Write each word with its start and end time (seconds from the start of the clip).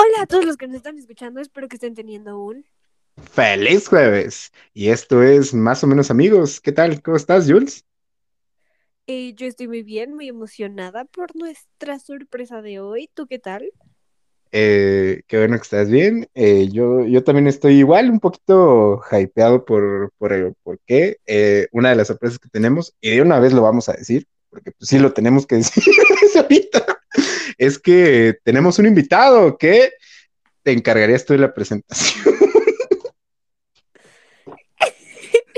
Hola 0.00 0.22
a 0.22 0.26
todos 0.26 0.44
los 0.44 0.56
que 0.56 0.68
nos 0.68 0.76
están 0.76 0.96
escuchando, 0.96 1.40
espero 1.40 1.66
que 1.66 1.74
estén 1.74 1.94
teniendo 1.96 2.38
un 2.40 2.64
Feliz 3.32 3.88
jueves. 3.88 4.52
Y 4.72 4.90
esto 4.90 5.22
es 5.24 5.52
Más 5.52 5.82
o 5.82 5.88
menos 5.88 6.10
amigos. 6.12 6.60
¿Qué 6.60 6.70
tal? 6.70 7.02
¿Cómo 7.02 7.16
estás, 7.16 7.50
Jules? 7.50 7.84
Eh, 9.08 9.34
yo 9.34 9.46
estoy 9.46 9.66
muy 9.66 9.82
bien, 9.82 10.14
muy 10.14 10.28
emocionada 10.28 11.04
por 11.04 11.34
nuestra 11.34 11.98
sorpresa 11.98 12.62
de 12.62 12.78
hoy. 12.78 13.10
¿Tú 13.12 13.26
qué 13.26 13.38
tal? 13.40 13.72
Eh, 14.52 15.22
qué 15.26 15.38
bueno 15.38 15.56
que 15.56 15.62
estás 15.62 15.90
bien. 15.90 16.28
Eh, 16.34 16.68
yo, 16.70 17.04
yo 17.04 17.24
también 17.24 17.48
estoy 17.48 17.74
igual, 17.78 18.10
un 18.10 18.20
poquito 18.20 19.00
hypeado 19.10 19.64
por, 19.64 20.12
por, 20.18 20.32
el- 20.32 20.54
por 20.62 20.78
qué. 20.86 21.18
Eh, 21.26 21.68
una 21.72 21.90
de 21.90 21.96
las 21.96 22.06
sorpresas 22.06 22.38
que 22.38 22.48
tenemos, 22.48 22.94
y 23.00 23.10
de 23.10 23.22
una 23.22 23.40
vez 23.40 23.52
lo 23.52 23.62
vamos 23.62 23.88
a 23.88 23.94
decir, 23.94 24.26
porque 24.50 24.70
pues, 24.72 24.88
sí 24.88 24.98
lo 24.98 25.12
tenemos 25.12 25.46
que 25.46 25.56
decir 25.56 25.82
ahorita, 26.36 26.97
es 27.58 27.78
que 27.78 28.38
tenemos 28.44 28.78
un 28.78 28.86
invitado 28.86 29.58
que 29.58 29.92
te 30.62 30.72
encargarías 30.72 31.24
tú 31.24 31.34
de 31.34 31.40
la 31.40 31.52
presentación. 31.52 32.24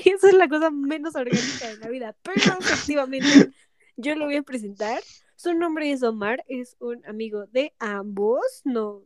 Esa 0.04 0.28
es 0.28 0.34
la 0.34 0.48
cosa 0.48 0.70
menos 0.70 1.14
orgánica 1.14 1.68
de 1.68 1.76
la 1.76 1.88
vida, 1.88 2.16
pero 2.22 2.58
efectivamente 2.58 3.50
yo 3.96 4.14
lo 4.16 4.24
voy 4.24 4.36
a 4.36 4.42
presentar. 4.42 5.00
Su 5.36 5.54
nombre 5.54 5.92
es 5.92 6.02
Omar, 6.02 6.44
es 6.48 6.76
un 6.80 7.04
amigo 7.06 7.46
de 7.46 7.74
ambos. 7.78 8.42
No, 8.64 9.04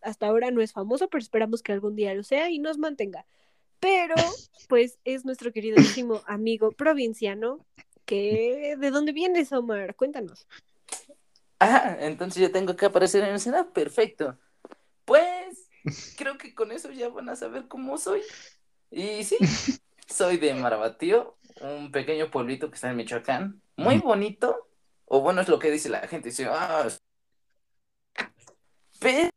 hasta 0.00 0.26
ahora 0.26 0.50
no 0.50 0.60
es 0.60 0.72
famoso, 0.72 1.08
pero 1.08 1.22
esperamos 1.22 1.62
que 1.62 1.72
algún 1.72 1.96
día 1.96 2.14
lo 2.14 2.22
sea 2.22 2.50
y 2.50 2.58
nos 2.58 2.78
mantenga. 2.78 3.26
Pero, 3.80 4.14
pues, 4.68 4.98
es 5.04 5.24
nuestro 5.24 5.52
queridísimo 5.52 6.22
amigo 6.26 6.72
provinciano. 6.72 7.64
Que, 8.04 8.76
¿de 8.78 8.90
dónde 8.90 9.12
vienes, 9.12 9.52
Omar? 9.52 9.96
Cuéntanos. 9.96 10.46
Ah, 11.64 11.96
entonces 12.00 12.42
yo 12.42 12.50
tengo 12.50 12.74
que 12.74 12.86
aparecer 12.86 13.22
en 13.22 13.34
escena. 13.36 13.68
Perfecto. 13.72 14.36
Pues 15.04 15.68
creo 16.16 16.36
que 16.38 16.54
con 16.54 16.72
eso 16.72 16.90
ya 16.90 17.08
van 17.08 17.28
a 17.28 17.36
saber 17.36 17.68
cómo 17.68 17.98
soy. 17.98 18.20
Y 18.90 19.22
sí, 19.24 19.36
soy 20.08 20.38
de 20.38 20.54
Marabatío, 20.54 21.36
un 21.60 21.92
pequeño 21.92 22.30
pueblito 22.30 22.68
que 22.68 22.74
está 22.74 22.90
en 22.90 22.96
Michoacán. 22.96 23.62
Muy 23.76 23.98
bonito. 23.98 24.68
O 25.04 25.20
bueno, 25.20 25.40
es 25.40 25.48
lo 25.48 25.58
que 25.58 25.70
dice 25.70 25.88
la 25.88 26.00
gente. 26.08 26.30
Dice, 26.30 26.46
ah, 26.50 26.88
pero 28.98 29.30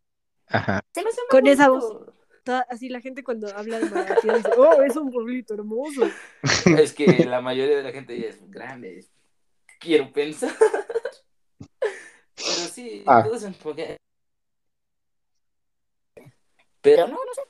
Ajá. 0.48 0.84
se 0.94 1.04
me 1.04 1.10
hace 1.10 1.22
muy 1.22 1.30
Con 1.30 1.48
esa 1.48 1.70
bonito. 1.70 2.14
Toda- 2.44 2.66
así 2.70 2.90
la 2.90 3.02
gente 3.02 3.24
cuando 3.24 3.48
habla 3.56 3.80
de 3.80 3.90
Marabatío 3.90 4.36
dice, 4.38 4.50
oh, 4.58 4.82
es 4.84 4.96
un 4.96 5.12
pueblito 5.12 5.54
hermoso. 5.56 6.10
Es 6.78 6.94
que 6.94 7.26
la 7.26 7.42
mayoría 7.42 7.78
de 7.78 7.84
la 7.84 7.92
gente 7.92 8.20
ya 8.20 8.28
es 8.30 8.50
grande. 8.50 9.06
Quiero 9.80 10.12
pensar. 10.12 10.52
Pero 12.36 12.48
sí, 12.72 13.04
Ah. 13.08 13.24
poco- 13.24 13.36
Pero 16.82 17.08
no, 17.08 17.14
no 17.14 17.34
sé. 17.34 17.42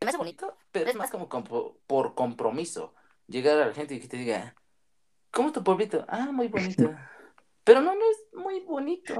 Me 0.00 0.08
hace 0.08 0.18
bonito, 0.18 0.56
pero 0.72 0.90
es 0.90 0.96
más 0.96 1.10
como 1.10 1.28
por 1.86 2.14
compromiso. 2.14 2.94
Llegar 3.28 3.62
a 3.62 3.66
la 3.66 3.74
gente 3.74 3.94
y 3.94 4.00
que 4.00 4.08
te 4.08 4.16
diga, 4.16 4.54
¿cómo 5.30 5.48
es 5.48 5.54
tu 5.54 5.62
pueblito? 5.62 6.04
Ah, 6.08 6.30
muy 6.32 6.48
bonito. 6.48 6.92
Pero 7.64 7.80
no, 7.80 7.94
no 7.94 8.00
es 8.10 8.18
muy 8.34 8.58
bonito. 8.60 9.14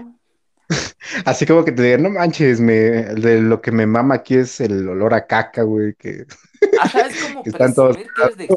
Así 1.25 1.47
como 1.47 1.65
que 1.65 1.71
te 1.71 1.83
digan, 1.83 2.03
no 2.03 2.11
manches, 2.11 2.59
me, 2.61 2.75
de 2.75 3.41
lo 3.41 3.61
que 3.63 3.71
me 3.71 3.87
mama 3.87 4.17
aquí 4.17 4.35
es 4.35 4.61
el 4.61 4.89
olor 4.89 5.15
a 5.15 5.29
caca, 5.29 5.63
güey, 5.63 5.95
que 5.95 6.27
Ajá, 6.81 7.07
es 7.07 7.23
como 7.23 7.43
Que 7.45 7.51
están 7.51 7.73
todos 7.75 7.97
que 7.97 8.09
eres 8.21 8.37
de... 8.37 8.49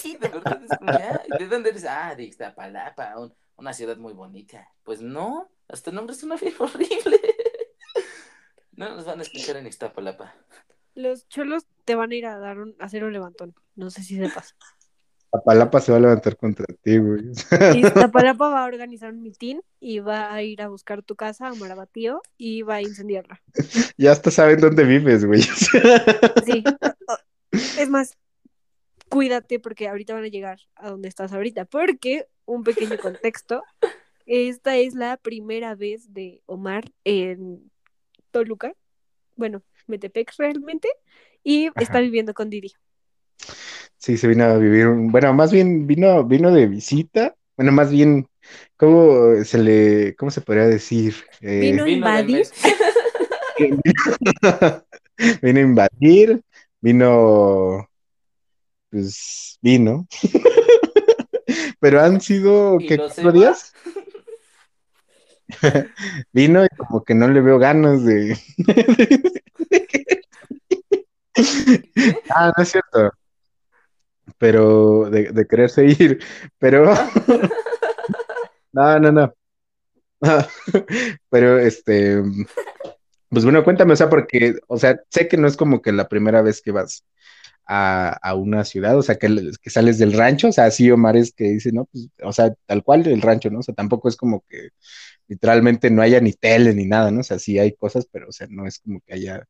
Sí, 0.00 0.16
de 0.16 0.28
verdad, 0.28 0.60
es 0.64 0.78
como, 0.78 0.90
"Ah, 0.92 1.20
¿de 1.38 1.46
dónde 1.48 1.70
eres? 1.70 1.84
Ah, 1.84 2.14
de 2.14 2.24
Iztapalapa, 2.24 3.18
un- 3.18 3.34
una 3.56 3.72
ciudad 3.72 3.96
muy 3.96 4.12
bonita. 4.14 4.66
Pues 4.84 5.00
no, 5.02 5.50
hasta 5.68 5.90
el 5.90 5.96
nombre 5.96 6.14
suena 6.14 6.36
bien 6.36 6.54
horrible. 6.58 7.20
No 8.72 8.94
nos 8.96 9.04
van 9.04 9.18
a 9.20 9.22
escuchar 9.22 9.56
en 9.56 9.66
Iztapalapa. 9.66 10.34
Los 10.94 11.28
cholos 11.28 11.66
te 11.84 11.94
van 11.94 12.12
a 12.12 12.14
ir 12.14 12.26
a 12.26 12.38
dar 12.38 12.58
un, 12.58 12.74
a 12.80 12.84
hacer 12.86 13.04
un 13.04 13.12
levantón. 13.12 13.54
No 13.76 13.90
sé 13.90 14.02
si 14.02 14.16
sepas. 14.16 14.54
la 15.32 15.40
palapa 15.42 15.80
se 15.80 15.92
va 15.92 15.98
a 15.98 16.00
levantar 16.00 16.36
contra 16.36 16.66
ti, 16.82 16.98
güey. 16.98 17.30
Iztapalapa 17.76 18.48
va 18.48 18.64
a 18.64 18.66
organizar 18.66 19.12
un 19.12 19.22
mitin 19.22 19.62
y 19.80 19.98
va 20.00 20.32
a 20.32 20.42
ir 20.42 20.62
a 20.62 20.68
buscar 20.68 21.02
tu 21.02 21.14
casa 21.14 21.48
a 21.48 21.54
Marabatío 21.54 22.22
y 22.38 22.62
va 22.62 22.76
a 22.76 22.82
incendiarla. 22.82 23.40
Ya 23.98 24.12
hasta 24.12 24.30
saben 24.30 24.60
dónde 24.60 24.84
vives, 24.84 25.24
güey. 25.24 25.42
Sí. 25.42 26.64
Es 27.78 27.88
más, 27.90 28.16
cuídate 29.10 29.58
porque 29.58 29.88
ahorita 29.88 30.14
van 30.14 30.24
a 30.24 30.28
llegar 30.28 30.58
a 30.76 30.88
donde 30.90 31.08
estás 31.08 31.32
ahorita. 31.32 31.66
Porque, 31.66 32.26
un 32.46 32.64
pequeño 32.64 32.96
contexto, 32.98 33.62
esta 34.26 34.76
es 34.76 34.94
la 34.94 35.16
primera 35.18 35.74
vez 35.74 36.12
de 36.14 36.40
Omar 36.46 36.84
en 37.04 37.70
Toluca. 38.30 38.72
Bueno, 39.36 39.62
Metepec 39.86 40.32
realmente. 40.38 40.88
Y 41.42 41.68
está 41.80 42.00
viviendo 42.00 42.32
con 42.34 42.48
Didi. 42.50 42.72
Sí, 43.96 44.16
se 44.16 44.28
vino 44.28 44.44
a 44.44 44.56
vivir, 44.56 44.86
un- 44.86 45.10
bueno, 45.12 45.32
más 45.34 45.52
bien 45.52 45.86
vino, 45.86 46.24
vino 46.24 46.50
de 46.52 46.66
visita. 46.66 47.34
Bueno, 47.56 47.72
más 47.72 47.90
bien, 47.90 48.26
¿cómo 48.76 49.44
se 49.44 49.58
le, 49.58 50.14
cómo 50.16 50.30
se 50.30 50.40
podría 50.40 50.66
decir? 50.66 51.14
Eh, 51.42 51.60
Vino- 51.60 51.84
de 51.84 51.90
invadir? 51.90 52.46
Vino 55.42 55.58
a 55.58 55.62
invadir, 55.62 56.40
vino, 56.80 57.89
pues, 58.90 59.58
vino. 59.62 60.06
Pero 61.80 62.00
han 62.00 62.20
sido, 62.20 62.78
¿qué, 62.78 62.98
cuatro 62.98 63.32
días? 63.32 63.72
Vino 66.32 66.64
y 66.64 66.68
como 66.76 67.02
que 67.04 67.14
no 67.14 67.26
le 67.28 67.40
veo 67.40 67.58
ganas 67.58 68.04
de... 68.04 68.38
Ah, 72.34 72.52
no 72.54 72.62
es 72.62 72.68
cierto. 72.68 73.12
Pero 74.36 75.08
de, 75.10 75.32
de 75.32 75.46
quererse 75.46 75.86
ir. 75.86 76.22
Pero 76.58 76.92
no, 78.72 78.98
no, 78.98 79.12
no. 79.12 79.34
Pero 81.30 81.58
este, 81.58 82.22
pues 83.30 83.44
bueno, 83.44 83.64
cuéntame, 83.64 83.94
o 83.94 83.96
sea, 83.96 84.10
porque, 84.10 84.58
o 84.66 84.76
sea, 84.76 85.00
sé 85.08 85.28
que 85.28 85.36
no 85.36 85.46
es 85.46 85.56
como 85.56 85.80
que 85.80 85.92
la 85.92 86.08
primera 86.08 86.42
vez 86.42 86.60
que 86.60 86.72
vas 86.72 87.04
a, 87.66 88.34
una 88.34 88.64
ciudad, 88.64 88.98
o 88.98 89.02
sea, 89.02 89.16
que, 89.16 89.52
que 89.62 89.70
sales 89.70 89.98
del 89.98 90.12
rancho, 90.12 90.48
o 90.48 90.52
sea, 90.52 90.64
así 90.66 90.90
Omar 90.90 91.16
es 91.16 91.32
que 91.32 91.44
dice, 91.44 91.70
no, 91.72 91.86
pues, 91.86 92.08
o 92.22 92.32
sea, 92.32 92.52
tal 92.66 92.82
cual 92.82 93.02
del 93.04 93.22
rancho, 93.22 93.50
¿no? 93.50 93.60
O 93.60 93.62
sea, 93.62 93.74
tampoco 93.74 94.08
es 94.08 94.16
como 94.16 94.44
que 94.48 94.70
literalmente 95.28 95.90
no 95.90 96.02
haya 96.02 96.20
ni 96.20 96.32
tele 96.32 96.74
ni 96.74 96.86
nada, 96.86 97.10
¿no? 97.10 97.20
O 97.20 97.22
sea, 97.24 97.38
sí 97.38 97.58
hay 97.58 97.72
cosas, 97.72 98.06
pero, 98.10 98.28
o 98.28 98.32
sea, 98.32 98.46
no 98.50 98.66
es 98.66 98.80
como 98.80 99.00
que 99.00 99.14
haya, 99.14 99.46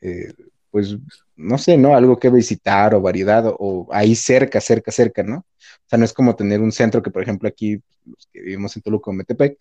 eh, 0.00 0.32
pues, 0.70 0.96
no 1.36 1.58
sé, 1.58 1.76
¿no? 1.76 1.94
Algo 1.96 2.18
que 2.18 2.30
visitar 2.30 2.94
o 2.94 3.02
variedad, 3.02 3.46
o, 3.46 3.56
o 3.58 3.88
ahí 3.92 4.14
cerca, 4.16 4.60
cerca, 4.60 4.90
cerca, 4.92 5.22
¿no? 5.22 5.38
O 5.38 5.88
sea, 5.88 5.98
no 5.98 6.04
es 6.04 6.12
como 6.12 6.36
tener 6.36 6.60
un 6.60 6.72
centro 6.72 7.02
que, 7.02 7.10
por 7.10 7.22
ejemplo, 7.22 7.48
aquí, 7.48 7.80
los 8.06 8.28
que 8.32 8.40
vivimos 8.40 8.76
en 8.76 8.82
Toluca 8.82 9.10
o 9.10 9.14
Metepec, 9.14 9.58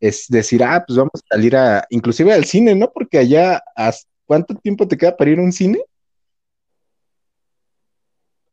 es 0.00 0.26
decir, 0.28 0.62
ah, 0.64 0.84
pues 0.86 0.96
vamos 0.96 1.12
a 1.14 1.34
salir 1.34 1.56
a, 1.56 1.86
inclusive 1.90 2.32
al 2.32 2.44
cine, 2.44 2.74
¿no? 2.74 2.92
Porque 2.92 3.18
allá, 3.18 3.62
¿hasta 3.76 4.12
¿cuánto 4.32 4.54
tiempo 4.54 4.88
te 4.88 4.96
queda 4.96 5.16
para 5.16 5.30
ir 5.30 5.38
a 5.38 5.42
un 5.42 5.52
cine? 5.52 5.78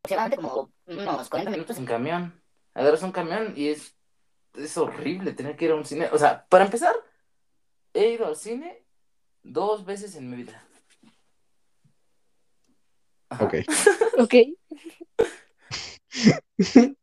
Aproximadamente 0.04 0.38
como 0.38 0.72
unos 0.86 1.30
40 1.30 1.52
minutos 1.52 1.78
en 1.78 1.86
camión. 1.86 2.42
Agarras 2.74 3.04
un 3.04 3.12
camión 3.12 3.54
y 3.56 3.70
es, 3.70 3.96
es 4.56 4.78
horrible 4.78 5.34
tener 5.34 5.56
que 5.56 5.66
ir 5.66 5.72
a 5.72 5.76
un 5.76 5.86
cine. 5.86 6.10
O 6.12 6.18
sea, 6.18 6.46
para 6.50 6.66
empezar, 6.66 6.94
he 7.94 8.10
ido 8.12 8.26
al 8.26 8.36
cine 8.36 8.84
dos 9.44 9.86
veces 9.86 10.16
en 10.16 10.30
mi 10.30 10.38
vida. 10.38 10.64
Ajá. 13.30 13.46
Ok. 13.46 13.56
Ok. 14.20 14.34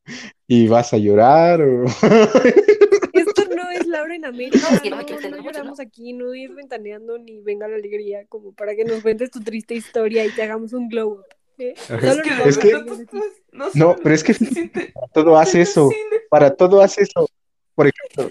¿Y 0.46 0.68
vas 0.68 0.92
a 0.92 0.98
llorar 0.98 1.62
o...? 1.62 1.84
Esto 3.14 3.44
no 3.54 3.70
es 3.70 3.86
Laura 3.86 4.14
en 4.14 4.26
América. 4.26 4.58
No, 4.68 4.76
es 4.76 4.82
que 4.82 4.90
no 4.90 4.96
no, 5.00 5.30
no 5.30 5.42
lloramos 5.42 5.80
aquí, 5.80 6.12
no 6.12 6.34
ir 6.34 6.52
ventaneando 6.52 7.16
ni 7.16 7.40
venga 7.40 7.66
la 7.68 7.76
alegría, 7.76 8.26
como 8.26 8.52
para 8.52 8.76
que 8.76 8.84
nos 8.84 9.00
cuentes 9.00 9.30
tu 9.30 9.40
triste 9.40 9.74
historia 9.74 10.26
y 10.26 10.30
te 10.30 10.42
hagamos 10.42 10.74
un 10.74 10.90
glow 10.90 11.20
up. 11.20 11.35
¿eh? 11.58 11.74
Ajá. 11.88 12.00
Solo 12.14 12.22
Es 12.22 12.22
que, 12.22 12.30
nos 12.30 12.44
de 12.44 12.48
Es 12.50 12.58
que- 12.58 12.66
verdad, 12.68 12.84
vamos 12.86 13.00
a 13.00 13.04
tú- 13.06 13.16
decir 13.16 13.32
aquí. 13.70 13.78
no, 13.78 13.96
pero 14.02 14.14
es 14.14 14.24
que 14.24 14.34
se 14.34 14.46
siente 14.46 14.92
todo 15.12 15.38
hace 15.38 15.60
eso. 15.62 15.88
cine. 15.90 16.22
para 16.30 16.54
todo 16.54 16.80
hace 16.80 17.02
eso. 17.02 17.28
Por 17.74 17.86
ejemplo, 17.88 18.30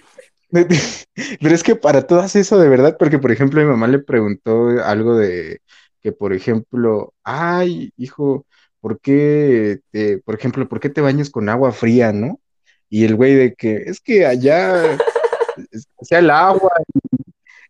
pero 1.42 1.56
es 1.56 1.64
que 1.64 1.76
para 1.76 2.06
todo 2.08 2.20
hace 2.20 2.40
eso 2.40 2.58
de 2.60 2.70
verdad, 2.70 2.96
porque 2.98 3.20
por 3.20 3.32
ejemplo 3.32 3.62
mi 3.62 3.68
mamá 3.68 3.88
le 3.88 4.00
preguntó 4.00 4.70
algo 4.84 5.18
de 5.18 5.60
que, 6.02 6.12
por 6.12 6.34
ejemplo, 6.34 7.14
ay, 7.24 7.92
hijo, 7.98 8.46
¿por 8.80 9.00
qué 9.00 9.80
te, 9.92 10.20
por 10.20 10.36
ejemplo, 10.36 10.68
¿por 10.70 10.80
qué 10.80 10.90
te 10.90 11.02
bañas 11.02 11.30
con 11.32 11.50
agua 11.50 11.72
fría, 11.72 12.12
no? 12.14 12.40
Y 12.90 13.06
el 13.06 13.16
güey 13.16 13.34
de 13.36 13.54
que 13.56 13.76
es 13.88 14.00
que 14.00 14.26
allá 14.26 14.94
es- 15.72 15.88
sea 16.02 16.20
el 16.20 16.30
agua 16.30 16.72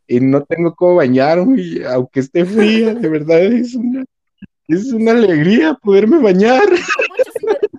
y 0.07 0.19
no 0.19 0.43
tengo 0.43 0.75
cómo 0.75 0.95
bañarme, 0.95 1.85
aunque 1.87 2.19
esté 2.19 2.45
fría, 2.45 2.93
de 2.93 3.07
verdad 3.09 3.41
es 3.43 3.73
una, 3.75 4.03
es 4.67 4.91
una 4.91 5.11
alegría 5.11 5.73
poderme 5.75 6.19
bañar. 6.19 6.63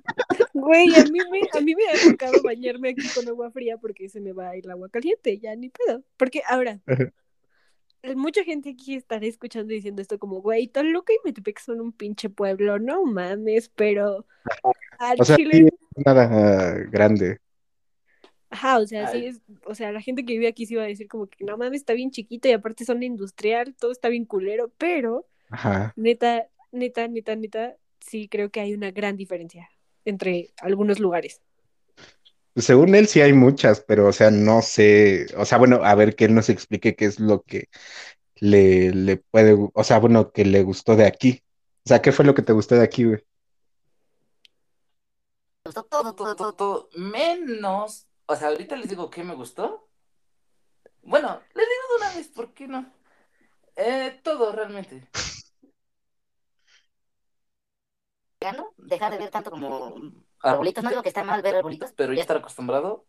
Güey, 0.53 0.95
a 0.95 1.05
mí 1.05 1.19
me, 1.31 1.41
a 1.53 1.61
mí 1.61 1.75
me 1.75 1.85
por 2.01 2.13
tocado 2.13 2.43
bañarme 2.43 2.89
aquí 2.91 3.07
con 3.15 3.29
agua 3.29 3.51
fría 3.51 3.77
porque 3.77 4.09
se 4.09 4.21
me 4.21 4.33
va 4.33 4.49
a 4.49 4.57
ir 4.57 4.65
el 4.65 4.71
agua 4.73 4.89
caliente, 4.89 5.39
ya 5.39 5.55
ni 5.55 5.69
pedo. 5.69 6.03
Porque 6.17 6.43
ahora, 6.49 6.81
mucha 8.15 8.45
gente 8.45 8.71
aquí 8.71 8.95
estará 8.95 9.27
escuchando 9.27 9.73
diciendo 9.73 10.03
esto 10.03 10.19
como, 10.19 10.41
güey, 10.41 10.69
Toluca 10.69 11.13
y 11.13 11.19
Metepec 11.25 11.59
son 11.61 11.81
un 11.81 11.93
pinche 11.93 12.31
pueblo, 12.31 12.79
no 12.79 13.05
mames, 13.05 13.69
pero 13.69 14.27
al 14.99 15.21
O 15.21 15.25
sea, 15.25 15.37
Chile, 15.37 15.69
sí, 15.71 16.03
nada 16.05 16.29
ah, 16.31 16.75
grande. 16.91 17.41
ajá, 18.51 18.79
o 18.79 18.87
sea, 18.87 19.07
sí 19.09 19.27
es, 19.27 19.41
o 19.65 19.75
sea, 19.75 19.93
la 19.93 20.01
gente 20.01 20.25
que 20.25 20.35
vive 20.35 20.49
aquí 20.49 20.67
sí 20.67 20.75
iba 20.75 20.85
a 20.85 20.87
decir 20.87 21.09
como 21.09 21.27
que 21.27 21.45
no 21.45 21.57
mames, 21.57 21.81
está 21.81 21.93
bien 21.93 22.11
chiquito 22.11 22.49
y 22.49 22.53
aparte 22.53 22.85
zona 22.85 23.05
industrial, 23.05 23.75
todo 23.79 23.93
está 23.93 24.09
bien 24.09 24.25
culero, 24.25 24.73
pero 24.79 25.27
Ajá. 25.51 25.93
neta, 25.97 26.49
neta, 26.77 27.09
neta, 27.09 27.35
neta, 27.35 27.77
sí 28.01 28.29
creo 28.29 28.51
que 28.51 28.61
hay 28.61 28.75
una 28.75 28.91
gran 28.91 29.17
diferencia 29.17 29.69
entre 30.05 30.51
algunos 30.61 31.01
lugares. 31.01 31.41
Según 32.55 32.95
él 32.95 33.07
sí 33.07 33.21
hay 33.21 33.33
muchas, 33.33 33.81
pero 33.81 34.07
o 34.07 34.13
sea, 34.13 34.31
no 34.31 34.63
sé, 34.63 35.27
o 35.37 35.45
sea, 35.45 35.59
bueno, 35.59 35.81
a 35.85 35.95
ver 35.95 36.17
que 36.17 36.25
él 36.25 36.35
nos 36.35 36.49
explique 36.49 36.97
qué 36.97 37.05
es 37.05 37.21
lo 37.21 37.43
que 37.43 37.69
le, 38.37 38.93
le 38.93 39.19
puede, 39.19 39.57
o 39.75 39.85
sea, 39.85 39.99
bueno, 39.99 40.33
que 40.33 40.45
le 40.45 40.63
gustó 40.63 40.97
de 40.97 41.07
aquí. 41.07 41.43
O 41.85 41.89
sea, 41.89 42.01
¿qué 42.01 42.13
fue 42.13 42.25
lo 42.25 42.35
que 42.35 42.43
te 42.43 42.53
gustó 42.53 42.75
de 42.75 42.85
aquí, 42.85 43.05
güey? 43.05 43.19
Me 45.65 45.71
gustó 45.71 45.85
todo, 45.85 46.15
todo, 46.15 46.37
todo, 46.37 46.53
todo, 46.55 46.89
menos, 46.95 48.07
o 48.27 48.37
sea, 48.37 48.49
ahorita 48.49 48.77
les 48.77 48.89
digo 48.89 49.11
qué 49.11 49.23
me 49.23 49.35
gustó. 49.35 49.89
Bueno, 51.03 51.41
les 51.55 51.67
digo 51.67 51.83
de 51.91 51.97
una 52.05 52.15
vez, 52.15 52.29
¿por 52.29 52.55
qué 52.55 52.67
no? 52.69 52.93
Eh, 53.77 54.21
todo 54.23 54.53
realmente. 54.53 55.07
Llegando, 58.41 58.73
dejar 58.77 59.13
de 59.13 59.19
ver 59.19 59.31
tanto 59.31 59.51
como 59.51 59.95
arbolitos. 60.41 60.85
No 60.85 60.91
digo 60.91 61.03
que 61.03 61.09
está 61.09 61.25
mal 61.25 61.43
ver 61.43 61.57
arbolitos, 61.57 61.93
Pero 61.93 62.13
ya 62.13 62.21
estar 62.21 62.37
acostumbrado. 62.37 63.07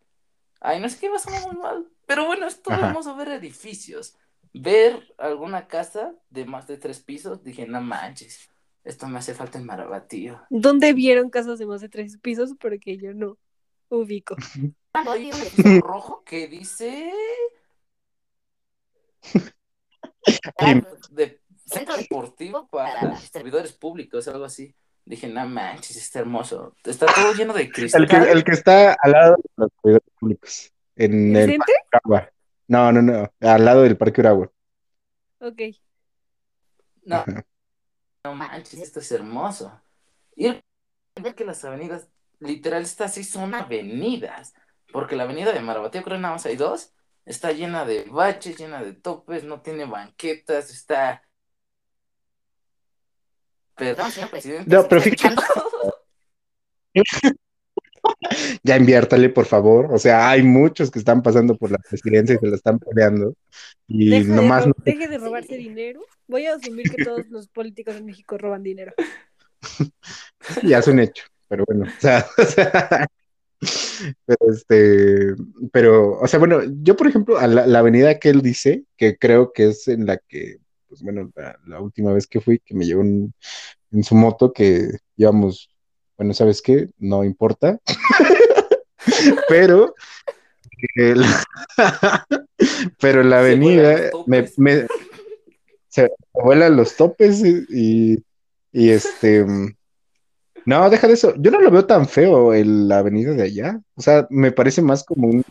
Ay, 0.59 0.79
no 0.79 0.89
sé 0.89 0.99
qué 0.99 1.09
va 1.09 1.17
a 1.17 1.19
sonar 1.19 1.45
muy 1.47 1.57
mal. 1.57 1.87
Pero 2.05 2.25
bueno, 2.25 2.47
es 2.47 2.61
todo 2.61 2.75
Ajá. 2.75 2.87
hermoso 2.87 3.15
ver 3.15 3.29
edificios. 3.29 4.17
Ver 4.53 5.13
alguna 5.17 5.67
casa 5.67 6.15
de 6.29 6.45
más 6.45 6.67
de 6.67 6.77
tres 6.77 7.01
pisos, 7.01 7.43
dije, 7.43 7.67
no 7.67 7.81
manches, 7.81 8.49
esto 8.83 9.07
me 9.07 9.19
hace 9.19 9.35
falta 9.35 9.59
en 9.59 9.65
Marabatío. 9.65 10.41
¿Dónde 10.49 10.93
vieron 10.93 11.29
casas 11.29 11.59
de 11.59 11.65
más 11.65 11.81
de 11.81 11.89
tres 11.89 12.17
pisos? 12.17 12.55
Porque 12.59 12.97
yo 12.97 13.13
no 13.13 13.37
ubico. 13.89 14.35
hay 14.93 15.31
un 15.31 15.41
edificio 15.41 15.81
rojo 15.81 16.23
que 16.23 16.47
dice 16.47 17.11
centro 21.67 21.97
deportivo 21.97 22.67
para 22.69 23.15
servidores 23.17 23.73
públicos, 23.73 24.27
algo 24.27 24.45
así. 24.45 24.73
Dije, 25.07 25.27
no 25.29 25.47
manches, 25.47 25.95
está 25.97 26.19
hermoso. 26.19 26.75
Está 26.83 27.07
todo 27.07 27.33
lleno 27.33 27.53
de 27.53 27.71
El 27.93 28.07
que, 28.07 28.17
cristal. 28.17 28.27
el 28.27 28.43
que 28.43 28.51
está 28.51 28.93
al 28.93 29.11
lado 29.13 29.35
de 29.37 29.43
los 29.57 29.71
servidores 29.81 30.09
públicos, 30.19 30.73
en 30.95 31.35
¿El? 31.35 31.57
Parque 31.57 31.73
Uragua. 31.93 32.29
No, 32.67 32.91
no, 32.91 33.01
no, 33.01 33.33
al 33.41 33.65
lado 33.65 33.83
del 33.83 33.97
Parque 33.97 34.21
Uragua. 34.21 34.51
Ok. 35.39 35.61
No, 37.03 37.27
Ajá. 37.27 37.43
no 38.23 38.35
manches, 38.35 38.81
esto 38.81 38.99
es 38.99 39.11
hermoso. 39.11 39.81
Y 40.35 40.49
ver 41.21 41.35
que 41.35 41.45
las 41.45 41.63
avenidas, 41.65 42.09
literal, 42.39 42.83
estas 42.83 43.13
sí 43.15 43.23
son 43.23 43.55
avenidas. 43.55 44.53
Porque 44.91 45.15
la 45.15 45.23
avenida 45.23 45.53
de 45.53 45.61
Marabatío, 45.61 46.03
creo 46.03 46.17
que 46.17 46.21
nada 46.21 46.35
más 46.35 46.45
hay 46.45 46.55
dos. 46.57 46.93
Está 47.25 47.51
llena 47.51 47.85
de 47.85 48.05
baches, 48.05 48.57
llena 48.57 48.83
de 48.83 48.93
topes, 48.93 49.43
no 49.43 49.61
tiene 49.61 49.85
banquetas, 49.85 50.69
está. 50.71 51.23
Perdón, 53.77 54.11
señor 54.11 54.29
presidente. 54.29 54.75
No, 54.75 54.81
¿se 54.81 54.87
pero 54.87 55.01
fíjate-? 55.01 55.35
Ya 58.63 58.77
inviértale, 58.77 59.29
por 59.29 59.45
favor. 59.45 59.93
O 59.93 59.97
sea, 59.97 60.29
hay 60.29 60.41
muchos 60.43 60.89
que 60.89 60.99
están 60.99 61.21
pasando 61.21 61.55
por 61.57 61.71
la 61.71 61.77
presidencia 61.77 62.35
y 62.35 62.37
se 62.37 62.47
la 62.47 62.55
están 62.55 62.79
peleando. 62.79 63.33
Y 63.87 64.09
Deja 64.09 64.29
de 64.29 64.35
nomás 64.35 64.65
ro- 64.65 64.73
no 64.77 64.83
deje 64.83 65.07
de 65.07 65.17
robarse 65.17 65.57
dinero. 65.57 66.01
Voy 66.27 66.45
a 66.45 66.55
asumir 66.55 66.89
que 66.89 67.03
todos 67.03 67.27
los 67.29 67.47
políticos 67.47 67.95
en 67.95 68.05
México 68.05 68.37
roban 68.37 68.63
dinero. 68.63 68.93
ya 70.63 70.79
es 70.79 70.87
un 70.87 70.99
hecho. 70.99 71.25
Pero 71.49 71.63
bueno, 71.67 71.85
o 71.85 72.01
sea, 72.01 72.25
o 72.37 72.43
sea, 72.45 73.07
pero 74.25 74.51
este, 74.51 75.33
pero, 75.71 76.19
o 76.19 76.27
sea, 76.27 76.39
bueno, 76.39 76.61
yo 76.81 76.95
por 76.95 77.07
ejemplo, 77.07 77.37
a 77.37 77.47
la, 77.47 77.65
la 77.67 77.79
avenida 77.79 78.19
que 78.19 78.29
él 78.29 78.41
dice, 78.41 78.83
que 78.97 79.17
creo 79.17 79.51
que 79.53 79.69
es 79.69 79.87
en 79.87 80.05
la 80.05 80.17
que, 80.17 80.57
pues 80.87 81.01
bueno, 81.01 81.31
la, 81.35 81.57
la 81.65 81.81
última 81.81 82.13
vez 82.13 82.27
que 82.27 82.41
fui, 82.41 82.59
que 82.59 82.75
me 82.75 82.85
llevó 82.85 83.01
en, 83.01 83.33
en 83.91 84.03
su 84.03 84.15
moto, 84.15 84.53
que 84.53 84.89
íbamos, 85.15 85.69
bueno, 86.17 86.33
¿sabes 86.33 86.61
qué? 86.61 86.89
No 86.97 87.23
importa. 87.23 87.79
pero, 89.49 89.95
pero 92.99 93.23
la 93.23 93.39
avenida 93.39 94.11
me, 94.25 94.47
se 95.87 96.11
vuelan 96.33 96.75
los 96.75 96.95
topes 96.95 97.43
y, 97.43 98.23
y 98.71 98.89
este, 98.89 99.45
no, 100.67 100.89
deja 100.89 101.07
de 101.07 101.13
eso. 101.13 101.33
Yo 101.37 101.49
no 101.49 101.61
lo 101.61 101.71
veo 101.71 101.85
tan 101.85 102.09
feo 102.09 102.53
el, 102.53 102.89
la 102.89 102.99
avenida 102.99 103.31
de 103.31 103.43
allá. 103.43 103.79
O 103.95 104.01
sea, 104.01 104.27
me 104.29 104.51
parece 104.51 104.81
más 104.81 105.05
como 105.05 105.29
un, 105.29 105.45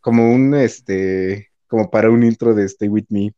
como 0.00 0.34
un, 0.34 0.52
este, 0.56 1.52
como 1.68 1.88
para 1.90 2.10
un 2.10 2.24
intro 2.24 2.52
de 2.52 2.64
Stay 2.64 2.88
With 2.88 3.04
Me. 3.08 3.32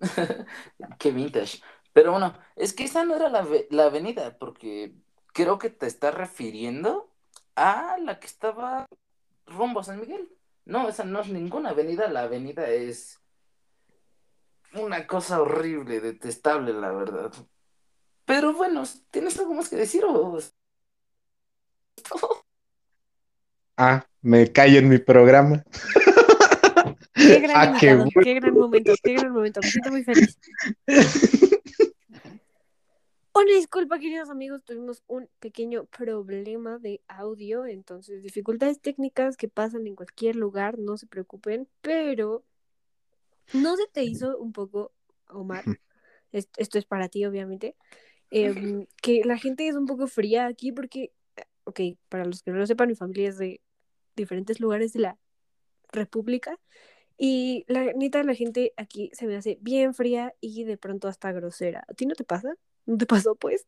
Qué 0.98 1.10
vintage. 1.10 1.60
Pero 1.92 2.12
bueno, 2.12 2.38
es 2.56 2.72
que 2.72 2.84
esa 2.84 3.04
no 3.04 3.16
era 3.16 3.28
la, 3.28 3.46
la 3.70 3.84
avenida, 3.86 4.38
porque 4.38 4.94
creo 5.32 5.58
que 5.58 5.70
te 5.70 5.86
estás 5.86 6.14
refiriendo 6.14 7.10
a 7.54 7.96
la 7.98 8.18
que 8.18 8.26
estaba 8.26 8.86
rumbo 9.46 9.80
a 9.80 9.84
San 9.84 10.00
Miguel. 10.00 10.28
No, 10.64 10.88
esa 10.88 11.04
no 11.04 11.20
es 11.20 11.28
ninguna 11.28 11.70
avenida, 11.70 12.08
la 12.08 12.22
avenida 12.22 12.68
es 12.68 13.20
una 14.74 15.06
cosa 15.06 15.40
horrible, 15.40 16.00
detestable, 16.00 16.72
la 16.72 16.90
verdad. 16.90 17.32
Pero 18.24 18.52
bueno, 18.52 18.82
¿tienes 19.10 19.38
algo 19.38 19.54
más 19.54 19.68
que 19.68 19.76
decir 19.76 20.04
o...? 20.04 20.38
Ah, 23.76 24.06
me 24.22 24.52
callo 24.52 24.78
en 24.78 24.88
mi 24.88 24.98
programa. 24.98 25.62
Qué 27.26 27.40
gran 27.40 27.56
Ah, 27.56 27.76
qué 27.78 27.86
invitado, 27.86 27.96
bueno. 27.98 28.10
qué 28.22 28.34
gran 28.34 28.54
momento, 28.54 28.92
qué 29.02 29.14
gran 29.14 29.32
momento. 29.32 29.60
Me 29.62 29.70
siento 29.70 29.90
muy 29.90 30.04
feliz. 30.04 30.38
Una 33.34 33.52
disculpa, 33.52 33.98
queridos 33.98 34.30
amigos, 34.30 34.64
tuvimos 34.64 35.02
un 35.08 35.28
pequeño 35.40 35.84
problema 35.84 36.78
de 36.78 37.02
audio, 37.06 37.66
entonces 37.66 38.22
dificultades 38.22 38.80
técnicas 38.80 39.36
que 39.36 39.46
pasan 39.48 39.86
en 39.86 39.94
cualquier 39.94 40.36
lugar, 40.36 40.78
no 40.78 40.96
se 40.96 41.06
preocupen, 41.06 41.68
pero 41.82 42.44
¿no 43.52 43.76
se 43.76 43.86
te 43.92 44.04
hizo 44.04 44.38
un 44.38 44.52
poco, 44.52 44.92
Omar? 45.28 45.64
es- 46.32 46.48
Esto 46.56 46.78
es 46.78 46.86
para 46.86 47.10
ti, 47.10 47.26
obviamente, 47.26 47.76
em, 48.30 48.86
que 49.02 49.22
la 49.24 49.36
gente 49.36 49.68
es 49.68 49.76
un 49.76 49.84
poco 49.86 50.06
fría 50.06 50.46
aquí 50.46 50.72
porque, 50.72 51.12
ok, 51.64 51.80
para 52.08 52.24
los 52.24 52.42
que 52.42 52.50
no 52.52 52.56
lo 52.56 52.66
sepan, 52.66 52.88
mi 52.88 52.94
familia 52.96 53.28
es 53.28 53.36
de 53.38 53.60
diferentes 54.16 54.60
lugares 54.60 54.94
de 54.94 55.00
la 55.00 55.18
República 55.92 56.58
y 57.18 57.64
la 57.68 57.84
neta, 57.94 58.22
la 58.22 58.34
gente 58.34 58.72
aquí 58.76 59.10
se 59.12 59.26
me 59.26 59.36
hace 59.36 59.58
bien 59.60 59.94
fría 59.94 60.34
y 60.40 60.64
de 60.64 60.76
pronto 60.78 61.08
hasta 61.08 61.32
grosera. 61.32 61.84
¿A 61.88 61.94
ti 61.94 62.06
no 62.06 62.14
te 62.14 62.24
pasa? 62.24 62.54
¿No 62.86 62.96
te 62.98 63.06
pasó, 63.06 63.34
pues? 63.36 63.66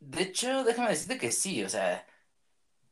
De 0.00 0.22
hecho, 0.22 0.64
déjame 0.64 0.90
decirte 0.90 1.18
que 1.18 1.32
sí, 1.32 1.62
o 1.64 1.68
sea, 1.68 2.06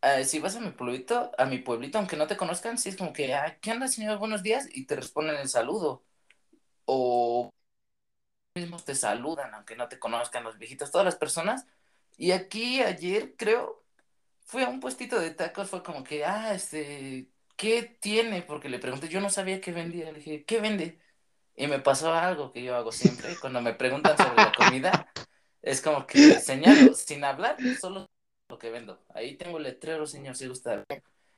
eh, 0.03 0.25
si 0.25 0.39
vas 0.41 0.57
a 0.57 0.61
mi 0.61 0.71
pueblito, 0.73 1.33
a 1.39 1.47
mi 1.47 1.59
pueblito, 1.59 1.99
aunque 1.99 2.17
no 2.17 2.27
te 2.27 2.37
conozcan, 2.37 2.79
sí 2.79 2.91
es 2.91 2.97
como 2.97 3.13
que, 3.13 3.35
ah, 3.35 3.59
¿qué 3.61 3.73
onda, 3.73 3.89
señor? 3.89 4.19
Buenos 4.19 4.43
días, 4.43 4.69
y 4.73 4.87
te 4.87 4.97
responden 4.97 5.37
el 5.37 5.49
saludo. 5.49 6.05
O 6.87 7.51
mismos 8.55 8.85
te 8.85 8.95
saludan, 8.95 9.55
aunque 9.55 9.77
no 9.77 9.89
te 9.89 9.99
conozcan 9.99 10.45
los 10.45 10.59
viejitos, 10.59 10.91
todas 10.91 11.05
las 11.05 11.17
personas. 11.17 11.67
Y 12.17 12.33
aquí 12.33 12.83
ayer, 12.83 13.37
creo, 13.37 13.85
fui 14.45 14.63
a 14.63 14.69
un 14.69 14.81
puestito 14.81 15.21
de 15.21 15.31
tacos, 15.33 15.71
fue 15.71 15.83
como 15.83 16.05
que, 16.05 16.25
ah, 16.25 16.55
este, 16.55 17.31
¿qué 17.59 17.83
tiene? 18.01 18.43
Porque 18.43 18.71
le 18.71 18.79
pregunté, 18.79 19.09
yo 19.09 19.21
no 19.21 19.29
sabía 19.29 19.61
qué 19.61 19.73
vendía, 19.73 20.11
le 20.13 20.21
dije, 20.21 20.45
¿qué 20.47 20.61
vende? 20.61 21.01
Y 21.57 21.67
me 21.67 21.81
pasó 21.81 22.15
algo 22.15 22.53
que 22.53 22.63
yo 22.63 22.77
hago 22.77 22.93
siempre, 22.93 23.37
cuando 23.41 23.61
me 23.61 23.75
preguntan 23.75 24.17
sobre 24.17 24.37
la 24.37 24.53
comida, 24.53 25.13
es 25.61 25.83
como 25.83 26.07
que 26.07 26.41
señalo, 26.41 26.95
sin 26.95 27.25
hablar, 27.25 27.57
solo 27.81 28.09
lo 28.49 28.59
que 28.59 28.71
vendo. 28.71 29.05
Ahí 29.13 29.37
tengo 29.37 29.59
el 29.59 29.65
letrero, 29.65 30.07
señor, 30.07 30.37
si 30.37 30.47
gusta. 30.47 30.85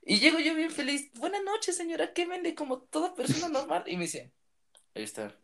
Y 0.03 0.21
llego 0.21 0.39
yo 0.39 0.55
bien 0.55 0.71
feliz, 0.71 1.11
buenas 1.15 1.43
noches, 1.43 1.77
señora, 1.77 2.12
¿qué 2.12 2.27
vende? 2.27 2.55
Como 2.55 2.81
toda 2.83 3.15
persona 3.15 3.49
normal. 3.49 3.85
Y 3.87 3.97
me 3.97 4.03
dice, 4.03 4.31
ahí 4.95 5.05
está. 5.05 5.35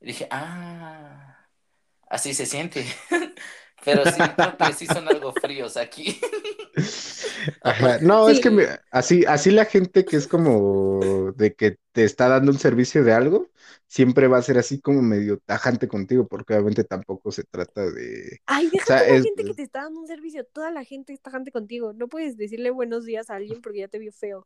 Y 0.00 0.06
dije, 0.06 0.28
ah, 0.30 1.48
así 2.08 2.32
se 2.32 2.46
siente. 2.46 2.86
Pero 3.86 4.06
sí, 4.06 4.34
creo 4.36 4.58
que 4.58 4.72
sí 4.74 4.88
son 4.88 5.08
algo 5.08 5.32
fríos 5.32 5.76
aquí. 5.78 6.20
Ajá. 7.62 7.98
No, 8.00 8.28
es 8.28 8.40
que 8.40 8.50
me- 8.50 8.66
así, 8.90 9.24
así 9.26 9.50
la 9.50 9.64
gente 9.64 10.06
que 10.06 10.16
es 10.16 10.26
como 10.28 11.32
de 11.36 11.54
que 11.54 11.78
te 11.92 12.04
está 12.04 12.28
dando 12.28 12.52
un 12.52 12.58
servicio 12.58 13.04
de 13.04 13.12
algo, 13.12 13.50
siempre 13.86 14.28
va 14.28 14.38
a 14.38 14.42
ser 14.42 14.58
así 14.58 14.80
como 14.80 15.02
medio 15.02 15.38
tajante 15.46 15.88
contigo, 15.88 16.26
porque 16.28 16.54
obviamente 16.54 16.84
tampoco 16.84 17.32
se 17.32 17.44
trata 17.44 17.82
de... 17.90 18.40
Ay, 18.46 18.70
deja 18.70 18.86
sea, 18.86 18.98
tú 18.98 19.04
la 19.06 19.18
es- 19.18 19.22
gente 19.22 19.44
que 19.44 19.54
te 19.54 19.62
está 19.62 19.82
dando 19.82 20.00
un 20.00 20.06
servicio. 20.06 20.44
Toda 20.46 20.70
la 20.70 20.84
gente 20.84 21.12
está 21.12 21.30
tajante 21.30 21.52
contigo. 21.52 21.92
No 21.92 22.08
puedes 22.08 22.36
decirle 22.36 22.70
buenos 22.70 23.04
días 23.04 23.30
a 23.30 23.36
alguien 23.36 23.60
porque 23.62 23.80
ya 23.80 23.88
te 23.88 23.98
vio 23.98 24.12
feo. 24.12 24.44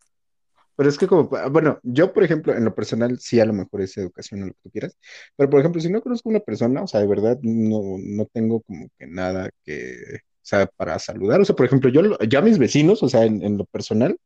Pero 0.80 0.88
es 0.88 0.96
que 0.98 1.06
como, 1.06 1.28
bueno, 1.50 1.78
yo 1.82 2.12
por 2.14 2.24
ejemplo, 2.24 2.54
en 2.56 2.64
lo 2.64 2.74
personal, 2.74 3.18
sí 3.20 3.38
a 3.38 3.44
lo 3.44 3.52
mejor 3.52 3.82
es 3.82 3.98
educación 3.98 4.44
o 4.44 4.46
lo 4.46 4.52
que 4.54 4.60
tú 4.62 4.70
quieras, 4.70 4.96
pero 5.36 5.50
por 5.50 5.60
ejemplo, 5.60 5.78
si 5.82 5.90
no 5.90 6.00
conozco 6.00 6.30
a 6.30 6.32
una 6.32 6.40
persona, 6.40 6.82
o 6.82 6.86
sea, 6.86 7.00
de 7.00 7.06
verdad 7.06 7.38
no, 7.42 7.96
no 7.98 8.24
tengo 8.32 8.62
como 8.62 8.88
que 8.98 9.06
nada 9.06 9.50
que, 9.64 9.94
o 10.16 10.18
sea, 10.42 10.66
para 10.66 10.98
saludar, 10.98 11.38
o 11.42 11.44
sea, 11.44 11.54
por 11.54 11.66
ejemplo, 11.66 11.90
yo, 11.90 12.00
lo- 12.02 12.18
yo 12.20 12.38
a 12.38 12.42
mis 12.42 12.58
vecinos, 12.58 13.02
o 13.02 13.10
sea, 13.10 13.26
en, 13.26 13.42
en 13.42 13.58
lo 13.58 13.66
personal, 13.66 14.16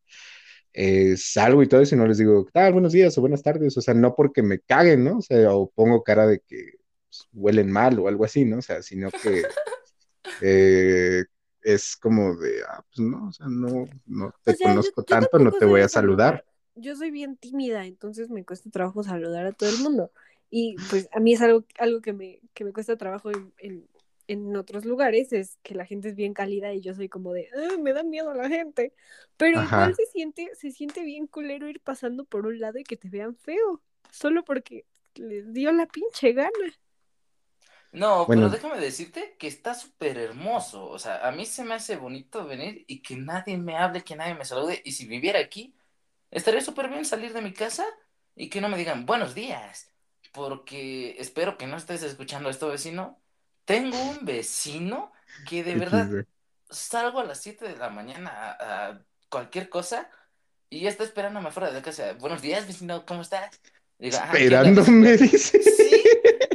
eh, 0.73 1.17
salgo 1.17 1.63
y 1.63 1.69
todo 1.69 1.81
eso 1.83 1.95
y 1.95 1.99
no 1.99 2.07
les 2.07 2.19
digo, 2.19 2.45
¿qué 2.47 2.53
tal? 2.53 2.73
Buenos 2.75 2.93
días 2.93 3.17
o 3.19 3.21
buenas 3.23 3.43
tardes, 3.43 3.77
o 3.77 3.81
sea, 3.83 3.95
no 3.95 4.15
porque 4.15 4.43
me 4.43 4.61
caguen, 4.61 5.05
¿no? 5.05 5.19
O 5.19 5.23
sea, 5.23 5.55
o 5.55 5.71
pongo 5.75 6.03
cara 6.05 6.27
de 6.27 6.41
que 6.47 6.73
pues, 7.09 7.29
huelen 7.33 7.71
mal 7.73 7.99
o 7.99 8.09
algo 8.09 8.25
así, 8.25 8.45
¿no? 8.45 8.59
O 8.59 8.63
sea, 8.63 8.83
sino 8.83 9.11
que 9.11 9.45
eh, 10.43 11.25
es 11.65 11.97
como 11.97 12.37
de, 12.37 12.63
ah, 12.69 12.85
pues 12.95 13.01
no, 13.09 13.29
o 13.29 13.33
sea, 13.33 13.47
no, 13.49 13.89
no 14.07 14.33
te 14.45 14.53
O 14.53 14.57
sea, 14.57 14.67
yo- 14.69 14.71
conozco 14.71 15.03
yo 15.03 15.07
tanto, 15.07 15.39
no 15.41 15.51
te 15.53 15.65
voy 15.65 15.81
a 15.81 15.89
saludar. 15.89 16.45
Yo 16.77 16.97
soy 16.97 17.11
bien 17.11 17.37
tímida, 17.37 17.87
entonces 17.87 18.31
me 18.31 18.45
cuesta 18.45 18.71
trabajo 18.71 19.03
saludar 19.03 19.47
a 19.47 19.53
todo 19.53 19.69
el 19.71 19.79
mundo. 19.79 20.11
Y 20.51 20.77
pues 20.91 21.09
a 21.13 21.21
mí 21.21 21.33
es 21.35 21.41
algo, 21.43 21.65
algo 21.79 22.01
que, 22.01 22.13
me, 22.13 22.41
que 22.53 22.65
me 22.65 22.73
cuesta 22.73 22.97
trabajo 22.97 23.31
en, 23.31 23.53
en, 23.59 23.89
en 24.29 24.57
otros 24.57 24.85
lugares, 24.85 25.33
es 25.33 25.59
que 25.63 25.75
la 25.75 25.87
gente 25.87 26.09
es 26.11 26.17
bien 26.17 26.35
cálida 26.35 26.73
y 26.75 26.81
yo 26.81 26.95
soy 26.95 27.09
como 27.09 27.33
de, 27.33 27.49
"Ay, 27.71 27.79
me 27.79 27.93
da 27.93 28.03
miedo 28.03 28.35
la 28.35 28.49
gente. 28.49 28.93
Pero 29.37 29.59
Ajá. 29.61 29.77
igual 29.77 29.95
se 29.95 30.07
siente, 30.07 30.51
se 30.55 30.71
siente 30.71 31.03
bien 31.05 31.27
culero 31.27 31.69
ir 31.69 31.81
pasando 31.81 32.25
por 32.25 32.47
un 32.47 32.59
lado 32.61 32.79
y 32.79 32.85
que 32.85 32.97
te 32.97 33.09
vean 33.09 33.37
feo, 33.37 33.83
solo 34.11 34.45
porque 34.45 34.85
les 35.17 35.53
dio 35.53 35.73
la 35.73 35.87
pinche 35.87 36.33
gana. 36.33 36.51
No, 37.95 38.27
Bueno. 38.27 38.43
pero 38.43 38.51
déjame 38.51 38.81
decirte 38.81 39.37
que 39.39 39.47
está 39.49 39.75
súper 39.75 40.19
hermoso. 40.19 40.87
O 40.89 40.99
sea, 40.99 41.27
a 41.27 41.33
mí 41.33 41.47
se 41.47 41.65
me 41.65 41.75
hace 41.75 41.97
bonito 41.97 42.45
venir 42.47 42.85
y 42.89 43.03
que 43.03 43.17
nadie 43.17 43.57
me 43.59 43.77
hable, 43.77 44.03
que 44.05 44.17
nadie 44.17 44.35
me 44.35 44.45
salude. 44.45 44.83
Y 44.85 44.93
si 44.93 45.07
viviera 45.07 45.39
aquí, 45.41 45.77
estaría 46.31 46.61
súper 46.61 46.89
bien 46.91 47.05
salir 47.05 47.33
de 47.33 47.43
mi 47.43 47.53
casa 47.53 47.87
y 48.37 48.51
que 48.51 48.61
no 48.61 48.69
me 48.69 48.79
digan 48.79 49.07
buenos 49.07 49.35
días. 49.35 49.93
Porque 50.33 51.17
espero 51.21 51.57
que 51.59 51.67
no 51.69 51.77
estés 51.77 52.03
escuchando 52.03 52.51
esto, 52.51 52.69
vecino. 52.69 53.21
Tengo 53.65 53.97
un 54.03 54.25
vecino 54.25 55.13
que 55.49 55.63
de 55.65 55.77
verdad 55.77 56.11
salgo 56.71 57.21
a 57.21 57.25
las 57.25 57.41
7 57.41 57.67
de 57.69 57.77
la 57.77 57.91
mañana 57.91 58.31
a, 58.31 58.89
a 58.91 59.05
cualquier 59.31 59.69
cosa 59.69 60.11
y 60.71 60.81
ya 60.83 60.91
está 60.91 61.05
esperándome 61.05 61.49
afuera 61.49 61.69
de 61.69 61.75
la 61.75 61.83
casa. 61.83 62.15
Buenos 62.15 62.43
días, 62.43 62.67
vecino, 62.67 63.07
¿cómo 63.07 63.23
estás? 63.23 63.61
Digo, 63.99 64.19
"Ah, 64.21 64.41
¿qué 64.47 64.59
onda, 64.59 64.83
Esperándome, 64.83 65.13
vecino?". 65.13 65.31
dice. 65.33 65.63
Sí. 65.63 66.03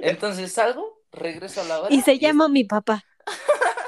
Entonces 0.02 0.52
salgo, 0.54 0.99
regreso 1.12 1.62
a 1.62 1.66
la 1.66 1.82
hora. 1.82 1.94
Y 1.94 2.02
se 2.02 2.20
llama 2.20 2.48
mi 2.48 2.64
papá. 2.64 3.04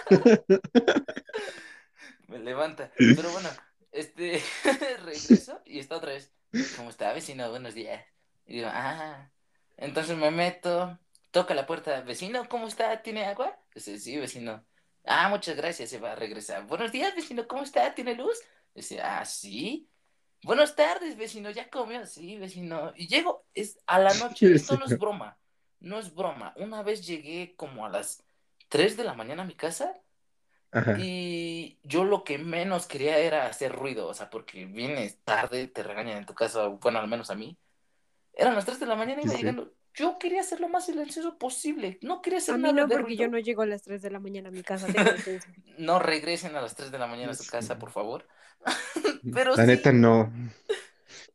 Me 2.28 2.40
levanta. 2.40 2.92
Pero 2.98 3.32
bueno, 3.32 3.50
este, 3.92 4.42
regreso 5.04 5.62
y 5.66 5.80
está 5.80 5.98
otra 5.98 6.14
vez. 6.14 6.34
¿Cómo 6.78 6.90
está, 6.90 7.14
vecino? 7.14 7.50
Buenos 7.50 7.74
días. 7.74 8.04
Y 8.46 8.56
digo, 8.56 8.70
ah. 8.72 9.30
Entonces 9.78 10.16
me 10.16 10.30
meto, 10.30 11.00
toca 11.32 11.56
la 11.56 11.66
puerta. 11.66 12.02
Vecino, 12.02 12.48
¿cómo 12.48 12.68
está? 12.68 13.02
¿Tiene 13.02 13.26
agua? 13.26 13.58
Dice, 13.74 14.00
sí, 14.00 14.18
vecino. 14.18 14.64
Ah, 15.06 15.30
muchas 15.30 15.56
gracias, 15.56 15.90
se 15.90 16.00
va 16.00 16.12
a 16.12 16.16
regresar. 16.16 16.68
Buenos 16.68 16.92
días, 16.92 17.16
vecino, 17.16 17.48
¿cómo 17.48 17.64
está? 17.64 17.96
¿Tiene 17.96 18.14
luz? 18.14 18.38
Dice, 18.76 19.02
ah, 19.02 19.26
sí. 19.26 19.90
Buenas 20.44 20.76
tardes, 20.76 21.18
vecino, 21.18 21.50
¿ya 21.50 21.70
comió? 21.70 22.06
Sí, 22.06 22.38
vecino. 22.38 22.94
Y 22.96 23.08
llego, 23.08 23.46
es 23.54 23.80
a 23.88 24.00
la 24.00 24.14
noche, 24.14 24.52
esto 24.54 24.78
no 24.78 24.86
es 24.86 24.98
broma, 24.98 25.38
no 25.82 26.00
es 26.00 26.16
broma. 26.16 26.54
Una 26.58 26.84
vez 26.84 27.06
llegué 27.08 27.56
como 27.58 27.86
a 27.86 27.90
las 27.90 28.24
3 28.70 28.98
de 28.98 29.04
la 29.06 29.16
mañana 29.16 29.44
a 29.44 29.46
mi 29.46 29.56
casa 29.56 29.96
Ajá. 30.72 30.98
y 30.98 31.80
yo 31.84 32.04
lo 32.04 32.24
que 32.24 32.38
menos 32.38 32.88
quería 32.88 33.18
era 33.20 33.48
hacer 33.48 33.74
ruido, 33.74 34.08
o 34.08 34.14
sea, 34.14 34.30
porque 34.30 34.66
vienes 34.66 35.20
tarde, 35.24 35.68
te 35.68 35.84
regañan 35.84 36.18
en 36.18 36.26
tu 36.26 36.34
casa, 36.36 36.68
bueno, 36.68 37.00
al 37.00 37.08
menos 37.08 37.30
a 37.32 37.36
mí. 37.36 37.58
Eran 38.34 38.56
las 38.56 38.66
3 38.66 38.80
de 38.80 38.86
la 38.86 38.96
mañana 38.96 39.22
y 39.22 39.26
iba 39.26 39.34
Sí, 39.34 39.40
sí. 39.40 39.44
llegando. 39.44 39.74
Yo 39.94 40.18
quería 40.20 40.42
ser 40.44 40.62
lo 40.62 40.70
más 40.70 40.86
silencioso 40.86 41.38
posible, 41.38 42.00
no 42.02 42.22
quería 42.22 42.40
hacer 42.40 42.56
A 42.56 42.58
mí 42.58 42.64
nada 42.64 42.74
no, 42.74 42.88
de 42.88 42.96
porque 42.96 43.18
yo 43.18 43.28
no 43.28 43.40
llego 43.40 43.62
a 43.62 43.66
las 43.66 43.84
3 43.84 44.02
de 44.02 44.10
la 44.12 44.20
mañana 44.20 44.50
a 44.50 44.52
mi 44.52 44.64
casa. 44.64 44.88
No 45.78 46.00
regresen 46.00 46.56
a 46.56 46.62
las 46.62 46.76
3 46.76 46.92
de 46.92 47.00
la 47.00 47.08
mañana 47.08 47.32
a 47.32 47.36
su 47.36 47.50
casa, 47.50 47.78
por 47.78 47.92
favor. 47.92 48.28
Pero 49.34 49.56
La 49.56 49.66
sí, 49.66 49.68
neta 49.68 49.92
no. 49.92 50.32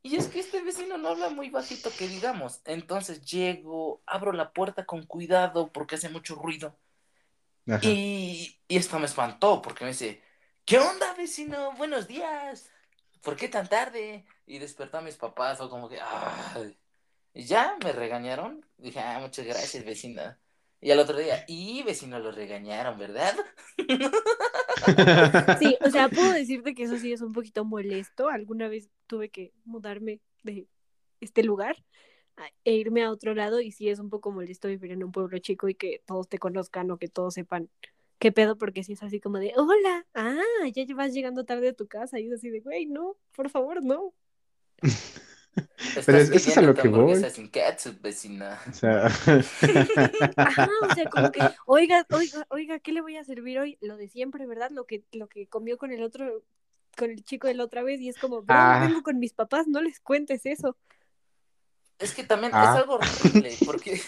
Y 0.06 0.16
es 0.16 0.28
que 0.28 0.40
este 0.40 0.62
vecino 0.62 0.98
no 0.98 1.08
habla 1.08 1.30
muy 1.30 1.50
bajito 1.50 1.90
que 1.98 2.06
digamos. 2.08 2.60
Entonces 2.64 3.22
llego, 3.22 4.02
abro 4.06 4.32
la 4.32 4.52
puerta 4.52 4.86
con 4.86 5.04
cuidado 5.04 5.72
porque 5.72 5.96
hace 5.96 6.08
mucho 6.08 6.36
ruido. 6.36 6.78
Ajá. 7.68 7.80
Y, 7.82 8.60
y 8.68 8.76
esto 8.76 8.98
me 8.98 9.06
espantó 9.06 9.60
porque 9.60 9.84
me 9.84 9.90
dice, 9.90 10.22
¿qué 10.64 10.78
onda, 10.78 11.12
vecino? 11.14 11.72
Buenos 11.72 12.06
días. 12.06 12.70
¿Por 13.22 13.36
qué 13.36 13.48
tan 13.48 13.68
tarde? 13.68 14.24
Y 14.46 14.58
despertó 14.58 14.98
a 14.98 15.02
mis 15.02 15.16
papás 15.16 15.60
o 15.60 15.68
como 15.68 15.88
que, 15.88 15.98
"Ay". 16.00 16.78
Y 17.34 17.44
ya 17.44 17.76
me 17.82 17.92
regañaron. 17.92 18.64
Dije, 18.78 19.00
ah, 19.00 19.18
muchas 19.18 19.44
gracias, 19.44 19.84
vecino. 19.84 20.22
Y 20.86 20.92
al 20.92 21.00
otro 21.00 21.18
día, 21.18 21.44
y 21.48 21.82
vecino 21.82 22.20
lo 22.20 22.30
regañaron, 22.30 22.96
¿verdad? 22.96 23.34
Sí, 25.58 25.76
o 25.84 25.90
sea, 25.90 26.08
puedo 26.08 26.30
decirte 26.32 26.76
que 26.76 26.84
eso 26.84 26.96
sí 26.96 27.12
es 27.12 27.22
un 27.22 27.32
poquito 27.32 27.64
molesto. 27.64 28.28
Alguna 28.28 28.68
vez 28.68 28.88
tuve 29.08 29.30
que 29.30 29.52
mudarme 29.64 30.20
de 30.44 30.68
este 31.20 31.42
lugar 31.42 31.82
e 32.62 32.74
irme 32.74 33.02
a 33.02 33.10
otro 33.10 33.34
lado 33.34 33.60
y 33.60 33.72
sí 33.72 33.88
es 33.88 33.98
un 33.98 34.10
poco 34.10 34.30
molesto 34.30 34.68
vivir 34.68 34.92
en 34.92 35.02
un 35.02 35.10
pueblo 35.10 35.36
chico 35.40 35.68
y 35.68 35.74
que 35.74 36.02
todos 36.06 36.28
te 36.28 36.38
conozcan 36.38 36.88
o 36.92 36.98
que 36.98 37.08
todos 37.08 37.34
sepan 37.34 37.68
qué 38.20 38.30
pedo, 38.30 38.56
porque 38.56 38.84
si 38.84 38.92
es 38.92 39.02
así 39.02 39.18
como 39.18 39.38
de, 39.38 39.54
hola, 39.56 40.06
ah, 40.14 40.68
ya 40.72 40.84
vas 40.94 41.12
llegando 41.12 41.44
tarde 41.44 41.70
a 41.70 41.74
tu 41.74 41.88
casa 41.88 42.20
y 42.20 42.28
es 42.28 42.34
así 42.34 42.48
de, 42.48 42.60
güey, 42.60 42.86
no, 42.86 43.16
por 43.34 43.50
favor, 43.50 43.82
no. 43.82 44.14
Estás 45.78 46.08
es- 46.08 46.30
eso 46.30 46.50
es 46.50 46.58
a 46.58 46.60
pidiendo 46.60 46.72
lo 46.72 46.74
que 46.74 46.88
voy. 46.88 46.98
hamburguesa 47.00 47.30
sin 47.30 47.50
ketchup, 47.50 48.00
vecina. 48.02 48.60
O 48.68 48.72
sea, 48.72 49.06
Ajá, 50.36 50.68
o 50.82 50.94
sea, 50.94 51.10
como 51.10 51.30
que, 51.32 51.40
oiga, 51.66 52.06
oiga, 52.10 52.46
oiga, 52.50 52.78
¿qué 52.80 52.92
le 52.92 53.00
voy 53.00 53.16
a 53.16 53.24
servir 53.24 53.58
hoy? 53.58 53.78
Lo 53.80 53.96
de 53.96 54.08
siempre, 54.08 54.46
¿verdad? 54.46 54.70
Lo 54.70 54.84
que, 54.86 55.04
lo 55.12 55.28
que 55.28 55.46
comió 55.48 55.78
con 55.78 55.92
el 55.92 56.02
otro, 56.02 56.42
con 56.96 57.10
el 57.10 57.24
chico 57.24 57.46
de 57.46 57.54
la 57.54 57.64
otra 57.64 57.82
vez 57.82 58.00
y 58.00 58.08
es 58.08 58.18
como, 58.18 58.44
Ah. 58.48 58.84
vengo 58.86 59.02
con 59.02 59.18
mis 59.18 59.32
papás, 59.32 59.66
no 59.68 59.80
les 59.82 60.00
cuentes 60.00 60.44
eso. 60.46 60.76
Es 61.98 62.14
que 62.14 62.24
también 62.24 62.52
Ah. 62.54 62.62
es 62.74 62.80
algo 62.82 62.94
horrible 62.96 63.56
porque 63.64 64.00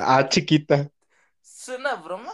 ah, 0.00 0.28
chiquita. 0.28 0.90
Suena 1.42 1.94
broma, 1.96 2.32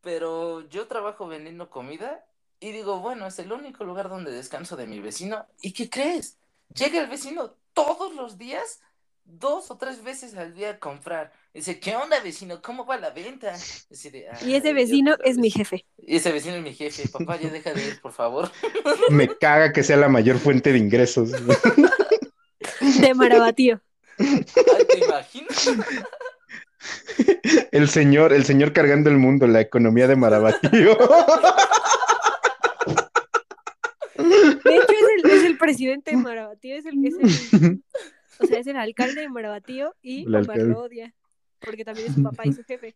pero 0.00 0.68
yo 0.68 0.86
trabajo 0.86 1.26
vendiendo 1.26 1.70
comida 1.70 2.24
y 2.60 2.72
digo, 2.72 3.00
bueno, 3.00 3.26
es 3.26 3.38
el 3.38 3.52
único 3.52 3.84
lugar 3.84 4.08
donde 4.08 4.30
descanso 4.32 4.76
de 4.76 4.86
mi 4.86 5.00
vecino. 5.00 5.46
¿Y 5.62 5.72
qué 5.72 5.88
crees? 5.90 6.38
Llega 6.74 7.00
el 7.00 7.08
vecino 7.08 7.54
todos 7.72 8.14
los 8.14 8.38
días, 8.38 8.80
dos 9.24 9.70
o 9.70 9.76
tres 9.76 10.02
veces 10.02 10.34
al 10.36 10.54
día 10.54 10.70
a 10.70 10.78
comprar. 10.78 11.32
Dice, 11.52 11.78
¿qué 11.80 11.94
onda, 11.96 12.20
vecino? 12.20 12.62
¿Cómo 12.62 12.86
va 12.86 12.96
la 12.96 13.10
venta? 13.10 13.54
Y 13.90 13.94
ese 13.94 14.68
"Ay, 14.68 14.72
vecino 14.74 15.16
es 15.24 15.36
mi 15.36 15.48
vez". 15.48 15.54
jefe. 15.54 15.86
Y 15.98 16.16
ese 16.16 16.32
vecino 16.32 16.56
es 16.56 16.62
mi 16.62 16.74
jefe. 16.74 17.08
Papá, 17.08 17.38
ya 17.38 17.50
deja 17.50 17.72
de 17.72 17.84
ir, 17.84 18.00
por 18.00 18.12
favor. 18.12 18.50
Me 19.10 19.28
caga 19.36 19.72
que 19.72 19.82
sea 19.82 19.96
la 19.96 20.08
mayor 20.08 20.38
fuente 20.38 20.72
de 20.72 20.78
ingresos. 20.78 21.32
De 23.00 23.14
Marabatío. 23.14 23.80
Ay, 24.18 24.44
¿te 24.88 25.04
imaginas? 25.04 25.70
El 27.70 27.88
señor, 27.88 28.32
el 28.32 28.44
señor 28.44 28.72
cargando 28.72 29.08
el 29.10 29.16
mundo, 29.18 29.46
la 29.46 29.60
economía 29.60 30.08
de 30.08 30.16
Marabatío. 30.16 30.96
De 34.16 34.76
hecho, 34.76 34.92
es 34.92 35.24
el, 35.24 35.30
es 35.30 35.44
el 35.44 35.51
presidente 35.62 36.10
de 36.10 36.16
Marabatío, 36.28 36.76
es 36.76 36.84
el, 36.86 37.04
es 37.06 37.14
el- 37.14 37.82
o 38.40 38.46
sea, 38.46 38.58
es 38.58 38.66
el 38.66 38.76
alcalde 38.76 39.20
de 39.22 39.28
Marabatío 39.28 39.94
y 40.02 40.26
Omar 40.26 40.58
lo 40.58 40.80
odia, 40.80 41.14
porque 41.60 41.84
también 41.84 42.08
es 42.08 42.14
su 42.14 42.22
papá 42.22 42.46
y 42.46 42.52
su 42.52 42.64
jefe. 42.64 42.94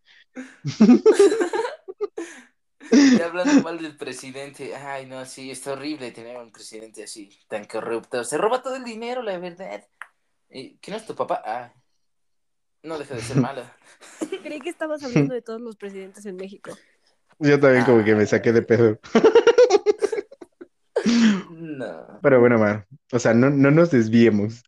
Y 2.90 3.20
hablando 3.20 3.62
mal 3.62 3.78
del 3.78 3.96
presidente. 3.96 4.74
Ay, 4.76 5.06
no, 5.06 5.24
sí, 5.24 5.50
está 5.50 5.72
horrible 5.72 6.12
tener 6.12 6.36
un 6.36 6.52
presidente 6.52 7.02
así, 7.04 7.30
tan 7.48 7.64
corrupto. 7.64 8.22
Se 8.24 8.38
roba 8.38 8.62
todo 8.62 8.76
el 8.76 8.84
dinero, 8.84 9.22
la 9.22 9.38
verdad. 9.38 9.84
¿Y 10.50 10.76
¿Quién 10.78 10.96
es 10.96 11.06
tu 11.06 11.14
papá? 11.14 11.42
Ah, 11.44 11.72
no 12.82 12.98
deja 12.98 13.14
de 13.14 13.22
ser 13.22 13.38
malo. 13.38 13.62
Creí 14.42 14.60
que 14.60 14.70
estabas 14.70 15.02
hablando 15.02 15.34
de 15.34 15.42
todos 15.42 15.60
los 15.60 15.76
presidentes 15.76 16.24
en 16.26 16.36
México. 16.36 16.76
Yo 17.38 17.58
también 17.58 17.84
como 17.84 18.04
que 18.04 18.14
me 18.14 18.24
saqué 18.26 18.52
de 18.52 18.62
pedo. 18.62 18.98
No. 21.66 22.20
Pero 22.22 22.40
bueno, 22.40 22.58
ma, 22.58 22.86
o 23.12 23.18
sea, 23.18 23.34
no, 23.34 23.50
no 23.50 23.70
nos 23.70 23.90
desviemos. 23.90 24.62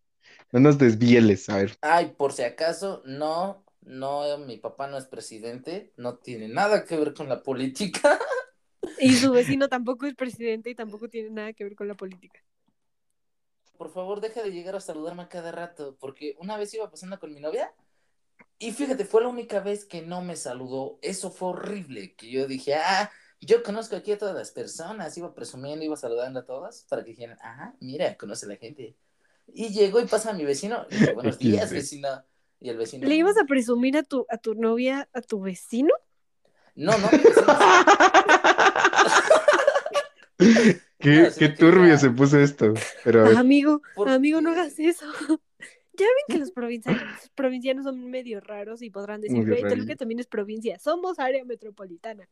No 0.51 0.61
nos 0.61 0.79
desvieles. 0.79 1.49
A 1.49 1.59
ver, 1.59 1.77
Ay, 1.81 2.15
por 2.17 2.33
si 2.33 2.43
acaso, 2.43 3.03
no, 3.05 3.65
no, 3.83 4.39
mi 4.39 4.57
papá 4.57 4.87
no 4.89 4.97
es 4.97 5.05
presidente, 5.05 5.93
no 5.97 6.17
tiene 6.17 6.49
nada 6.49 6.85
que 6.85 6.97
ver 6.97 7.15
con 7.15 7.29
la 7.29 7.43
política. 7.43 8.19
Y 9.01 9.15
su 9.15 9.33
vecino 9.33 9.69
tampoco 9.69 10.07
es 10.07 10.15
presidente 10.15 10.71
y 10.71 10.75
tampoco 10.75 11.09
tiene 11.09 11.31
nada 11.31 11.53
que 11.53 11.65
ver 11.65 11.77
con 11.77 11.89
la 11.89 11.95
política. 11.95 12.41
Por 13.77 13.91
favor, 13.93 14.21
deja 14.21 14.43
de 14.43 14.51
llegar 14.51 14.75
a 14.77 14.81
saludarme 14.81 15.23
a 15.23 15.29
cada 15.29 15.53
rato, 15.53 15.97
porque 16.01 16.35
una 16.39 16.57
vez 16.57 16.73
iba 16.75 16.91
pasando 16.91 17.19
con 17.19 17.33
mi 17.33 17.41
novia 17.41 17.73
y 18.59 18.73
fíjate, 18.73 19.05
fue 19.05 19.23
la 19.23 19.29
única 19.29 19.61
vez 19.61 19.85
que 19.85 20.03
no 20.03 20.23
me 20.23 20.37
saludó. 20.37 20.99
Eso 21.03 21.31
fue 21.31 21.51
horrible, 21.51 22.15
que 22.17 22.31
yo 22.31 22.47
dije, 22.47 22.75
ah, 22.75 23.11
yo 23.41 23.63
conozco 23.63 23.97
aquí 23.97 24.13
a 24.13 24.19
todas 24.19 24.35
las 24.35 24.51
personas, 24.51 25.17
iba 25.17 25.35
presumiendo, 25.35 25.85
iba 25.85 25.97
saludando 25.97 26.41
a 26.41 26.45
todas 26.45 26.85
para 26.89 27.05
que 27.05 27.11
dijeran, 27.11 27.39
ah, 27.43 27.73
mira, 27.81 28.17
conoce 28.17 28.47
a 28.47 28.51
la 28.51 28.57
gente. 28.57 28.97
Y 29.47 29.69
llegó 29.69 30.01
y 30.01 30.07
pasa 30.07 30.31
a 30.31 30.35
mi 30.35 30.45
vecino, 30.45 30.87
y 30.91 30.97
dice, 30.97 31.13
buenos 31.13 31.39
días, 31.39 31.73
vecino. 31.73 32.25
Y 32.61 32.71
el 32.71 32.77
vecino. 32.77 33.07
¿Le 33.07 33.15
ibas 33.15 33.39
a 33.39 33.45
presumir 33.45 33.97
a 33.97 34.03
tu, 34.03 34.27
a 34.29 34.39
tu 34.39 34.55
novia, 34.55 35.09
a 35.13 35.21
tu 35.21 35.41
vecino? 35.41 35.95
No, 36.75 36.99
no, 36.99 37.09
mi 37.13 37.19
vecino. 37.19 37.47
Qué, 40.99 41.23
No, 41.23 41.29
qué 41.37 41.49
turbio 41.49 41.99
se 41.99 42.11
puso 42.11 42.41
esto. 42.41 42.75
Pero 43.05 43.37
Amigo, 43.37 43.83
¿Por 43.95 44.09
amigo, 44.09 44.41
no 44.41 44.51
hagas 44.51 44.79
eso. 44.79 45.07
Ya 45.99 46.07
ven 46.07 46.25
que 46.29 46.39
los 46.39 46.53
provincianos, 46.53 47.03
provincianos 47.35 47.83
son 47.83 48.09
medio 48.09 48.41
raros 48.41 48.83
y 48.83 48.91
podrán 48.91 49.21
decir, 49.21 49.45
raros. 49.45 49.69
Toluca 49.69 49.97
también 49.97 50.21
es 50.21 50.29
provincia, 50.29 50.79
somos 50.79 51.19
área 51.19 51.45
metropolitana. 51.45 52.29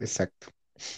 Exacto. 0.00 0.48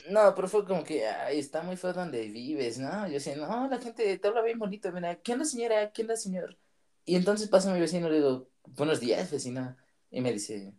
No, 0.08 0.32
pero 0.34 0.46
fue 0.48 0.64
como 0.64 0.84
que, 0.84 1.06
ay, 1.06 1.38
está 1.40 1.62
muy 1.62 1.76
feo 1.76 1.92
donde 1.92 2.28
vives, 2.28 2.78
¿no? 2.78 3.06
Yo 3.08 3.14
decía, 3.14 3.34
no, 3.36 3.68
la 3.68 3.78
gente 3.78 4.16
te 4.16 4.28
habla 4.28 4.40
bien 4.42 4.58
bonito, 4.58 4.90
mira, 4.92 5.16
¿quién 5.16 5.38
la 5.40 5.44
señora? 5.44 5.90
¿Quién 5.90 6.06
la 6.06 6.16
señor? 6.16 6.56
Y 7.04 7.16
entonces 7.16 7.48
pasa 7.48 7.72
mi 7.72 7.80
vecino 7.80 8.06
y 8.06 8.10
le 8.10 8.16
digo, 8.18 8.48
buenos 8.64 9.00
días, 9.00 9.30
vecina. 9.30 9.76
Y 10.10 10.20
me 10.20 10.32
dice, 10.32 10.72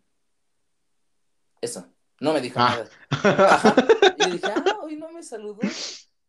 eso, 1.60 1.86
no 2.20 2.32
me 2.32 2.40
dijo 2.40 2.58
Ah. 2.60 2.86
nada. 3.10 3.48
Ajá. 3.48 3.74
Y 4.16 4.22
yo 4.24 4.32
dije, 4.32 4.46
ah, 4.54 4.78
hoy 4.82 4.96
no 4.96 5.10
me 5.12 5.22
saludó. 5.22 5.58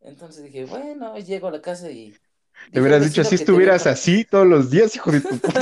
Entonces 0.00 0.44
dije, 0.44 0.64
bueno, 0.66 1.16
llego 1.18 1.48
a 1.48 1.52
la 1.52 1.62
casa 1.62 1.90
y. 1.90 2.14
Te 2.72 2.80
hubieras 2.80 3.04
dicho, 3.04 3.22
veo 3.22 3.30
estuvieras 3.32 3.86
así 3.86 4.24
todos 4.24 4.46
los 4.46 4.70
días, 4.70 4.94
hijo 4.96 5.12
de 5.12 5.20
tu 5.20 5.28
puta. 5.38 5.60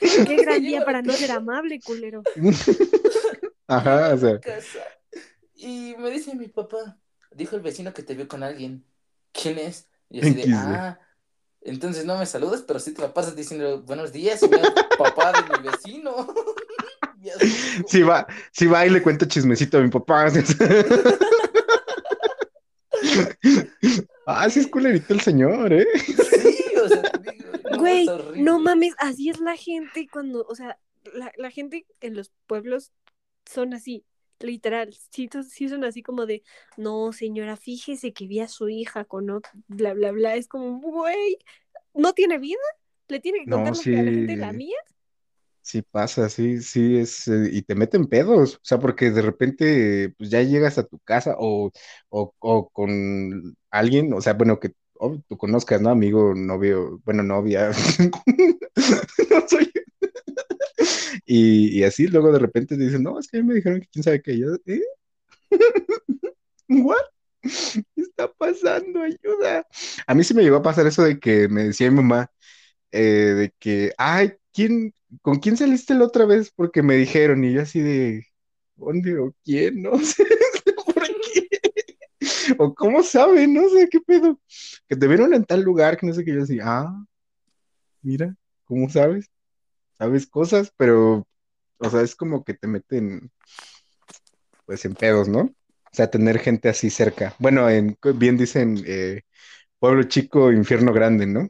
Qué 0.00 0.36
gran 0.36 0.62
día 0.62 0.84
para 0.84 1.02
no 1.02 1.12
ser 1.14 1.32
amable, 1.32 1.80
culero. 1.80 2.22
Ajá, 3.66 4.14
o 4.14 4.18
sea, 4.18 4.40
casa 4.40 4.80
Y 5.54 5.94
me 5.98 6.10
dice 6.10 6.34
mi 6.34 6.48
papá, 6.48 6.98
dijo 7.30 7.56
el 7.56 7.62
vecino 7.62 7.94
que 7.94 8.02
te 8.02 8.14
vio 8.14 8.28
con 8.28 8.42
alguien. 8.42 8.84
¿Quién 9.32 9.58
es? 9.58 9.88
Y 10.10 10.20
así 10.20 10.34
de, 10.34 10.52
ah, 10.54 11.00
entonces 11.62 12.04
no 12.04 12.18
me 12.18 12.26
saludas, 12.26 12.62
pero 12.62 12.78
sí 12.78 12.92
te 12.92 13.02
la 13.02 13.12
pasas 13.12 13.34
diciendo 13.34 13.82
buenos 13.82 14.12
días, 14.12 14.40
señor 14.40 14.60
papá 14.98 15.32
de 15.32 15.58
mi 15.58 15.68
vecino. 15.68 16.26
Y 17.24 17.30
así 17.30 17.76
como- 17.76 17.88
si 17.88 18.02
va, 18.02 18.26
si 18.52 18.66
va 18.66 18.84
y 18.84 18.90
le 18.90 19.02
cuenta 19.02 19.26
chismecito 19.26 19.78
a 19.78 19.80
mi 19.80 19.88
papá. 19.88 20.26
ah, 24.26 24.50
sí 24.50 24.60
es 24.60 24.66
culerito 24.66 25.14
el 25.14 25.22
señor, 25.22 25.72
¿eh? 25.72 25.86
Sí, 26.04 26.76
o 26.76 26.86
sea, 26.86 27.00
te 27.00 27.30
digo, 27.30 27.48
no, 27.70 27.78
Güey, 27.78 28.06
no 28.36 28.58
mames, 28.58 28.92
así 28.98 29.30
es 29.30 29.40
la 29.40 29.56
gente 29.56 30.06
cuando, 30.12 30.44
o 30.46 30.54
sea, 30.54 30.78
la, 31.14 31.32
la 31.38 31.50
gente 31.50 31.86
en 32.00 32.14
los 32.14 32.30
pueblos 32.46 32.92
son 33.46 33.74
así, 33.74 34.04
literal, 34.40 34.94
sí, 35.10 35.28
son 35.68 35.84
así 35.84 36.02
como 36.02 36.26
de, 36.26 36.42
no, 36.76 37.12
señora, 37.12 37.56
fíjese 37.56 38.12
que 38.12 38.26
vi 38.26 38.40
a 38.40 38.48
su 38.48 38.68
hija 38.68 39.04
con 39.04 39.30
otro, 39.30 39.50
bla, 39.68 39.94
bla, 39.94 40.12
bla, 40.12 40.36
es 40.36 40.48
como, 40.48 40.80
güey, 40.80 41.38
¿no 41.94 42.12
tiene 42.12 42.38
vida? 42.38 42.58
¿Le 43.08 43.20
tiene 43.20 43.40
que 43.44 43.50
contar 43.50 43.74
a 43.74 43.76
la 43.76 43.82
gente 43.82 44.36
la 44.36 44.52
mía? 44.52 44.76
Sí 45.62 45.80
pasa, 45.80 46.28
sí, 46.28 46.60
sí 46.60 46.98
es, 46.98 47.26
eh, 47.26 47.48
y 47.50 47.62
te 47.62 47.74
meten 47.74 48.06
pedos, 48.06 48.56
o 48.56 48.60
sea, 48.62 48.78
porque 48.78 49.10
de 49.10 49.22
repente, 49.22 50.14
pues 50.18 50.28
ya 50.28 50.42
llegas 50.42 50.76
a 50.76 50.84
tu 50.84 50.98
casa 50.98 51.36
o, 51.38 51.70
o, 52.10 52.34
o 52.38 52.68
con 52.68 53.56
alguien, 53.70 54.12
o 54.12 54.20
sea, 54.20 54.34
bueno, 54.34 54.60
que 54.60 54.72
oh, 54.98 55.16
tú 55.26 55.38
conozcas, 55.38 55.80
¿no? 55.80 55.90
Amigo, 55.90 56.34
novio, 56.34 57.00
bueno, 57.04 57.22
novia, 57.22 57.70
no 59.30 59.48
soy, 59.48 59.70
y, 61.26 61.82
así, 61.84 62.06
luego 62.06 62.32
de 62.32 62.38
repente 62.38 62.76
te 62.76 62.84
dicen, 62.84 63.02
no, 63.02 63.18
es 63.18 63.28
que 63.28 63.38
a 63.38 63.40
mí 63.42 63.48
me 63.48 63.54
dijeron 63.54 63.80
que 63.80 63.88
quién 63.88 64.02
sabe 64.02 64.22
qué, 64.22 64.38
yo, 64.38 64.54
¿eh? 64.66 64.82
¿Qué 67.44 68.02
está 68.02 68.32
pasando? 68.32 69.00
Ayuda. 69.02 69.66
A 70.06 70.14
mí 70.14 70.24
sí 70.24 70.34
me 70.34 70.42
llegó 70.42 70.56
a 70.56 70.62
pasar 70.62 70.86
eso 70.86 71.02
de 71.02 71.18
que 71.18 71.48
me 71.48 71.64
decía 71.64 71.90
mi 71.90 71.96
mamá, 71.96 72.30
eh, 72.92 73.00
de 73.00 73.54
que, 73.58 73.92
ay, 73.98 74.34
¿quién, 74.52 74.94
con 75.22 75.38
quién 75.38 75.56
saliste 75.56 75.94
la 75.94 76.04
otra 76.04 76.26
vez? 76.26 76.52
Porque 76.54 76.82
me 76.82 76.96
dijeron, 76.96 77.44
y 77.44 77.52
yo 77.52 77.62
así 77.62 77.80
de, 77.80 78.26
¿dónde 78.76 79.18
o 79.18 79.34
quién? 79.44 79.82
No 79.82 79.98
sé, 80.00 80.24
¿por 80.86 81.04
qué? 81.04 81.48
O 82.58 82.74
cómo 82.74 83.02
saben, 83.02 83.54
no 83.54 83.68
sé 83.68 83.88
qué 83.90 84.00
pedo. 84.00 84.40
Que 84.88 84.96
te 84.96 85.06
vieron 85.08 85.34
en 85.34 85.44
tal 85.44 85.62
lugar, 85.62 85.96
que 85.96 86.06
no 86.06 86.14
sé 86.14 86.24
qué, 86.24 86.34
yo 86.34 86.42
así, 86.42 86.58
ah, 86.62 86.92
mira, 88.02 88.34
¿cómo 88.64 88.88
sabes? 88.88 89.30
Sabes 89.98 90.26
cosas, 90.26 90.72
pero, 90.76 91.26
o 91.78 91.90
sea, 91.90 92.02
es 92.02 92.16
como 92.16 92.44
que 92.44 92.54
te 92.54 92.66
meten, 92.66 93.30
pues, 94.66 94.84
en 94.84 94.94
pedos, 94.94 95.28
¿no? 95.28 95.40
O 95.40 95.96
sea, 95.96 96.10
tener 96.10 96.38
gente 96.40 96.68
así 96.68 96.90
cerca. 96.90 97.34
Bueno, 97.38 97.70
en, 97.70 97.96
bien 98.16 98.36
dicen, 98.36 98.82
eh, 98.86 99.22
pueblo 99.78 100.02
chico, 100.04 100.50
infierno 100.50 100.92
grande, 100.92 101.26
¿no? 101.26 101.48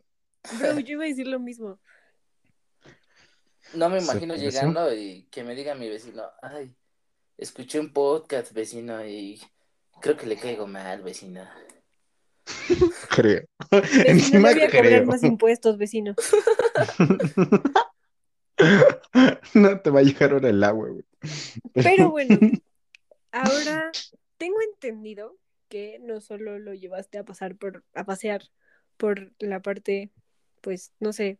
Bro, 0.58 0.80
yo 0.80 0.92
iba 0.92 1.04
a 1.04 1.08
decir 1.08 1.26
lo 1.26 1.40
mismo. 1.40 1.78
No 3.72 3.88
me 3.88 3.98
imagino 3.98 4.34
eso. 4.34 4.42
llegando 4.42 4.94
y 4.94 5.26
que 5.30 5.42
me 5.42 5.54
diga 5.54 5.74
mi 5.74 5.88
vecino, 5.88 6.24
ay, 6.42 6.74
escuché 7.38 7.80
un 7.80 7.92
podcast, 7.92 8.52
vecino, 8.52 9.04
y 9.04 9.40
creo 10.00 10.16
que 10.16 10.26
le 10.26 10.36
caigo 10.36 10.66
mal, 10.66 11.02
vecino. 11.02 11.48
Creo. 13.08 13.44
Vecino, 13.70 14.04
Encima 14.04 14.52
voy 14.52 14.62
a 14.62 14.66
cobrar 14.66 14.84
creo. 14.84 15.06
más 15.06 15.22
impuestos, 15.22 15.78
vecino. 15.78 16.14
No 19.54 19.80
te 19.80 19.90
va 19.90 20.00
a 20.00 20.02
llegar 20.02 20.32
ahora 20.32 20.48
el 20.48 20.62
agua, 20.62 20.88
güey. 20.88 21.04
Pero 21.72 22.10
bueno, 22.10 22.38
ahora 23.32 23.90
tengo 24.38 24.56
entendido 24.72 25.36
que 25.68 25.98
no 26.00 26.20
solo 26.20 26.58
lo 26.58 26.74
llevaste 26.74 27.18
a 27.18 27.24
pasar 27.24 27.56
por, 27.56 27.84
a 27.94 28.04
pasear 28.04 28.42
por 28.96 29.32
la 29.38 29.60
parte, 29.60 30.12
pues, 30.60 30.92
no 31.00 31.12
sé, 31.12 31.38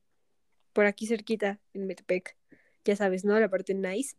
por 0.73 0.87
aquí 0.87 1.07
cerquita, 1.07 1.61
en 1.73 1.87
Metepec, 1.87 2.37
ya 2.85 2.97
sabes, 2.97 3.25
¿no? 3.25 3.39
La 3.39 3.49
parte 3.49 3.75
nice, 3.75 4.17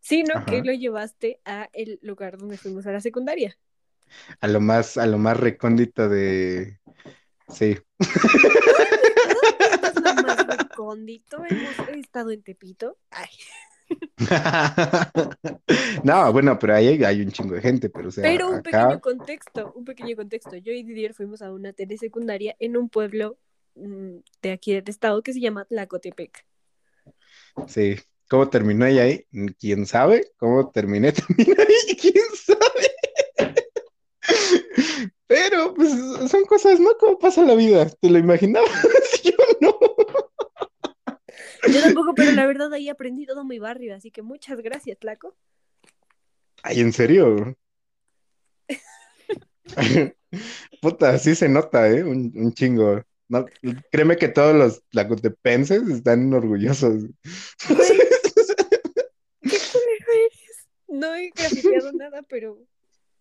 sino 0.00 0.44
que 0.44 0.62
lo 0.62 0.72
llevaste 0.72 1.40
a 1.44 1.68
el 1.72 1.98
lugar 2.02 2.38
donde 2.38 2.58
fuimos 2.58 2.86
a 2.86 2.92
la 2.92 3.00
secundaria. 3.00 3.58
A 4.40 4.48
lo 4.48 4.60
más, 4.60 4.96
a 4.96 5.06
lo 5.06 5.18
más 5.18 5.38
recóndito 5.38 6.08
de. 6.08 6.78
Sí. 7.48 7.78
Recóndito, 10.76 11.44
hemos 11.48 11.88
estado 11.96 12.30
en 12.30 12.42
Tepito. 12.42 12.98
Ay, 13.10 13.28
No, 16.04 16.32
bueno, 16.32 16.58
pero 16.58 16.74
ahí 16.74 16.88
hay, 16.88 17.04
hay 17.04 17.20
un 17.22 17.30
chingo 17.30 17.54
de 17.54 17.60
gente, 17.60 17.90
pero 17.90 18.08
o 18.08 18.10
sea, 18.10 18.22
pero 18.22 18.48
un 18.48 18.56
acá, 18.56 18.88
pequeño 18.88 19.00
contexto, 19.00 19.72
un 19.74 19.84
pequeño 19.84 20.16
contexto. 20.16 20.56
Yo 20.56 20.72
y 20.72 20.82
Didier 20.82 21.14
fuimos 21.14 21.42
a 21.42 21.52
una 21.52 21.72
telesecundaria 21.72 22.56
en 22.58 22.76
un 22.76 22.88
pueblo 22.88 23.38
mm, 23.74 24.16
de 24.42 24.52
aquí 24.52 24.72
del 24.72 24.84
estado 24.86 25.22
que 25.22 25.32
se 25.32 25.40
llama 25.40 25.64
Tlacotepec. 25.64 26.46
sí. 27.66 27.96
¿Cómo 28.26 28.48
terminó 28.48 28.86
ella 28.86 29.02
ahí? 29.02 29.26
¿Quién 29.60 29.84
sabe? 29.84 30.32
¿Cómo 30.38 30.70
terminé 30.70 31.12
también 31.12 31.56
ahí? 31.60 31.96
¿Quién 31.96 32.24
sabe? 32.34 32.90
Pero, 35.26 35.74
pues, 35.74 35.90
son 36.30 36.44
cosas, 36.46 36.80
¿no? 36.80 36.96
¿Cómo 36.98 37.18
pasa 37.18 37.44
la 37.44 37.54
vida? 37.54 37.86
¿Te 38.00 38.08
lo 38.10 38.18
imaginabas? 38.18 38.70
Yo 39.22 39.36
no. 39.60 39.78
Yo 41.72 41.80
tampoco, 41.82 42.14
pero 42.14 42.32
la 42.32 42.46
verdad 42.46 42.72
ahí 42.72 42.88
aprendí 42.88 43.26
todo 43.26 43.44
mi 43.44 43.58
barrio, 43.58 43.94
así 43.94 44.10
que 44.10 44.22
muchas 44.22 44.58
gracias, 44.60 44.98
Tlaco. 44.98 45.36
Ay, 46.62 46.80
¿en 46.80 46.92
serio? 46.92 47.56
Puta, 50.80 51.18
sí 51.18 51.34
se 51.34 51.48
nota, 51.48 51.88
¿eh? 51.90 52.02
Un, 52.04 52.32
un 52.34 52.52
chingo. 52.52 53.02
No, 53.28 53.46
créeme 53.90 54.16
que 54.16 54.28
todos 54.28 54.54
los 54.54 54.82
tlacotepenses 54.90 55.82
están 55.88 56.32
orgullosos. 56.34 57.04
Güey, 57.04 57.08
qué 59.42 59.58
culero 59.72 60.12
eres. 60.14 60.68
No 60.88 61.14
he 61.14 61.30
grafiteado 61.30 61.92
nada, 61.92 62.22
pero 62.28 62.58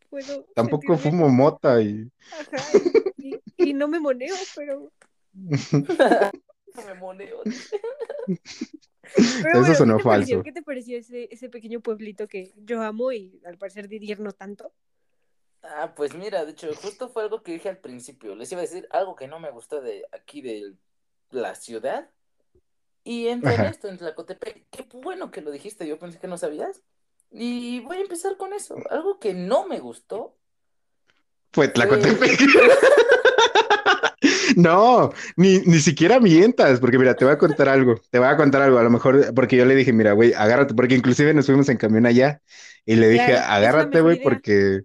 puedo. 0.09 0.45
Tampoco 0.55 0.93
sentirme- 0.95 1.01
fumo 1.11 1.29
mota 1.29 1.81
y... 1.81 2.11
Ajá, 2.39 2.77
y, 3.17 3.35
y- 3.35 3.41
y 3.69 3.73
no 3.73 3.87
me 3.87 3.99
moneo, 3.99 4.35
pero. 4.55 4.91
me 5.33 6.93
moneo. 6.99 7.41
Pero 9.41 9.61
Eso 9.61 9.75
sonó 9.75 9.97
¿qué 9.97 10.03
te 10.03 10.09
pareció? 10.09 10.41
falso. 10.41 10.43
¿Qué 10.43 10.51
te 10.51 10.63
pareció 10.63 10.97
ese, 10.97 11.29
ese 11.31 11.49
pequeño 11.49 11.81
pueblito 11.81 12.27
que 12.27 12.53
yo 12.57 12.81
amo 12.81 13.11
y 13.11 13.41
al 13.45 13.57
parecer 13.57 13.87
Didier 13.87 14.19
no 14.19 14.33
tanto? 14.33 14.73
Ah, 15.61 15.93
pues 15.95 16.13
mira, 16.13 16.43
de 16.45 16.51
hecho, 16.51 16.73
justo 16.75 17.09
fue 17.09 17.23
algo 17.23 17.41
que 17.41 17.53
dije 17.53 17.69
al 17.69 17.79
principio. 17.79 18.35
Les 18.35 18.51
iba 18.51 18.59
a 18.59 18.63
decir 18.63 18.87
algo 18.91 19.15
que 19.15 19.27
no 19.27 19.39
me 19.39 19.51
gustó 19.51 19.81
de 19.81 20.05
aquí 20.11 20.41
de 20.41 20.75
la 21.31 21.55
ciudad. 21.55 22.09
Y 23.03 23.27
entra 23.27 23.55
en 23.55 23.65
Ajá. 23.65 23.67
esto, 23.67 23.87
en 23.89 23.97
Tlacotepec. 23.97 24.67
Qué 24.71 24.87
bueno 24.93 25.31
que 25.31 25.41
lo 25.41 25.51
dijiste, 25.51 25.87
yo 25.87 25.99
pensé 25.99 26.19
que 26.19 26.27
no 26.27 26.37
sabías. 26.37 26.83
Y 27.31 27.81
voy 27.81 27.97
a 27.97 28.01
empezar 28.01 28.37
con 28.37 28.53
eso. 28.53 28.85
Algo 28.89 29.19
que 29.19 29.33
no 29.33 29.65
me 29.67 29.79
gustó 29.79 30.37
Fue 31.53 31.69
fue... 31.73 31.73
Tlacotepec. 31.73 32.39
No, 34.57 35.11
ni, 35.35 35.59
ni 35.59 35.79
siquiera 35.79 36.19
mientas, 36.19 36.79
porque 36.79 36.97
mira, 36.99 37.15
te 37.15 37.25
voy 37.25 37.33
a 37.33 37.37
contar 37.37 37.69
algo, 37.69 37.95
te 38.09 38.19
voy 38.19 38.27
a 38.27 38.37
contar 38.37 38.61
algo, 38.61 38.77
a 38.79 38.83
lo 38.83 38.89
mejor, 38.89 39.33
porque 39.33 39.57
yo 39.57 39.65
le 39.65 39.75
dije, 39.75 39.93
mira, 39.93 40.13
güey, 40.13 40.33
agárrate, 40.33 40.73
porque 40.73 40.95
inclusive 40.95 41.33
nos 41.33 41.45
fuimos 41.45 41.69
en 41.69 41.77
camión 41.77 42.05
allá 42.05 42.41
y 42.85 42.95
le 42.95 43.09
dije, 43.09 43.35
Claro, 43.35 43.37
agárrate, 43.37 44.01
güey, 44.01 44.17
porque, 44.17 44.81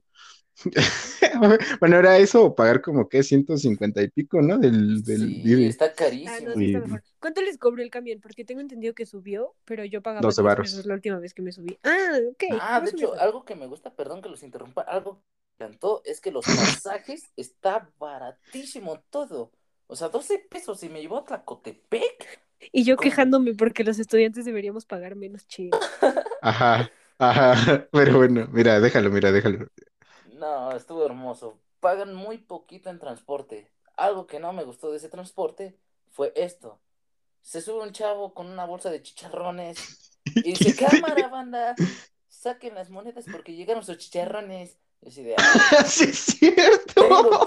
bueno, 1.81 1.99
era 1.99 2.19
eso, 2.19 2.45
o 2.47 2.55
pagar 2.55 2.81
como 2.83 3.09
que 3.09 3.23
150 3.23 4.03
y 4.03 4.09
pico, 4.11 4.43
¿no? 4.43 4.59
Del, 4.59 5.03
del 5.05 5.37
Sí, 5.45 5.67
está 5.67 5.95
Ah, 6.25 6.41
no, 6.41 6.51
carísimo. 6.51 6.57
sí 6.57 6.67
está 6.67 6.81
Y 6.81 6.81
mejor. 6.81 7.03
¿Cuánto 7.21 7.41
les 7.43 7.59
cobró 7.59 7.83
el 7.83 7.91
camión? 7.91 8.21
Porque 8.21 8.45
tengo 8.45 8.61
entendido 8.61 8.95
que 8.95 9.07
subió, 9.07 9.55
pero 9.65 9.85
yo 9.85 10.03
pagaba 10.03 10.35
12 10.35 10.43
10 10.43 10.49
varos. 10.49 10.57
pesos 10.57 10.87
la 10.87 10.95
última 10.95 11.19
vez 11.19 11.35
que 11.35 11.43
me 11.43 11.53
subí. 11.53 11.79
Ah, 11.83 12.19
ok. 12.31 12.45
Ah, 12.51 12.81
de 12.81 12.91
hecho, 12.91 13.15
algo 13.19 13.45
que 13.45 13.55
me 13.55 13.67
gusta, 13.67 13.95
perdón 13.95 14.23
que 14.23 14.29
los 14.29 14.43
interrumpa, 14.43 14.83
algo 14.83 15.23
encantó 15.59 16.03
es 16.05 16.21
que 16.21 16.31
los 16.31 16.49
pasajes 16.51 17.33
está 17.37 17.90
baratísimo 17.99 19.01
todo. 19.11 19.53
O 19.87 19.97
sea, 19.97 20.09
12 20.09 20.38
pesos 20.51 20.83
y 20.83 20.88
me 20.88 21.01
llevó 21.01 21.18
a 21.18 21.25
Tlacotepec. 21.25 22.47
Y 22.73 22.85
yo 22.85 22.97
¿Cómo? 22.97 23.11
quejándome 23.11 23.55
porque 23.55 23.85
los 23.85 23.99
estudiantes 23.99 24.44
deberíamos 24.44 24.85
pagar 24.87 25.16
menos 25.16 25.47
chido. 25.47 25.79
Ajá, 26.40 26.90
ajá, 27.18 27.88
pero 27.92 28.18
bueno, 28.18 28.47
mira, 28.53 28.79
déjalo, 28.81 29.11
mira, 29.11 29.33
déjalo. 29.33 29.66
No, 30.25 30.75
estuvo 30.77 31.05
hermoso. 31.05 31.59
Pagan 31.81 32.14
muy 32.14 32.38
poquito 32.38 32.90
en 32.90 33.01
transporte. 33.01 33.73
Algo 33.97 34.27
que 34.29 34.38
no 34.38 34.53
me 34.53 34.62
gustó 34.64 34.90
de 34.92 34.99
ese 34.99 35.09
transporte 35.09 35.77
fue 36.11 36.33
esto. 36.37 36.81
Se 37.42 37.61
sube 37.61 37.83
un 37.83 37.92
chavo 37.92 38.35
con 38.35 38.47
una 38.47 38.66
bolsa 38.66 38.90
de 38.90 39.03
chicharrones 39.03 40.12
y 40.37 40.53
dice, 40.53 40.77
cámara, 40.77 41.29
banda, 41.29 41.75
saquen 42.29 42.77
las 42.77 42.90
monedas 42.90 43.27
porque 43.31 43.55
llegaron 43.55 43.85
sus 43.85 43.99
chicharrones. 43.99 44.79
Y 45.01 45.09
así 45.09 45.23
de, 45.23 45.35
"Ah, 45.39 45.85
Sí, 45.87 46.05
es 46.05 46.19
cierto. 46.19 46.95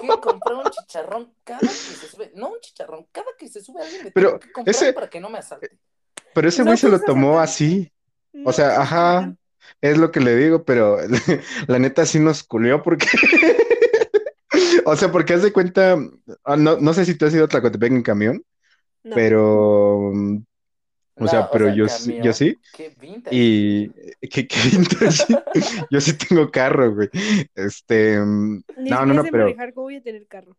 que 0.00 0.20
comprar 0.20 0.54
un 0.56 0.70
chicharrón 0.70 1.34
cada 1.44 1.60
que 1.60 1.66
se 1.68 2.08
sube. 2.08 2.32
No 2.34 2.48
un 2.50 2.60
chicharrón, 2.60 3.06
cada 3.12 3.26
que 3.38 3.48
se 3.48 3.60
sube 3.62 3.82
alguien 3.82 4.04
le 4.04 4.10
Pero 4.12 4.28
tengo 4.30 4.40
que 4.40 4.52
comprar 4.52 4.74
ese- 4.74 4.92
para 4.92 5.10
que 5.10 5.20
no 5.20 5.28
me 5.30 5.38
asalte. 5.38 5.78
Pero 6.34 6.48
ese 6.48 6.60
No 6.60 6.66
güey 6.66 6.78
se 6.78 6.88
lo 6.88 6.96
todos 6.96 7.06
tomó 7.06 7.38
así. 7.40 7.92
No, 8.32 8.48
O 8.48 8.52
sea, 8.52 8.80
ajá, 8.80 9.18
asaltan. 9.18 9.38
es 9.82 9.98
lo 9.98 10.10
que 10.10 10.20
le 10.20 10.34
digo, 10.36 10.64
pero 10.64 10.96
la 11.68 11.78
neta 11.78 12.06
sí 12.06 12.18
nos 12.18 12.42
culió 12.42 12.82
porque, 12.82 13.06
o 14.86 14.96
sea, 14.96 15.12
porque 15.12 15.34
haz 15.34 15.42
de 15.42 15.52
cuenta, 15.52 15.96
ah, 16.44 16.56
no, 16.56 16.78
no 16.78 16.94
sé 16.94 17.04
si 17.04 17.14
tú 17.14 17.26
has 17.26 17.34
ido 17.34 17.44
a 17.44 17.48
Tlacotepec 17.48 17.92
en 17.92 18.02
camión, 18.02 18.44
No. 19.04 19.14
pero, 19.14 20.12
o 21.16 21.24
No, 21.24 21.30
sea, 21.30 21.40
o 21.40 21.50
pero 21.52 21.66
sea, 21.66 21.74
yo, 21.74 21.88
sí- 21.88 22.18
yo 22.22 22.32
sí, 22.32 22.58
qué 22.72 22.88
vintage. 23.00 23.36
y 23.36 23.88
que, 24.28 24.46
que 24.46 24.56
vintage, 24.70 25.24
yo 25.90 26.00
sí 26.00 26.12
tengo 26.14 26.50
carro, 26.50 26.94
güey, 26.94 27.08
este, 27.54 28.20
mm, 28.20 28.62
Ni 28.76 28.90
no, 28.90 29.06
no, 29.06 29.14
no, 29.14 29.22
pero 29.24 29.44
manejar, 29.44 29.72
¿cómo 29.74 29.84
voy 29.84 29.96
a 29.96 30.02
tener 30.02 30.26
carro? 30.26 30.56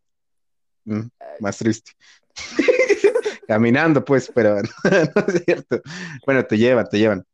mm, 0.84 1.00
más 1.40 1.58
triste. 1.58 1.92
Caminando, 3.46 4.04
pues, 4.04 4.30
pero 4.34 4.56
no 4.62 5.24
es 5.28 5.44
cierto. 5.44 5.80
Bueno, 6.26 6.44
te 6.44 6.56
llevan, 6.58 6.88
te 6.88 6.98
llevan. 6.98 7.24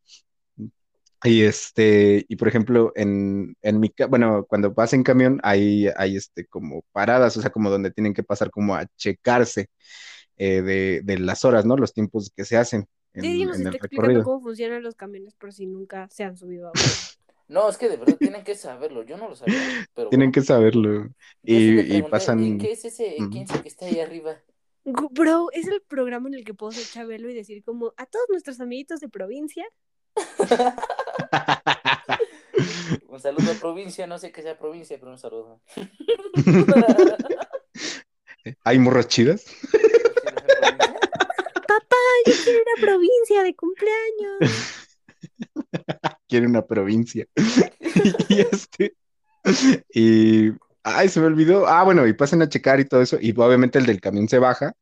Y 1.22 1.42
este, 1.42 2.24
y 2.28 2.36
por 2.36 2.48
ejemplo, 2.48 2.92
en, 2.96 3.54
en 3.60 3.78
mi, 3.78 3.92
bueno, 4.08 4.46
cuando 4.48 4.72
vas 4.72 4.94
en 4.94 5.02
camión, 5.02 5.38
hay, 5.42 5.88
hay 5.96 6.16
este 6.16 6.46
como 6.46 6.82
paradas, 6.92 7.36
o 7.36 7.42
sea, 7.42 7.50
como 7.50 7.68
donde 7.68 7.90
tienen 7.90 8.14
que 8.14 8.22
pasar 8.22 8.50
como 8.50 8.74
a 8.74 8.86
checarse 8.96 9.66
eh, 10.36 10.62
de, 10.62 11.02
de 11.04 11.18
las 11.18 11.44
horas, 11.44 11.66
¿no? 11.66 11.76
Los 11.76 11.94
tiempos 11.94 12.32
que 12.36 12.44
se 12.46 12.56
hacen 12.56 12.86
en, 13.14 13.22
Didi 13.22 13.44
nos 13.44 13.56
en 13.56 13.62
el 13.68 13.70
está 13.74 13.76
explicando 13.78 14.08
recorrido. 14.08 14.22
cómo 14.22 14.40
funcionan 14.40 14.82
los 14.82 14.94
camiones 14.94 15.34
por 15.34 15.52
si 15.52 15.66
nunca 15.66 16.08
se 16.10 16.24
han 16.24 16.36
subido 16.36 16.68
a 16.68 16.72
uno. 16.72 16.82
No, 17.48 17.68
es 17.68 17.76
que 17.78 17.88
de 17.88 17.96
verdad 17.96 18.16
tienen 18.20 18.44
que 18.44 18.54
saberlo. 18.54 19.02
Yo 19.02 19.16
no 19.16 19.28
lo 19.28 19.34
sabía, 19.36 19.58
pero 19.94 20.08
Tienen 20.08 20.28
bueno. 20.28 20.30
que 20.30 20.42
saberlo. 20.42 21.08
Y, 21.42 21.80
y 21.92 21.92
pregunté, 21.92 21.96
¿y 21.96 22.02
pasan, 22.02 22.58
qué 22.58 22.72
es 22.72 22.84
ese 22.84 23.16
Ujú. 23.18 23.30
15 23.30 23.62
que 23.62 23.68
está 23.68 23.86
ahí 23.86 23.98
arriba? 24.00 24.36
Bro, 24.84 25.50
es 25.52 25.66
el 25.68 25.80
programa 25.82 26.28
en 26.28 26.34
el 26.34 26.44
que 26.44 26.54
puedo 26.54 26.72
ser 26.72 26.84
Chabelo 26.84 27.28
y 27.28 27.34
decir 27.34 27.62
como 27.64 27.92
a 27.96 28.06
todos 28.06 28.26
nuestros 28.30 28.60
amiguitos 28.60 29.00
de 29.00 29.08
provincia. 29.08 29.66
Un 33.08 33.20
saludo 33.20 33.52
a 33.52 33.54
provincia, 33.54 34.06
no 34.06 34.18
sé 34.18 34.32
qué 34.32 34.42
sea 34.42 34.58
provincia, 34.58 34.96
pero 34.98 35.12
un 35.12 35.18
saludo. 35.18 35.60
¿Hay 38.64 38.78
morras 38.78 39.08
chidas? 39.08 39.44
Yo 42.26 42.32
quiero 42.44 42.58
una 42.66 42.86
provincia 42.86 43.42
de 43.42 43.54
cumpleaños. 43.54 44.38
Quiere 46.28 46.46
una 46.46 46.66
provincia. 46.66 47.26
Y 48.28 48.40
este, 48.40 48.94
y, 49.92 50.50
ay, 50.84 51.08
se 51.08 51.20
me 51.20 51.26
olvidó. 51.26 51.66
Ah, 51.66 51.82
bueno, 51.82 52.06
y 52.06 52.12
pasan 52.12 52.42
a 52.42 52.48
checar 52.48 52.78
y 52.80 52.84
todo 52.84 53.02
eso, 53.02 53.18
y 53.20 53.32
obviamente 53.36 53.78
el 53.78 53.86
del 53.86 54.00
camión 54.00 54.28
se 54.28 54.38
baja, 54.38 54.72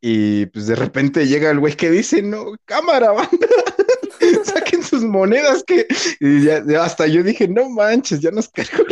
y 0.00 0.46
pues 0.46 0.68
de 0.68 0.76
repente 0.76 1.26
llega 1.26 1.50
el 1.50 1.58
güey 1.58 1.74
que 1.74 1.90
dice, 1.90 2.22
no, 2.22 2.54
cámara, 2.64 3.10
banda, 3.10 3.48
saquen 4.44 4.82
sus 4.84 5.02
monedas, 5.02 5.64
que, 5.64 5.86
y 6.20 6.44
ya, 6.44 6.62
ya 6.64 6.84
hasta 6.84 7.06
yo 7.08 7.22
dije, 7.24 7.48
no 7.48 7.68
manches, 7.68 8.20
ya 8.20 8.30
nos 8.30 8.48
cargó 8.48 8.84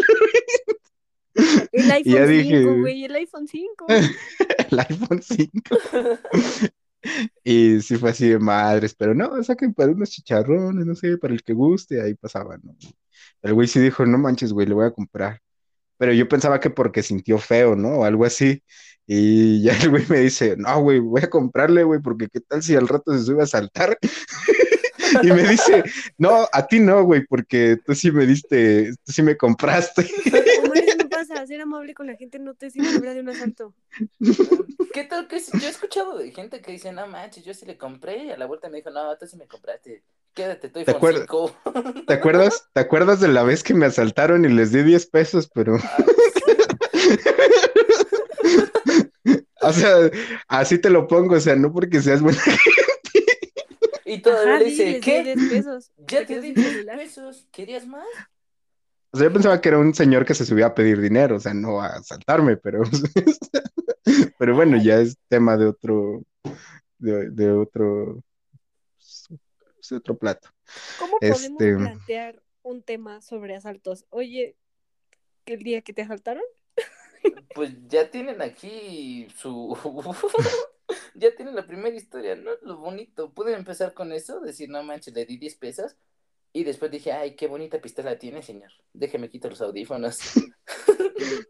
El 1.73 1.91
iPhone 1.93 2.03
5, 2.05 2.27
dije- 2.27 2.65
güey, 2.81 3.05
el 3.05 3.15
iPhone 3.15 3.47
5. 3.47 3.87
el 4.71 4.79
iPhone 4.81 5.23
5. 5.23 5.77
Y 7.45 7.81
sí 7.81 7.97
fue 7.97 8.11
así 8.11 8.29
de 8.29 8.39
madres, 8.39 8.95
pero 8.95 9.15
no, 9.15 9.43
saquen 9.43 9.75
para 9.75 9.93
unos 9.93 10.11
chicharrones, 10.11 10.87
no 10.87 10.95
sé, 10.95 11.19
para 11.19 11.35
el 11.35 11.43
que 11.43 11.53
guste, 11.53 12.03
ahí 12.03 12.15
pasaba, 12.15 12.59
¿no? 12.63 12.77
El 13.43 13.55
güey 13.55 13.69
sí 13.69 13.81
dijo, 13.81 14.05
no 14.07 14.19
manches, 14.19 14.53
güey, 14.53 14.67
le 14.67 14.75
voy 14.75 14.87
a 14.87 14.91
comprar. 14.93 15.41
Pero 15.99 16.13
yo 16.13 16.29
pensaba 16.29 16.61
que 16.61 16.71
porque 16.71 17.03
sintió 17.03 17.39
feo, 17.39 17.77
¿no? 17.77 18.01
O 18.01 18.05
algo 18.05 18.25
así. 18.25 18.63
Y 19.07 19.63
ya 19.63 19.77
el 19.79 19.91
güey 19.91 20.05
me 20.09 20.19
dice, 20.21 20.57
no, 20.59 20.81
güey, 20.81 21.01
voy 21.01 21.23
a 21.23 21.31
comprarle, 21.31 21.85
güey, 21.85 22.01
porque 22.03 22.29
qué 22.29 22.41
tal 22.41 22.63
si 22.63 22.75
al 22.77 22.89
rato 22.89 23.13
se 23.13 23.25
sube 23.25 23.43
a 23.43 23.47
saltar. 23.47 23.99
Y 25.23 25.33
me 25.33 25.43
dice, 25.49 25.85
no, 26.19 26.49
a 26.53 26.67
ti 26.67 26.81
no, 26.81 27.05
güey, 27.05 27.27
porque 27.27 27.79
tú 27.85 27.95
sí 27.95 28.11
me 28.11 28.27
diste, 28.27 28.93
tú 29.05 29.13
sí 29.13 29.23
me 29.23 29.37
compraste. 29.37 30.09
No 30.99 31.09
pasa. 31.09 31.47
Ser 31.47 31.63
amable 31.63 31.95
con 31.95 32.07
la 32.07 32.17
gente 32.17 32.39
no 32.39 32.55
te 32.55 32.71
sirve 32.71 33.15
de 33.15 33.21
un 33.21 33.29
asalto. 33.31 33.75
¿Qué 34.93 35.05
tal 35.05 35.27
que 35.29 35.41
yo 35.41 35.67
he 35.67 35.71
escuchado 35.71 36.19
de 36.19 36.31
gente 36.31 36.61
que 36.61 36.73
dice, 36.73 36.93
no 36.93 37.07
manches, 37.07 37.45
yo 37.45 37.55
sí 37.55 37.65
le 37.65 37.79
compré 37.79 38.25
y 38.25 38.31
a 38.31 38.37
la 38.37 38.47
vuelta 38.47 38.69
me 38.69 38.79
dijo, 38.79 38.91
no, 38.91 39.17
tú 39.17 39.27
sí 39.27 39.37
me 39.37 39.47
compraste. 39.47 40.03
Quédate, 40.35 40.69
tu 40.69 40.85
¿Te? 40.85 40.93
5. 40.93 41.57
¿Te 42.07 42.15
acuerdas? 42.15 42.69
¿Te 42.73 42.81
acuerdas 42.81 43.21
de 43.21 43.29
la 43.29 43.43
vez 43.43 43.63
que 43.63 43.73
me 43.73 43.87
asaltaron 43.87 44.45
y 44.45 44.49
les 44.49 44.73
di 44.73 44.83
10 44.83 45.07
pesos, 45.07 45.51
pero... 45.53 45.77
O 49.67 49.73
sea, 49.73 50.11
así 50.47 50.79
te 50.79 50.91
lo 50.91 51.09
pongo, 51.09 51.35
o 51.35 51.41
sea, 51.41 51.57
no 51.57 51.73
porque 51.73 52.01
seas 52.01 52.23
buena. 52.23 52.41
Y 54.17 54.23
todavía 54.23 54.55
Ajá, 54.55 54.59
le 54.61 54.65
dice, 54.71 54.91
les 54.93 55.05
¿qué? 55.05 55.23
dio 55.23 55.35
10 55.37 55.49
pesos. 55.51 55.93
Ya 56.09 56.27
Te 56.27 56.41
di 56.41 56.49
sin 56.49 56.55
10 56.55 56.67
celular. 56.73 56.99
pesos. 56.99 57.49
¿Querías 57.51 57.87
más? 57.87 58.07
O 59.11 59.19
sea, 59.19 59.29
yo 59.29 59.33
pensaba 59.33 59.61
que 59.61 59.69
era 59.69 59.79
un 59.79 59.95
señor 59.95 60.25
que 60.25 60.35
se 60.35 60.45
subía 60.45 60.67
a 60.67 60.75
pedir 60.75 61.01
dinero, 61.01 61.37
o 61.37 61.41
sea, 61.41 61.55
no 61.55 61.81
a 61.81 61.87
asaltarme, 61.87 62.57
pero, 62.57 62.83
pero 64.39 64.55
bueno, 64.55 64.77
ya 64.83 64.99
es 65.01 65.17
tema 65.29 65.57
de 65.57 65.67
otro, 65.67 66.23
de, 66.99 67.31
de 67.31 67.51
otro, 67.53 68.23
pues, 68.97 69.89
de 69.91 69.97
otro 69.97 70.17
plato. 70.19 70.51
¿Cómo 70.99 71.19
podemos 71.19 71.41
Este- 71.43 71.77
plantear 71.77 72.43
un 72.63 72.83
tema 72.83 73.23
sobre 73.23 73.55
asaltos? 73.57 74.05
Oye, 74.11 74.57
que 75.45 75.55
el 75.55 75.63
día 75.63 75.81
que 75.83 75.93
te 75.95 76.03
asaltaron, 76.03 76.43
Pues 77.55 77.71
ya 77.89 78.11
tienen 78.11 78.43
aquí 78.43 79.29
su... 79.37 79.77
ya 81.15 81.35
tienen 81.35 81.55
la 81.55 81.67
primera 81.67 81.97
historia, 81.97 82.37
¿no? 82.37 82.51
Lo 82.63 82.79
bonito. 82.79 83.33
Pueden 83.33 83.55
empezar 83.55 83.95
con 83.95 84.13
eso, 84.13 84.41
decir, 84.41 84.69
no 84.69 84.83
manches, 84.83 85.15
le 85.15 85.27
di 85.27 85.37
10 85.37 85.57
pesos. 85.57 85.97
Y 86.53 86.65
después 86.65 86.91
dije, 86.91 87.13
ay, 87.13 87.37
qué 87.37 87.49
bonita 87.49 87.81
pistola 87.81 88.19
tiene, 88.19 88.43
señor. 88.43 88.71
Déjeme 88.93 89.29
quito 89.29 89.51
los 89.51 89.61
audífonos. 89.61 90.19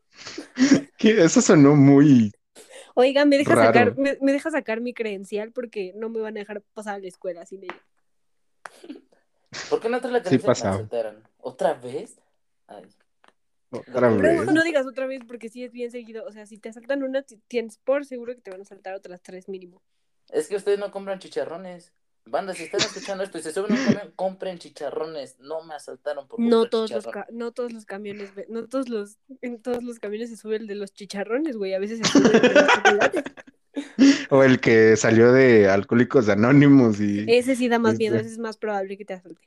Eso 0.98 1.40
sonó 1.40 1.76
muy, 1.76 2.32
oiga, 2.96 3.24
me 3.26 3.36
deja 3.36 3.54
Raro. 3.54 3.66
sacar, 3.66 3.98
me, 3.98 4.18
me 4.20 4.32
deja 4.32 4.50
sacar 4.50 4.80
mi 4.80 4.94
credencial 4.94 5.52
porque 5.52 5.92
no 5.94 6.08
me 6.08 6.20
van 6.20 6.36
a 6.36 6.40
dejar 6.40 6.62
pasar 6.74 6.94
a 6.94 6.98
la 6.98 7.06
escuela 7.06 7.46
sin 7.46 7.64
ella. 7.64 7.84
¿Por 9.70 9.80
qué 9.80 9.88
no 9.88 10.00
traes 10.00 10.24
la 10.24 10.24
Sí 10.24 10.40
asaltaron? 10.44 11.22
¿Otra 11.38 11.74
vez? 11.74 12.18
Ay. 12.66 12.84
Otra 13.70 14.08
vez. 14.10 14.46
no 14.52 14.62
digas 14.62 14.86
otra 14.86 15.06
vez 15.06 15.22
porque 15.26 15.48
sí 15.48 15.64
es 15.64 15.72
bien 15.72 15.90
seguido. 15.90 16.24
O 16.26 16.32
sea, 16.32 16.46
si 16.46 16.58
te 16.58 16.68
asaltan 16.68 17.02
una, 17.02 17.22
ti- 17.22 17.40
tienes 17.48 17.78
por 17.78 18.04
seguro 18.04 18.34
que 18.34 18.40
te 18.40 18.50
van 18.50 18.60
a 18.60 18.62
asaltar 18.62 18.94
otras 18.94 19.20
tres 19.22 19.48
mínimo. 19.48 19.82
Es 20.30 20.48
que 20.48 20.56
ustedes 20.56 20.78
no 20.78 20.90
compran 20.90 21.18
chicharrones. 21.18 21.92
Banda, 22.28 22.54
si 22.54 22.64
están 22.64 22.80
escuchando 22.80 23.22
esto 23.22 23.38
y 23.38 23.42
se 23.42 23.52
suben 23.52 23.70
a 23.72 23.74
un 23.80 23.84
camión, 23.84 24.12
compren 24.16 24.58
chicharrones. 24.58 25.38
No 25.38 25.62
me 25.62 25.74
asaltaron 25.74 26.26
por 26.26 26.40
No 26.40 26.68
todos 26.68 26.90
los 26.90 27.06
no 27.30 27.52
todos 27.52 27.72
los 27.72 27.86
camiones, 27.86 28.32
no 28.48 28.66
todos 28.66 28.88
los, 28.88 29.18
en 29.42 29.62
todos 29.62 29.84
los 29.84 30.00
camiones 30.00 30.30
se 30.30 30.36
sube 30.36 30.56
el 30.56 30.66
de 30.66 30.74
los 30.74 30.92
chicharrones, 30.92 31.56
güey. 31.56 31.74
A 31.74 31.78
veces 31.78 31.98
se 31.98 32.04
sube 32.04 32.34
el 32.34 32.42
de 32.42 32.54
los 32.54 32.66
chocolates. 32.68 33.22
O 34.30 34.42
el 34.42 34.58
que 34.58 34.96
salió 34.96 35.32
de 35.32 35.68
Alcohólicos 35.68 36.28
Anónimos 36.30 36.98
y... 36.98 37.26
Ese 37.28 37.54
sí 37.56 37.68
da 37.68 37.78
más 37.78 37.98
miedo, 37.98 38.16
ese 38.16 38.28
es 38.30 38.38
más 38.38 38.56
probable 38.56 38.96
que 38.96 39.04
te 39.04 39.14
asalte. 39.14 39.40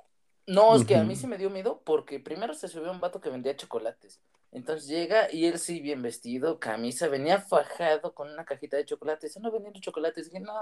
No, 0.50 0.76
es 0.76 0.84
que 0.84 0.96
a 0.96 1.04
mí 1.04 1.16
sí 1.16 1.28
me 1.28 1.38
dio 1.38 1.52
miedo 1.52 1.82
porque 1.86 2.20
primero 2.20 2.56
se 2.56 2.68
subió 2.68 2.92
un 2.92 3.00
vato 3.00 3.22
que 3.22 3.30
vendía 3.30 3.56
chocolates. 3.56 4.20
Entonces 4.52 4.88
llega 4.88 5.32
y 5.32 5.46
él 5.46 5.60
sí 5.60 5.80
bien 5.80 6.02
vestido, 6.02 6.60
camisa, 6.60 7.08
venía 7.08 7.40
fajado 7.40 8.16
con 8.16 8.32
una 8.32 8.46
cajita 8.46 8.76
de 8.76 8.86
chocolates. 8.86 9.40
No 9.40 9.52
vendiendo 9.52 9.80
chocolates. 9.80 10.26
Dije, 10.26 10.40
no, 10.40 10.54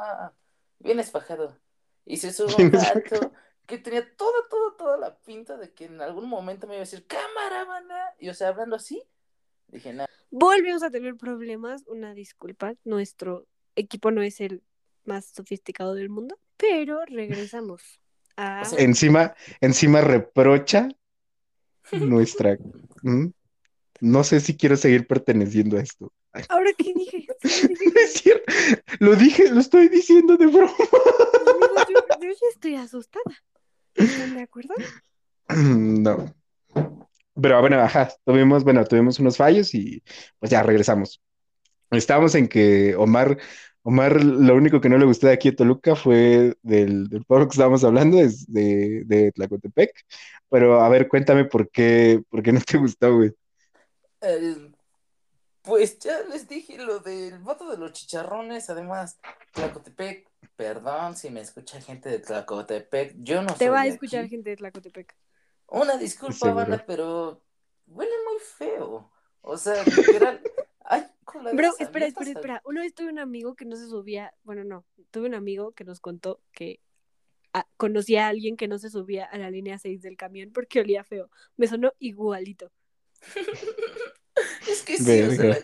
vienes 0.79 1.09
fajado. 1.09 1.57
Y 2.03 2.17
se 2.17 2.33
sube 2.33 2.53
un 2.61 2.71
vato 2.71 3.31
que 3.65 3.77
tenía 3.77 4.13
toda, 4.17 4.49
toda, 4.49 4.75
toda 4.75 4.97
la 4.97 5.17
pinta 5.19 5.55
de 5.55 5.73
que 5.73 5.85
en 5.85 6.01
algún 6.01 6.27
momento 6.27 6.67
me 6.67 6.73
iba 6.73 6.81
a 6.81 6.85
decir, 6.85 7.07
cámara, 7.07 7.63
banda. 7.63 8.13
Y 8.19 8.27
o 8.27 8.33
sea, 8.33 8.49
hablando 8.49 8.75
así, 8.75 9.01
dije, 9.67 9.93
nada. 9.93 10.09
Volvemos 10.31 10.83
a 10.83 10.91
tener 10.91 11.15
problemas, 11.15 11.85
una 11.87 12.13
disculpa, 12.13 12.75
nuestro 12.83 13.47
equipo 13.77 14.11
no 14.11 14.21
es 14.21 14.41
el 14.41 14.63
más 15.05 15.27
sofisticado 15.27 15.93
del 15.93 16.09
mundo, 16.09 16.37
pero 16.57 17.05
regresamos 17.05 18.01
a... 18.37 18.61
O 18.61 18.65
sea, 18.65 18.79
Encima, 18.79 19.35
encima 19.61 20.01
reprocha 20.01 20.89
nuestra... 21.91 22.57
¿Mm? 23.03 23.27
No 23.99 24.23
sé 24.23 24.39
si 24.39 24.55
quiero 24.55 24.77
seguir 24.77 25.07
perteneciendo 25.07 25.77
a 25.77 25.81
esto. 25.81 26.13
¿Ahora 26.49 26.69
qué 26.77 26.93
dije? 26.95 27.27
No 27.43 27.99
es 27.99 28.13
cierto. 28.13 28.53
Lo 28.99 29.15
dije, 29.15 29.49
lo 29.49 29.59
estoy 29.59 29.89
diciendo 29.89 30.37
de 30.37 30.45
broma. 30.47 30.71
Amigos, 30.71 31.85
yo, 31.89 31.95
yo 32.21 32.29
ya 32.29 32.47
estoy 32.53 32.75
asustada. 32.75 33.43
¿Están 33.95 34.35
de 34.35 34.41
acuerdo? 34.41 34.73
No. 35.49 36.35
Pero 37.41 37.61
bueno, 37.61 37.79
ajá, 37.79 38.09
tuvimos, 38.25 38.65
bueno, 38.65 38.83
tuvimos 38.83 39.17
unos 39.19 39.37
fallos 39.37 39.73
y 39.73 40.03
pues 40.39 40.51
ya 40.51 40.61
regresamos. 40.61 41.21
Estábamos 41.91 42.35
en 42.35 42.49
que 42.49 42.95
Omar, 42.97 43.37
Omar, 43.89 44.21
lo 44.23 44.55
único 44.55 44.81
que 44.81 44.89
no 44.89 44.97
le 44.97 45.05
gustó 45.05 45.27
de 45.27 45.33
aquí 45.33 45.49
a 45.49 45.55
Toluca 45.55 45.95
fue 45.95 46.57
del, 46.61 47.07
del 47.09 47.23
pueblo 47.25 47.47
que 47.47 47.53
estábamos 47.53 47.83
hablando, 47.85 48.19
es 48.19 48.45
de, 48.51 49.03
de 49.05 49.31
Tlacotepec. 49.31 49.91
Pero 50.49 50.81
a 50.81 50.89
ver, 50.89 51.07
cuéntame 51.07 51.45
por 51.45 51.69
qué, 51.71 52.21
por 52.29 52.43
qué 52.43 52.51
no 52.51 52.59
te 52.61 52.77
gustó, 52.77 53.15
güey. 53.15 53.33
eh, 54.21 54.71
pues 55.61 55.99
ya 55.99 56.21
les 56.23 56.47
dije 56.47 56.77
lo 56.77 56.99
del 56.99 57.39
vato 57.39 57.69
de 57.69 57.77
los 57.77 57.91
chicharrones. 57.93 58.69
Además, 58.69 59.19
Tlacotepec, 59.53 60.29
perdón 60.55 61.15
si 61.17 61.29
me 61.29 61.41
escucha 61.41 61.81
gente 61.81 62.09
de 62.09 62.19
Tlacotepec. 62.19 63.15
Yo 63.17 63.41
no 63.41 63.57
Te 63.57 63.65
soy 63.65 63.69
va 63.69 63.81
a 63.81 63.87
escuchar 63.87 64.25
aquí. 64.25 64.29
gente 64.29 64.51
de 64.51 64.57
Tlacotepec. 64.57 65.15
Una 65.67 65.97
disculpa, 65.97 66.33
Seguro. 66.35 66.55
banda, 66.55 66.85
pero 66.85 67.43
huele 67.87 68.11
muy 68.25 68.39
feo. 68.39 69.11
O 69.41 69.57
sea, 69.57 69.83
literal, 69.85 70.41
Bro, 71.33 71.73
espera, 71.79 72.05
espera, 72.07 72.31
espera. 72.31 72.61
Una 72.65 72.81
vez 72.81 72.93
tuve 72.93 73.09
un 73.09 73.19
amigo 73.19 73.55
que 73.55 73.65
no 73.65 73.75
se 73.75 73.87
subía, 73.87 74.33
bueno, 74.43 74.63
no, 74.63 74.85
tuve 75.11 75.27
un 75.27 75.35
amigo 75.35 75.71
que 75.73 75.83
nos 75.83 75.99
contó 75.99 76.41
que 76.51 76.79
ah, 77.53 77.67
conocía 77.77 78.25
a 78.25 78.29
alguien 78.29 78.55
que 78.57 78.67
no 78.67 78.79
se 78.79 78.89
subía 78.89 79.25
a 79.25 79.37
la 79.37 79.51
línea 79.51 79.77
6 79.77 80.01
del 80.01 80.17
camión 80.17 80.51
porque 80.53 80.79
olía 80.79 81.03
feo. 81.03 81.29
Me 81.57 81.67
sonó 81.67 81.93
igualito. 81.99 82.71
Es 84.69 84.83
que 84.83 84.97
sí, 84.97 85.21
o 85.23 85.31
sea, 85.31 85.57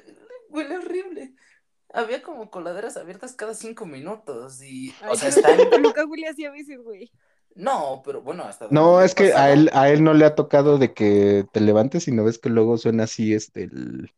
huele 0.49 0.77
horrible. 0.77 1.35
Había 1.93 2.23
como 2.23 2.49
coladeras 2.49 2.97
abiertas 2.97 3.35
cada 3.35 3.53
cinco 3.53 3.85
minutos 3.85 4.63
y, 4.63 4.91
o 5.07 5.15
sea, 5.15 5.29
pero 5.29 5.57
están... 5.57 5.69
Toluca 5.69 6.05
huele 6.07 6.27
así 6.27 6.43
a 6.43 6.49
veces, 6.49 6.81
güey. 6.81 7.11
No, 7.53 8.01
pero 8.03 8.23
bueno, 8.23 8.45
hasta 8.45 8.67
No, 8.71 9.03
es 9.03 9.13
que 9.13 9.33
a 9.33 9.53
él, 9.53 9.69
a 9.73 9.89
él 9.89 10.03
no 10.03 10.15
le 10.15 10.25
ha 10.25 10.33
tocado 10.33 10.79
de 10.79 10.93
que 10.93 11.45
te 11.51 11.61
levantes 11.61 12.07
y 12.07 12.11
no 12.11 12.23
ves 12.23 12.39
que 12.39 12.49
luego 12.49 12.79
suena 12.79 13.03
así, 13.03 13.35
este, 13.35 13.65
el, 13.65 14.11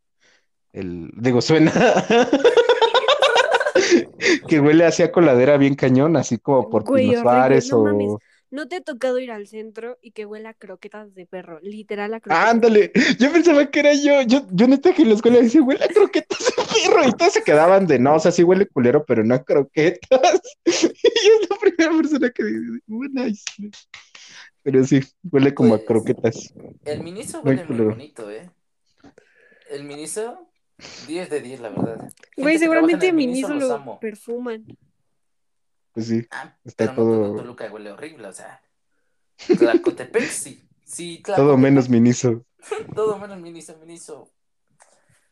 el, 0.75 1.09
digo, 1.15 1.41
suena 1.41 1.71
que 4.47 4.59
huele 4.59 4.85
así 4.85 5.03
a 5.03 5.11
coladera 5.11 5.57
bien 5.57 5.75
cañón, 5.75 6.17
así 6.17 6.37
como 6.37 6.69
por 6.69 6.83
Güey, 6.83 7.15
horrible, 7.15 7.21
Suárez 7.21 7.71
no 7.71 7.77
o... 7.79 7.83
mames. 7.85 8.11
¿No 8.51 8.67
te 8.67 8.77
ha 8.77 8.81
tocado 8.81 9.19
ir 9.19 9.31
al 9.31 9.47
centro 9.47 9.97
y 10.01 10.11
que 10.11 10.25
huela 10.25 10.49
a 10.49 10.53
croquetas 10.53 11.13
de 11.13 11.25
perro? 11.25 11.59
Literal 11.61 12.13
a 12.13 12.21
croquetas. 12.21 12.49
Ándale, 12.49 12.91
yo 13.19 13.31
pensaba 13.31 13.65
que 13.65 13.79
era 13.79 13.93
yo, 13.93 14.21
yo, 14.21 14.45
yo 14.51 14.67
neta 14.67 14.93
que 14.93 15.01
en 15.01 15.09
la 15.09 15.15
escuela 15.15 15.41
decía, 15.41 15.61
huele 15.61 15.83
a 15.83 15.87
croquetas 15.87 16.39
de 16.39 16.63
perro, 16.63 17.07
y 17.07 17.11
todos 17.13 17.33
se 17.33 17.43
quedaban 17.43 17.85
de, 17.87 17.99
no, 17.99 18.15
o 18.15 18.19
sea, 18.19 18.31
sí 18.31 18.43
huele 18.43 18.65
culero, 18.67 19.03
pero 19.03 19.23
no 19.25 19.35
a 19.35 19.43
croquetas, 19.43 20.41
y 20.65 20.71
yo 20.71 21.41
es 21.41 21.49
la 21.49 21.57
primera 21.57 21.97
persona 21.97 22.29
que 22.29 22.43
dice, 22.43 22.79
"Bueno, 22.87 23.25
nice". 23.25 23.43
Pero 24.63 24.83
sí, 24.85 25.01
huele 25.31 25.53
como 25.53 25.73
a 25.73 25.77
Pues, 25.77 25.87
croquetas. 25.87 26.53
El 26.85 27.03
Miniso 27.03 27.43
Muy 27.43 27.55
huele 27.55 27.65
muy 27.65 27.85
bonito, 27.85 28.31
¿eh? 28.31 28.49
El 29.69 29.83
Miniso, 29.83 30.44
10 31.07 31.29
de 31.29 31.41
10, 31.41 31.59
la 31.61 31.69
verdad. 31.69 32.11
Güey, 32.37 32.57
seguramente 32.57 33.07
en 33.07 33.15
Miniso 33.15 33.53
los 33.53 33.63
lo 33.69 33.73
amo. 33.75 33.99
perfuman. 33.99 34.65
Pues 35.93 36.07
sí, 36.07 36.27
Ah, 36.31 36.57
Está 36.65 36.85
pero 36.85 36.91
no 36.91 36.95
todo 36.97 37.23
todo- 37.27 37.35
Toluca 37.37 37.71
huele 37.71 37.91
horrible, 37.91 38.27
o 38.27 38.33
sea. 38.33 38.61
Tlacotepec 39.57 40.23
sí. 40.23 40.61
Sí, 40.83 41.21
todo 41.23 41.35
Tlacotepec, 41.35 41.59
menos 41.63 41.89
Miniso. 41.89 42.45
Todo 42.95 43.17
menos 43.19 43.39
Miniso, 43.39 43.77
Miniso. 43.77 44.31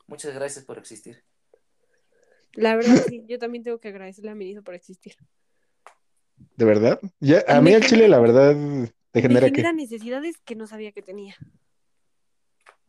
Muchas 0.07 0.33
gracias 0.35 0.63
por 0.65 0.77
existir. 0.77 1.23
La 2.53 2.75
verdad, 2.75 3.03
sí, 3.07 3.23
yo 3.27 3.39
también 3.39 3.63
tengo 3.63 3.79
que 3.79 3.87
agradecerle 3.89 4.31
a 4.31 4.35
Miniso 4.35 4.61
por 4.63 4.75
existir. 4.75 5.15
¿De 6.55 6.65
verdad? 6.65 6.99
Ya, 7.19 7.43
a 7.47 7.61
mí 7.61 7.71
el 7.73 7.83
chile, 7.85 8.07
la 8.07 8.19
verdad, 8.19 8.55
te 9.11 9.21
genera 9.21 9.49
que. 9.49 9.63
necesidades 9.73 10.35
que 10.45 10.55
no 10.55 10.67
sabía 10.67 10.91
que 10.91 11.01
tenía. 11.01 11.35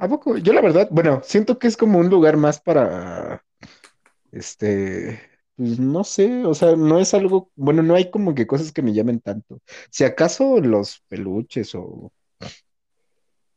¿A 0.05 0.09
poco? 0.09 0.37
Yo 0.37 0.53
la 0.53 0.61
verdad, 0.61 0.89
bueno, 0.91 1.23
siento 1.25 1.59
que 1.59 1.67
es 1.67 1.79
como 1.79 1.99
un 1.99 2.11
lugar 2.11 2.37
más 2.37 2.61
para, 2.61 3.43
este, 4.33 5.19
pues 5.57 5.79
no 5.79 6.05
sé, 6.05 6.45
o 6.45 6.55
sea, 6.55 6.77
no 6.77 6.99
es 7.01 7.15
algo, 7.15 7.51
bueno, 7.57 7.83
no 7.83 7.95
hay 7.95 8.11
como 8.11 8.35
que 8.35 8.47
cosas 8.47 8.71
que 8.71 8.83
me 8.83 8.93
llamen 8.93 9.21
tanto. 9.21 9.63
Si 9.91 10.05
acaso 10.05 10.61
los 10.61 11.01
peluches 11.09 11.75
o, 11.75 12.13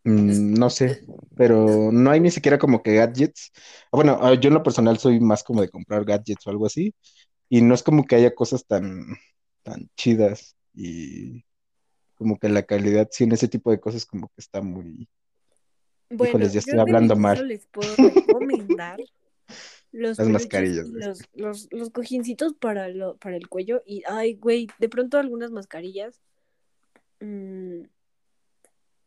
mm, 0.06 0.54
no 0.54 0.70
sé, 0.70 1.06
pero 1.36 1.92
no 1.92 2.12
hay 2.12 2.20
ni 2.22 2.32
siquiera 2.32 2.58
como 2.58 2.82
que 2.82 2.96
gadgets. 2.96 3.52
Bueno, 3.92 4.18
ah, 4.22 4.34
yo 4.36 4.48
en 4.48 4.54
lo 4.56 4.64
personal 4.64 4.98
soy 5.00 5.20
más 5.20 5.44
como 5.44 5.62
de 5.62 5.70
comprar 5.70 6.06
gadgets 6.06 6.48
o 6.48 6.50
algo 6.52 6.66
así, 6.68 6.94
y 7.50 7.62
no 7.62 7.74
es 7.76 7.84
como 7.84 8.06
que 8.06 8.16
haya 8.16 8.34
cosas 8.36 8.66
tan, 8.66 9.06
tan 9.64 9.90
chidas 9.98 10.56
y 10.74 11.44
como 12.16 12.40
que 12.40 12.50
la 12.50 12.64
calidad, 12.64 13.10
sí, 13.12 13.26
en 13.26 13.34
ese 13.34 13.48
tipo 13.50 13.72
de 13.72 13.80
cosas 13.82 14.06
como 14.06 14.28
que 14.30 14.36
está 14.40 14.62
muy... 14.62 15.10
Bueno, 16.10 16.30
Híjoles, 16.30 16.50
ya 16.50 16.54
yo 16.54 16.60
estoy 16.60 16.76
de 16.76 16.82
hablando 16.82 17.16
mal. 17.16 17.48
les 17.48 17.66
puedo 17.68 17.94
recomendar 17.96 19.00
los 19.92 20.18
Las 20.18 20.30
mascarillas, 20.30 20.88
los, 20.88 21.20
los, 21.34 21.68
los 21.72 21.90
cojincitos 21.90 22.54
para, 22.54 22.88
lo, 22.90 23.18
para 23.18 23.36
el 23.36 23.48
cuello. 23.48 23.84
Y, 23.86 24.04
ay, 24.08 24.36
güey, 24.36 24.68
de 24.80 24.90
pronto 24.90 25.18
algunas 25.18 25.52
mascarillas. 25.52 26.22
Mm, 27.20 27.84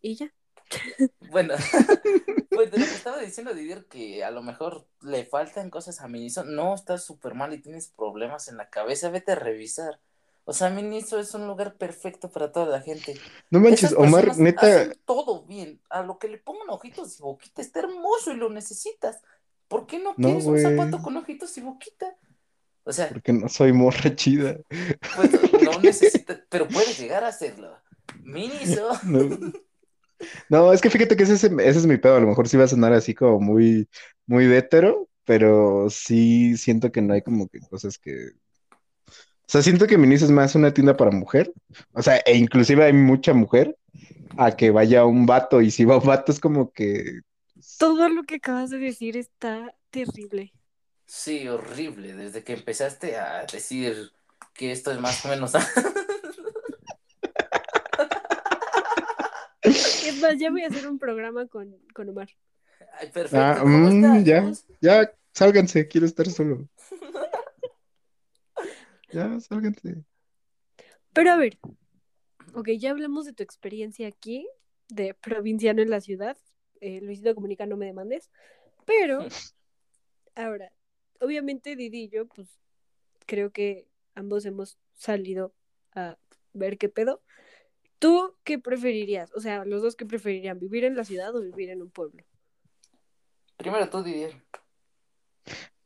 y 0.03 0.15
ya. 0.17 0.33
Bueno, 1.31 1.55
pues 2.51 2.71
de 2.71 2.79
lo 2.79 2.85
que 2.85 2.93
estaba 2.93 3.21
diciendo 3.21 3.55
Didier, 3.55 3.85
que 3.87 4.25
a 4.25 4.31
lo 4.31 4.43
mejor 4.43 4.87
le 5.01 5.25
faltan 5.25 5.71
cosas 5.71 6.01
a 6.01 6.09
Miniso, 6.09 6.45
no, 6.45 6.75
estás 6.75 7.05
súper 7.05 7.35
mal 7.35 7.53
y 7.53 7.59
tienes 7.59 7.89
problemas 7.89 8.49
en 8.49 8.57
la 8.57 8.69
cabeza, 8.69 9.11
vete 9.11 9.33
a 9.33 9.37
revisar. 9.37 10.01
O 10.45 10.53
sea, 10.53 10.71
Miniso 10.71 11.19
es 11.21 11.33
un 11.35 11.47
lugar 11.47 11.77
perfecto 11.77 12.31
para 12.31 12.51
toda 12.51 12.67
la 12.67 12.81
gente. 12.81 13.15
No 13.51 13.61
manches, 13.61 13.93
Omar, 13.93 14.37
neta, 14.39 14.67
hacen 14.67 14.95
todo 15.05 15.45
bien. 15.47 15.81
A 15.91 16.03
lo 16.03 16.19
que 16.19 16.29
le 16.29 16.39
pongan 16.39 16.71
ojitos 16.71 17.19
y 17.19 17.23
boquita 17.23 17.63
está 17.63 17.81
hermoso 17.81 18.33
y 18.33 18.37
lo 18.37 18.51
necesitas. 18.51 19.21
¿Por 19.69 19.87
qué 19.87 19.99
no 19.99 20.15
No, 20.17 20.29
quieres 20.29 20.45
un 20.47 20.53
güey. 20.61 20.63
zapato 20.63 21.03
con 21.03 21.17
ojitos 21.17 21.57
y 21.59 21.61
boquita? 21.61 22.17
O 22.83 22.93
sea, 22.93 23.09
porque 23.11 23.33
no 23.33 23.49
soy 23.49 23.73
morra 23.73 24.17
chida. 24.17 24.57
pues 25.15 25.31
no 25.63 25.79
necesitas, 25.81 26.41
pero 26.49 26.67
puedes 26.67 26.99
llegar 26.99 27.23
a 27.23 27.29
hacerlo. 27.29 27.77
Miniso. 28.25 28.91
No. 29.05 29.53
No, 30.49 30.73
es 30.73 30.81
que 30.81 30.91
fíjate 30.91 31.17
que 31.17 31.23
ese, 31.23 31.35
es- 31.35 31.45
ese 31.45 31.79
es 31.79 31.87
mi 31.87 31.97
pedo. 31.97 32.17
A 32.17 32.21
lo 32.21 32.27
mejor 32.27 32.49
sí 32.49 32.57
va 32.57 32.65
a 32.65 32.69
sonar 32.69 32.93
así 32.93 33.15
como 33.15 33.41
muy, 33.41 33.89
muy 34.27 34.47
de 34.47 34.59
hetero, 34.59 35.09
pero 35.25 35.89
sí 35.91 36.57
siento 36.57 36.91
que 36.93 37.01
no 37.03 37.15
hay 37.15 37.23
como 37.23 37.49
que 37.49 37.61
cosas 37.61 37.99
que. 37.99 38.31
O 39.51 39.53
sea, 39.53 39.63
siento 39.63 39.89
que 39.89 39.99
Miniso 39.99 40.27
es 40.27 40.31
más 40.31 40.55
una 40.55 40.73
tienda 40.73 40.97
para 40.97 41.11
mujer. 41.11 41.53
O 41.93 42.03
sea, 42.05 42.19
e 42.19 42.37
inclusive 42.37 42.85
hay 42.85 42.93
mucha 42.93 43.35
mujer 43.35 43.77
a 44.37 44.53
que 44.53 44.71
vaya 44.71 45.05
un 45.05 45.27
vato. 45.27 45.61
Y 45.61 45.73
si 45.73 45.85
va 45.85 45.99
un 45.99 46.07
vato 46.07 46.31
es 46.31 46.39
como 46.39 46.71
que. 46.71 47.23
Todo 47.77 48.09
lo 48.09 48.23
que 48.23 48.37
acabas 48.37 48.71
de 48.71 48.79
decir 48.79 49.17
está 49.17 49.75
terrible. 49.91 50.53
Sí, 51.05 51.49
horrible. 51.49 52.15
Desde 52.15 52.45
que 52.45 52.53
empezaste 52.53 53.17
a 53.17 53.45
decir 53.45 54.13
que 54.55 54.71
esto 54.71 54.93
es 54.93 55.01
más 55.01 55.25
o 55.25 55.29
menos. 55.31 55.51
Es 59.63 60.21
más, 60.23 60.39
ya 60.39 60.53
voy 60.53 60.63
a 60.63 60.69
hacer 60.69 60.87
un 60.87 61.01
programa 61.01 61.47
con, 61.47 61.77
con 61.93 62.09
Omar. 62.09 62.29
Ay, 63.01 63.09
perfecto. 63.09 63.39
Ah, 63.45 63.57
¿Cómo 63.61 63.91
mm, 63.91 64.23
ya, 64.23 64.53
ya, 64.81 65.13
sálganse, 65.33 65.89
quiero 65.89 66.07
estar 66.07 66.31
solo. 66.31 66.69
Ya, 69.13 69.41
sálganse. 69.41 70.05
Pero 71.13 71.31
a 71.33 71.37
ver, 71.37 71.59
ok, 72.55 72.69
ya 72.79 72.91
hablamos 72.91 73.27
de 73.27 73.33
tu 73.33 73.43
experiencia 73.43 74.09
aquí, 74.09 74.49
de 74.89 75.15
provinciano 75.23 75.83
en 75.83 75.91
la 75.91 76.01
ciudad. 76.01 76.37
Eh, 76.81 77.01
Luisito 77.01 77.35
Comunica, 77.35 77.67
no 77.67 77.77
me 77.77 77.87
demandes. 77.87 78.31
Pero, 78.87 79.21
ahora, 80.35 80.73
obviamente 81.21 81.77
Didi 81.77 82.05
y 82.05 82.09
yo, 82.09 82.27
pues, 82.27 82.49
creo 83.27 83.51
que 83.51 83.87
ambos 84.15 84.45
hemos 84.47 84.79
salido 84.95 85.55
a 85.95 86.19
ver 86.53 86.79
qué 86.79 86.89
pedo. 86.89 87.23
¿Tú 87.99 88.35
qué 88.45 88.59
preferirías? 88.59 89.31
O 89.35 89.41
sea, 89.41 89.65
los 89.65 89.83
dos 89.83 89.95
qué 89.95 90.07
preferirían, 90.07 90.59
vivir 90.59 90.85
en 90.85 90.97
la 90.97 91.05
ciudad 91.05 91.37
o 91.37 91.41
vivir 91.43 91.69
en 91.71 91.83
un 91.83 91.91
pueblo. 91.91 92.25
Primero 93.59 93.91
tú, 93.91 94.03
Didier. 94.03 94.43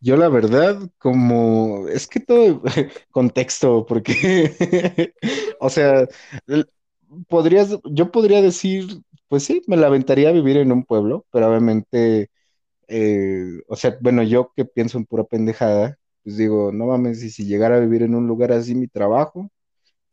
Yo 0.05 0.17
la 0.19 0.29
verdad, 0.29 0.79
como, 0.99 1.89
es 1.89 2.07
que 2.07 2.21
todo 2.21 2.63
contexto, 3.11 3.87
porque, 3.87 5.15
o 5.61 5.71
sea, 5.71 6.07
podrías, 7.29 7.79
yo 7.85 8.11
podría 8.11 8.43
decir, 8.43 8.87
pues 9.29 9.45
sí, 9.45 9.63
me 9.67 9.77
la 9.77 9.87
aventaría 9.89 10.29
a 10.31 10.33
vivir 10.33 10.57
en 10.59 10.73
un 10.73 10.85
pueblo, 10.85 11.27
pero 11.31 11.49
obviamente, 11.49 12.31
eh, 12.89 13.45
o 13.69 13.77
sea, 13.77 13.97
bueno, 14.01 14.23
yo 14.25 14.53
que 14.57 14.65
pienso 14.67 14.99
en 14.99 15.07
pura 15.07 15.25
pendejada, 15.25 15.99
pues 16.25 16.37
digo, 16.39 16.73
no 16.73 16.87
mames, 16.89 17.23
y 17.25 17.31
si 17.31 17.47
llegara 17.47 17.77
a 17.77 17.81
vivir 17.81 18.03
en 18.03 18.15
un 18.15 18.27
lugar 18.29 18.53
así 18.53 18.75
mi 18.75 18.89
trabajo, 18.89 19.51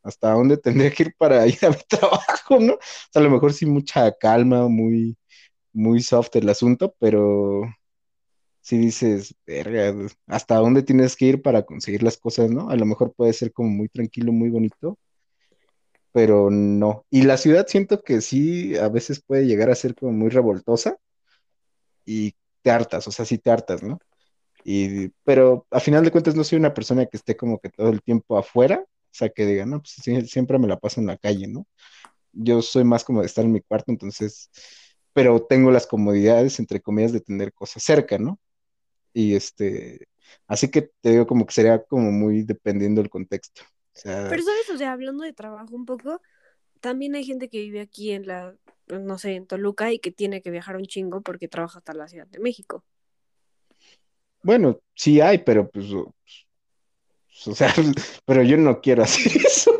¿hasta 0.04 0.34
dónde 0.34 0.58
tendría 0.60 0.92
que 0.92 1.04
ir 1.06 1.16
para 1.18 1.48
ir 1.48 1.58
a 1.66 1.70
mi 1.72 1.78
trabajo, 1.90 2.60
no? 2.60 2.78
A 3.16 3.20
lo 3.22 3.30
mejor 3.32 3.54
sí 3.54 3.66
mucha 3.68 4.12
calma, 4.14 4.68
muy, 4.70 5.18
muy 5.74 6.02
soft 6.04 6.36
el 6.38 6.50
asunto, 6.50 6.96
pero 7.00 7.64
si 8.62 8.78
dices, 8.78 9.36
verga, 9.46 9.94
¿hasta 10.28 10.56
dónde 10.56 10.84
tienes 10.84 11.16
que 11.16 11.26
ir 11.26 11.42
para 11.42 11.64
conseguir 11.64 12.04
las 12.04 12.18
cosas, 12.18 12.52
no? 12.52 12.70
A 12.70 12.76
lo 12.76 12.86
mejor 12.86 13.14
puede 13.14 13.34
ser 13.34 13.52
como 13.52 13.70
muy 13.70 13.90
tranquilo, 13.90 14.32
muy 14.32 14.50
bonito, 14.50 14.98
pero 16.12 16.50
no. 16.52 17.06
Y 17.10 17.24
la 17.24 17.38
ciudad 17.38 17.68
siento 17.68 18.02
que 18.02 18.22
sí, 18.22 18.78
a 18.78 18.90
veces 18.90 19.22
puede 19.22 19.46
llegar 19.46 19.70
a 19.72 19.76
ser 19.76 19.96
como 19.96 20.12
muy 20.12 20.30
revoltosa 20.30 20.98
y 22.06 22.36
te 22.62 22.72
hartas, 22.72 23.08
o 23.08 23.12
sea, 23.12 23.26
sí 23.26 23.38
te 23.38 23.52
hartas, 23.52 23.84
¿no? 23.84 24.00
Y, 24.64 25.10
pero 25.24 25.66
a 25.72 25.80
final 25.80 26.04
de 26.04 26.12
cuentas 26.12 26.36
no 26.36 26.44
soy 26.44 26.60
una 26.60 26.74
persona 26.74 27.06
que 27.08 27.18
esté 27.18 27.36
como 27.36 27.60
que 27.60 27.70
todo 27.70 27.90
el 27.90 28.02
tiempo 28.04 28.38
afuera, 28.38 28.84
o 28.86 29.14
sea, 29.14 29.30
que 29.30 29.46
diga, 29.46 29.66
no, 29.66 29.82
pues 29.82 30.30
siempre 30.30 30.60
me 30.60 30.68
la 30.68 30.80
paso 30.80 31.02
en 31.02 31.08
la 31.08 31.18
calle, 31.18 31.48
¿no? 31.48 31.68
Yo 32.34 32.62
soy 32.62 32.84
más 32.84 33.04
como 33.04 33.22
de 33.22 33.28
estar 33.28 33.46
en 33.46 33.54
mi 33.54 33.62
cuarto, 33.62 33.92
entonces, 33.92 34.50
pero 35.14 35.46
tengo 35.46 35.72
las 35.72 35.88
comodidades, 35.88 36.60
entre 36.60 36.82
comillas, 36.82 37.14
de 37.14 37.22
tener 37.22 37.54
cosas 37.54 37.84
cerca, 37.84 38.18
¿no? 38.20 38.40
Y 39.14 39.36
este, 39.36 40.08
así 40.48 40.70
que 40.72 40.92
te 41.02 41.12
digo 41.12 41.28
como 41.28 41.46
que 41.46 41.54
sería 41.54 41.84
como 41.84 42.12
muy 42.12 42.44
dependiendo 42.44 43.02
del 43.02 43.10
contexto. 43.10 43.64
O 43.64 44.00
sea, 44.00 44.28
Pero 44.30 44.44
sabes, 44.44 44.70
o 44.70 44.78
sea, 44.78 44.94
hablando 44.94 45.24
de 45.24 45.34
trabajo 45.34 45.76
un 45.76 45.86
poco, 45.86 46.22
también 46.82 47.16
hay 47.16 47.26
gente 47.26 47.50
que 47.50 47.60
vive 47.62 47.82
aquí 47.82 48.12
en 48.12 48.28
la, 48.28 48.56
pues, 48.88 49.02
no 49.02 49.18
sé, 49.20 49.36
en 49.36 49.48
Toluca 49.48 49.92
y 49.92 50.00
que 50.00 50.12
tiene 50.12 50.42
que 50.42 50.52
viajar 50.52 50.78
un 50.78 50.86
chingo 50.86 51.22
porque 51.22 51.48
trabaja 51.48 51.80
hasta 51.80 51.94
la 51.94 52.08
Ciudad 52.08 52.28
de 52.28 52.40
México. 52.40 52.86
bueno, 54.44 54.80
sí 54.96 55.22
hay, 55.22 55.40
pero 55.40 55.70
pues, 55.70 55.92
o, 55.94 56.14
o 57.48 57.56
sea, 57.56 57.74
pero 58.26 58.44
yo 58.44 58.58
no 58.58 58.82
quiero 58.82 59.04
hacer 59.04 59.32
eso. 59.46 59.72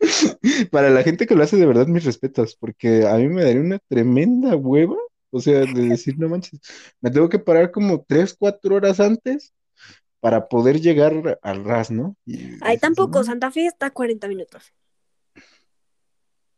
Para 0.70 0.90
la 0.90 1.02
gente 1.02 1.26
que 1.26 1.34
lo 1.34 1.42
hace 1.42 1.56
de 1.56 1.66
verdad, 1.66 1.86
mis 1.86 2.04
respetos, 2.04 2.56
porque 2.56 3.06
a 3.06 3.16
mí 3.16 3.28
me 3.28 3.44
daría 3.44 3.60
una 3.60 3.78
tremenda 3.88 4.56
hueva, 4.56 4.96
o 5.34 5.40
sea, 5.40 5.60
de 5.66 5.88
decir, 5.88 6.16
no 6.18 6.28
manches, 6.28 6.60
me 7.00 7.10
tengo 7.10 7.28
que 7.28 7.40
parar 7.40 7.72
como 7.72 8.02
tres, 8.06 8.34
cuatro 8.38 8.76
horas 8.76 9.00
antes 9.00 9.52
para 10.20 10.48
poder 10.48 10.80
llegar 10.80 11.38
al 11.42 11.64
RAS, 11.64 11.90
¿no? 11.90 12.16
Y 12.24 12.56
Ay, 12.62 12.78
tampoco, 12.78 13.18
"No". 13.18 13.24
Santa 13.24 13.50
Fe 13.50 13.66
está 13.66 13.86
a 13.86 13.90
40 13.90 14.28
minutos. 14.28 14.72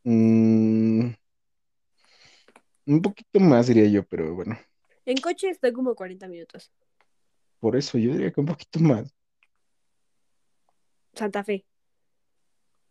Mm, 0.04 1.10
un 2.86 3.02
poquito 3.02 3.40
más 3.40 3.66
diría 3.66 3.88
yo, 3.88 4.04
pero 4.06 4.34
bueno, 4.34 4.56
En 5.04 5.16
coche 5.16 5.48
está 5.48 5.72
como 5.72 5.94
40 5.94 6.28
minutos. 6.28 6.70
por 7.60 7.76
eso 7.76 7.96
yo 7.98 8.12
diría 8.12 8.30
que 8.30 8.40
un 8.40 8.46
poquito 8.46 8.78
más. 8.80 9.12
Santa 11.14 11.42
Fe. 11.42 11.64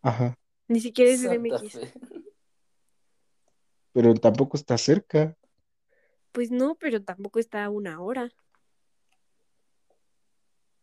Ajá, 0.02 0.34
Ni 0.68 0.80
siquiera 0.80 1.12
es 1.12 1.22
Santa. 1.22 1.58
Fe. 1.60 1.92
pero 3.92 4.14
tampoco 4.14 4.56
está 4.56 4.76
cerca. 4.76 5.34
Pues 6.36 6.50
no, 6.50 6.74
pero 6.74 7.02
tampoco 7.02 7.38
está 7.38 7.64
a 7.64 7.70
una 7.70 7.98
hora. 7.98 8.30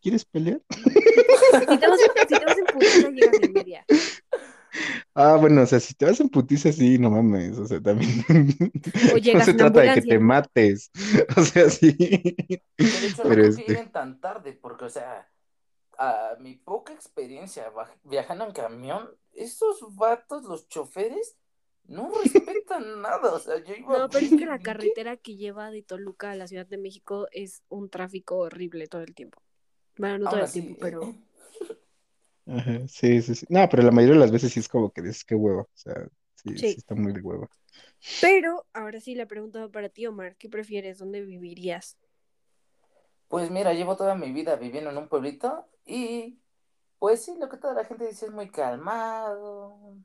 ¿Quieres 0.02 0.26
pelear? 0.26 0.64
Si 0.68 1.78
te 1.78 1.88
vas 1.88 2.00
en, 2.00 2.28
si 2.28 2.40
te 2.40 2.46
vas 2.46 2.58
en 2.58 2.66
putiza, 2.66 3.10
llegas 3.12 3.40
en 3.40 3.54
media. 3.54 3.86
Ah, 5.14 5.38
bueno, 5.40 5.62
o 5.62 5.66
sea, 5.68 5.80
si 5.80 5.94
te 5.94 6.06
vas 6.06 6.20
en 6.20 6.30
putiza, 6.30 6.72
sí, 6.72 6.98
no 6.98 7.12
mames, 7.12 7.60
o 7.60 7.68
sea, 7.68 7.80
también 7.80 8.26
O 8.28 9.18
no 9.38 9.46
se 9.46 9.52
en 9.52 9.58
trata 9.58 9.82
de 9.82 9.94
que 9.94 10.02
te 10.02 10.18
mates, 10.18 10.90
o 11.38 11.44
sea, 11.44 11.70
sí, 11.70 11.96
Que 11.96 12.64
de 12.78 13.08
hecho 13.08 13.24
no 13.24 13.30
pero 13.30 13.44
que 13.44 13.50
este, 13.50 13.62
lleguen 13.68 13.92
tan 13.92 14.20
tarde, 14.20 14.54
porque, 14.54 14.86
o 14.86 14.90
sea, 14.90 15.32
a 16.00 16.36
mi 16.40 16.56
poca 16.56 16.94
experiencia 16.94 17.72
viajando 18.06 18.46
en 18.46 18.54
camión, 18.54 19.08
esos 19.34 19.96
vatos, 19.96 20.46
los 20.46 20.68
choferes, 20.68 21.38
no 21.86 22.12
respetan 22.22 23.02
nada. 23.02 23.34
O 23.34 23.40
sea, 23.40 23.64
yo 23.64 23.74
iba 23.76 23.98
No, 24.00 24.10
pero 24.10 24.26
es 24.26 24.32
que 24.32 24.46
la 24.46 24.60
carretera 24.60 25.18
que 25.18 25.36
lleva 25.36 25.72
de 25.72 25.84
Toluca 25.84 26.32
a 26.32 26.36
la 26.36 26.48
Ciudad 26.48 26.66
de 26.66 26.78
México 26.78 27.28
es 27.32 27.64
un 27.70 27.90
tráfico 27.90 28.38
horrible 28.38 28.88
todo 28.88 29.02
el 29.02 29.14
tiempo. 29.14 29.42
Bueno, 29.98 30.18
no 30.20 30.30
todo 30.30 30.40
el 30.40 30.52
tiempo, 30.52 30.78
pero 30.80 31.16
ajá, 32.48 32.88
sí, 32.88 33.22
sí, 33.22 33.36
sí, 33.36 33.46
no, 33.50 33.68
pero 33.70 33.84
la 33.84 33.92
mayoría 33.92 34.16
de 34.16 34.20
las 34.22 34.32
veces 34.32 34.52
sí 34.52 34.60
es 34.60 34.68
como 34.68 34.92
que 34.92 35.02
dices, 35.02 35.24
qué 35.24 35.36
huevo, 35.36 35.62
o 35.62 35.70
sea, 35.78 36.08
sí, 36.36 36.58
sí 36.58 36.68
sí. 36.68 36.76
está 36.78 36.96
muy 36.96 37.14
de 37.14 37.22
huevo. 37.22 37.50
Pero 38.22 38.66
ahora 38.74 39.00
sí 39.00 39.16
la 39.16 39.28
pregunta 39.28 39.68
para 39.70 39.90
ti, 39.90 40.06
Omar. 40.06 40.36
¿Qué 40.38 40.50
prefieres? 40.50 40.98
¿Dónde 41.00 41.22
vivirías? 41.22 41.98
Pues 43.28 43.50
mira, 43.50 43.74
llevo 43.74 43.96
toda 43.98 44.16
mi 44.16 44.32
vida 44.32 44.56
viviendo 44.56 44.92
en 44.92 44.98
un 44.98 45.08
pueblito 45.08 45.68
y 45.86 46.40
pues 47.00 47.24
sí, 47.24 47.36
lo 47.40 47.50
que 47.50 47.58
toda 47.58 47.74
la 47.74 47.86
gente 47.86 48.08
dice 48.08 48.28
es 48.28 48.32
muy 48.32 48.50
calmado 48.50 49.98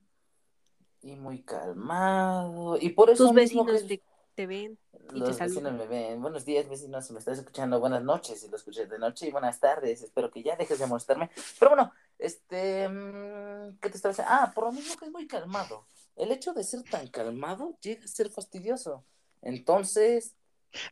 y 1.09 1.17
muy 1.17 1.43
calmado 1.43 2.77
y 2.81 2.91
por 2.91 3.11
eso 3.11 3.29
Tus 3.29 3.33
mismo 3.33 3.67
que 3.67 3.81
vecinos 3.81 3.87
te, 3.87 4.03
te 4.35 4.47
ven 4.47 4.79
y 5.13 5.23
te 5.23 5.33
los 5.33 5.35
saludan. 5.35 5.43
vecinos 5.43 5.73
me 5.73 5.87
ven. 5.87 6.21
Buenos 6.21 6.45
días, 6.45 6.69
vecinos, 6.69 7.07
si 7.07 7.13
me 7.13 7.19
estás 7.21 7.39
escuchando, 7.39 7.81
buenas 7.81 8.03
noches, 8.03 8.41
si 8.41 8.49
lo 8.49 8.57
escuchas 8.57 8.89
de 8.89 8.99
noche 8.99 9.27
y 9.27 9.31
buenas 9.33 9.59
tardes. 9.61 10.03
Espero 10.03 10.31
que 10.31 10.43
ya 10.43 10.57
dejes 10.57 10.79
de 10.79 10.87
molestarme. 10.87 11.31
Pero 11.59 11.71
bueno, 11.71 11.93
este, 12.19 12.89
mm, 12.89 13.79
¿qué 13.81 13.91
te 13.91 13.97
estaba 13.97 14.13
diciendo? 14.13 14.33
Ah, 14.35 14.53
por 14.55 14.65
lo 14.65 14.73
mismo 14.73 14.97
que 14.97 15.07
es 15.07 15.11
muy 15.13 15.27
calmado. 15.27 15.87
El 16.17 16.31
hecho 16.33 16.53
de 16.53 16.65
ser 16.65 16.83
tan 16.85 17.09
calmado 17.09 17.79
llega 17.81 18.05
a 18.05 18.09
ser 18.09 18.31
fastidioso. 18.31 19.05
Entonces, 19.43 20.37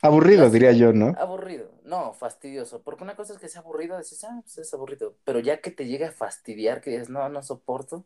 Aburrido, 0.01 0.49
diría 0.49 0.73
yo, 0.73 0.93
¿no? 0.95 1.09
aburrido, 1.15 1.71
no, 1.85 2.13
fastidioso, 2.15 2.83
porque 2.83 3.05
una 3.05 3.17
cosa 3.17 3.33
es 3.35 3.39
que 3.39 3.49
sea 3.49 3.63
aburrido, 3.63 3.97
dices, 3.99 4.23
ah, 4.25 4.41
pues 4.43 4.59
es 4.59 4.75
aburrido, 4.75 5.17
pero 5.25 5.41
ya 5.41 5.61
que 5.61 5.71
te 5.71 5.87
llega 5.87 6.09
a 6.09 6.13
fastidiar, 6.13 6.81
que 6.81 6.91
dices, 6.91 7.09
no, 7.11 7.29
no 7.29 7.43
soporto, 7.43 8.05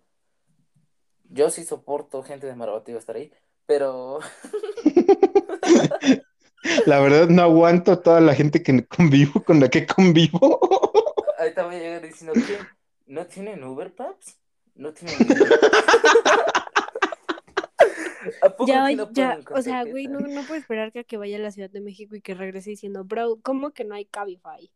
yo 1.30 1.50
sí 1.50 1.64
soporto 1.64 2.22
gente 2.22 2.46
de 2.46 2.54
Marabatío 2.54 2.98
estar 2.98 3.16
ahí, 3.16 3.32
pero 3.66 4.20
La 6.86 7.00
verdad 7.00 7.28
no 7.28 7.42
aguanto 7.42 7.98
toda 8.00 8.20
la 8.20 8.34
gente 8.34 8.62
que 8.62 8.84
convivo, 8.86 9.42
con 9.42 9.60
la 9.60 9.68
que 9.68 9.86
convivo. 9.86 10.60
ahí 11.38 11.54
te 11.54 11.62
voy 11.62 11.76
a 11.76 11.78
llegar 11.78 12.02
diciendo 12.02 12.34
que 12.34 12.58
no 13.06 13.24
tienen 13.26 13.64
Uber 13.64 13.94
Paps, 13.94 14.36
no 14.74 14.92
tienen 14.92 15.16
Uber? 15.20 15.60
¿A 18.42 18.50
poco 18.50 18.70
Ya, 18.70 18.90
no 18.90 19.10
ya, 19.12 19.40
o 19.50 19.62
sea, 19.62 19.84
güey, 19.84 20.06
no, 20.06 20.20
no 20.20 20.42
puedo 20.42 20.60
esperar 20.60 20.92
que, 20.92 21.00
a 21.00 21.04
que 21.04 21.16
vaya 21.16 21.38
a 21.38 21.40
la 21.40 21.50
Ciudad 21.50 21.70
de 21.70 21.80
México 21.80 22.14
y 22.14 22.20
que 22.20 22.34
regrese 22.34 22.68
diciendo, 22.70 23.04
bro, 23.04 23.38
¿cómo 23.42 23.70
que 23.70 23.84
no 23.84 23.94
hay 23.94 24.04
Cabify? 24.04 24.70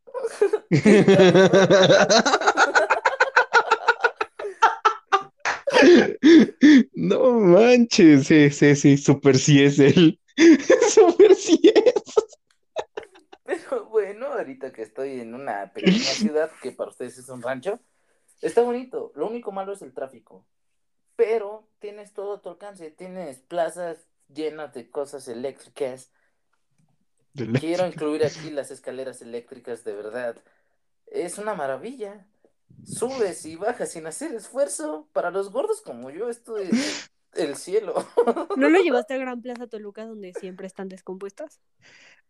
No 6.95 7.41
manches, 7.41 8.27
sí, 8.27 8.51
sí, 8.51 8.77
sí, 8.77 8.97
super 8.97 9.37
sí 9.37 9.63
es 9.63 9.79
él. 9.79 10.19
Super 10.91 11.35
sí 11.35 11.61
es. 11.63 12.03
Pero 13.45 13.87
bueno, 13.87 14.27
ahorita 14.27 14.73
que 14.73 14.83
estoy 14.83 15.21
en 15.21 15.35
una 15.35 15.73
pequeña 15.73 15.99
ciudad 15.99 16.51
que 16.63 16.73
para 16.73 16.91
ustedes 16.91 17.19
es 17.19 17.29
un 17.29 17.43
rancho, 17.43 17.79
está 18.41 18.63
bonito. 18.63 19.13
Lo 19.15 19.29
único 19.29 19.53
malo 19.53 19.73
es 19.73 19.83
el 19.83 19.93
tráfico. 19.93 20.47
Pero 21.17 21.69
tienes 21.79 22.13
todo 22.13 22.35
a 22.35 22.43
tu 22.43 22.49
alcance. 22.49 22.91
Tienes 22.91 23.39
plazas 23.41 24.09
llenas 24.29 24.75
de 24.75 24.91
cosas 24.91 25.29
eléctricas. 25.29 26.11
Quiero 27.61 27.87
incluir 27.87 28.25
aquí 28.25 28.51
las 28.51 28.71
escaleras 28.71 29.21
eléctricas 29.23 29.85
de 29.85 29.95
verdad. 29.95 30.37
Es 31.07 31.39
una 31.39 31.55
maravilla. 31.55 32.27
Subes 32.85 33.45
y 33.47 33.57
bajas 33.57 33.93
sin 33.93 34.07
hacer 34.07 34.35
esfuerzo. 34.35 35.09
Para 35.13 35.31
los 35.31 35.51
gordos 35.51 35.81
como 35.83 36.11
yo, 36.11 36.29
esto 36.29 36.57
es 36.59 37.11
el 37.35 37.57
cielo. 37.57 37.95
¿No 38.57 38.69
lo 38.69 38.79
llevaste 38.83 39.15
a 39.15 39.19
Gran 39.19 39.41
Plaza 39.43 39.67
Toluca 39.67 40.07
donde 40.07 40.33
siempre 40.35 40.67
están 40.67 40.89
descompuestas? 40.89 41.61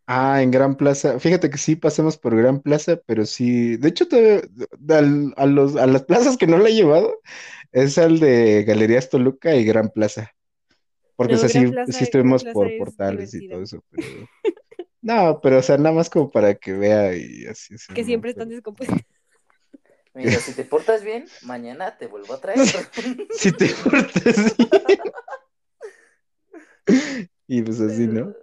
Ah, 0.07 0.42
en 0.42 0.51
Gran 0.51 0.76
Plaza. 0.76 1.18
Fíjate 1.18 1.49
que 1.49 1.57
sí 1.59 1.76
pasamos 1.76 2.18
por 2.18 2.36
Gran 2.36 2.61
Plaza, 2.61 3.01
pero 3.07 3.24
sí. 3.24 3.76
De 3.78 3.88
hecho, 3.88 4.07
te- 4.07 4.49
al- 4.90 5.32
a 5.36 5.47
los, 5.47 5.76
a 5.76 5.86
las 5.86 6.03
plazas 6.05 6.36
que 6.36 6.47
no 6.47 6.59
la 6.59 6.68
he 6.68 6.74
llevado 6.74 7.20
es 7.72 7.97
al 7.99 8.20
de 8.20 8.64
Galerías 8.64 9.09
Toluca 9.09 9.55
y 9.57 9.64
Gran 9.64 9.88
Plaza. 9.90 10.30
Porque, 11.16 11.34
No, 11.34 11.40
o 11.40 11.49
sea, 11.49 11.49
Gran 11.61 11.66
sí, 11.68 11.72
Plaza- 11.72 11.92
sí 11.99 12.05
estuvimos 12.05 12.42
Gran 12.42 12.53
por 12.53 12.68
es 12.68 12.78
portales 12.78 13.34
y 13.34 13.49
todo 13.49 13.62
eso, 13.62 13.82
pero 13.90 14.07
No, 15.01 15.38
pero 15.42 15.59
o 15.59 15.62
sea, 15.62 15.76
nada 15.76 15.95
más 15.95 16.09
como 16.09 16.30
para 16.30 16.55
que 16.55 16.72
vea 16.72 17.14
y 17.14 17.45
así. 17.47 17.74
así, 17.74 17.92
Que 17.95 18.01
¿no? 18.03 18.07
siempre 18.07 18.32
Pero- 18.32 18.42
están 18.42 18.49
descompuestos. 18.51 18.99
Mira, 20.15 20.39
si 20.39 20.55
te 20.55 20.65
portas 20.65 21.03
bien, 21.03 21.27
mañana 21.43 21.99
te 21.99 22.07
vuelvo 22.07 22.35
a 22.35 22.41
traer. 22.41 22.61
Si 23.33 23.53
te 23.53 23.69
portas 23.69 24.57
bien. 24.57 24.71
Y 27.47 27.62
pues 27.62 27.81
así, 27.81 28.07
¿no? 28.07 28.35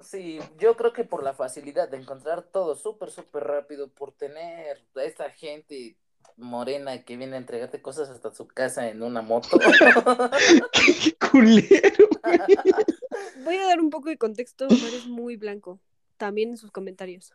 Sí, 0.00 0.38
yo 0.58 0.76
creo 0.76 0.92
que 0.92 1.04
por 1.04 1.24
la 1.24 1.34
facilidad 1.34 1.88
de 1.88 1.96
encontrar 1.96 2.42
todo 2.42 2.76
súper, 2.76 3.10
súper 3.10 3.42
rápido, 3.44 3.88
por 3.88 4.12
tener 4.12 4.78
a 4.94 5.02
esta 5.02 5.30
gente 5.30 5.96
morena 6.36 7.02
que 7.02 7.16
viene 7.16 7.34
a 7.34 7.38
entregarte 7.38 7.82
cosas 7.82 8.08
hasta 8.10 8.32
su 8.32 8.46
casa 8.46 8.88
en 8.88 9.02
una 9.02 9.22
moto. 9.22 9.58
¡Qué 10.72 11.16
culero! 11.18 12.08
Voy 13.44 13.56
a 13.56 13.66
dar 13.66 13.80
un 13.80 13.90
poco 13.90 14.10
de 14.10 14.18
contexto. 14.18 14.66
Omar 14.66 14.94
es 14.94 15.06
muy 15.06 15.36
blanco. 15.36 15.80
También 16.16 16.50
en 16.50 16.56
sus 16.56 16.70
comentarios. 16.70 17.32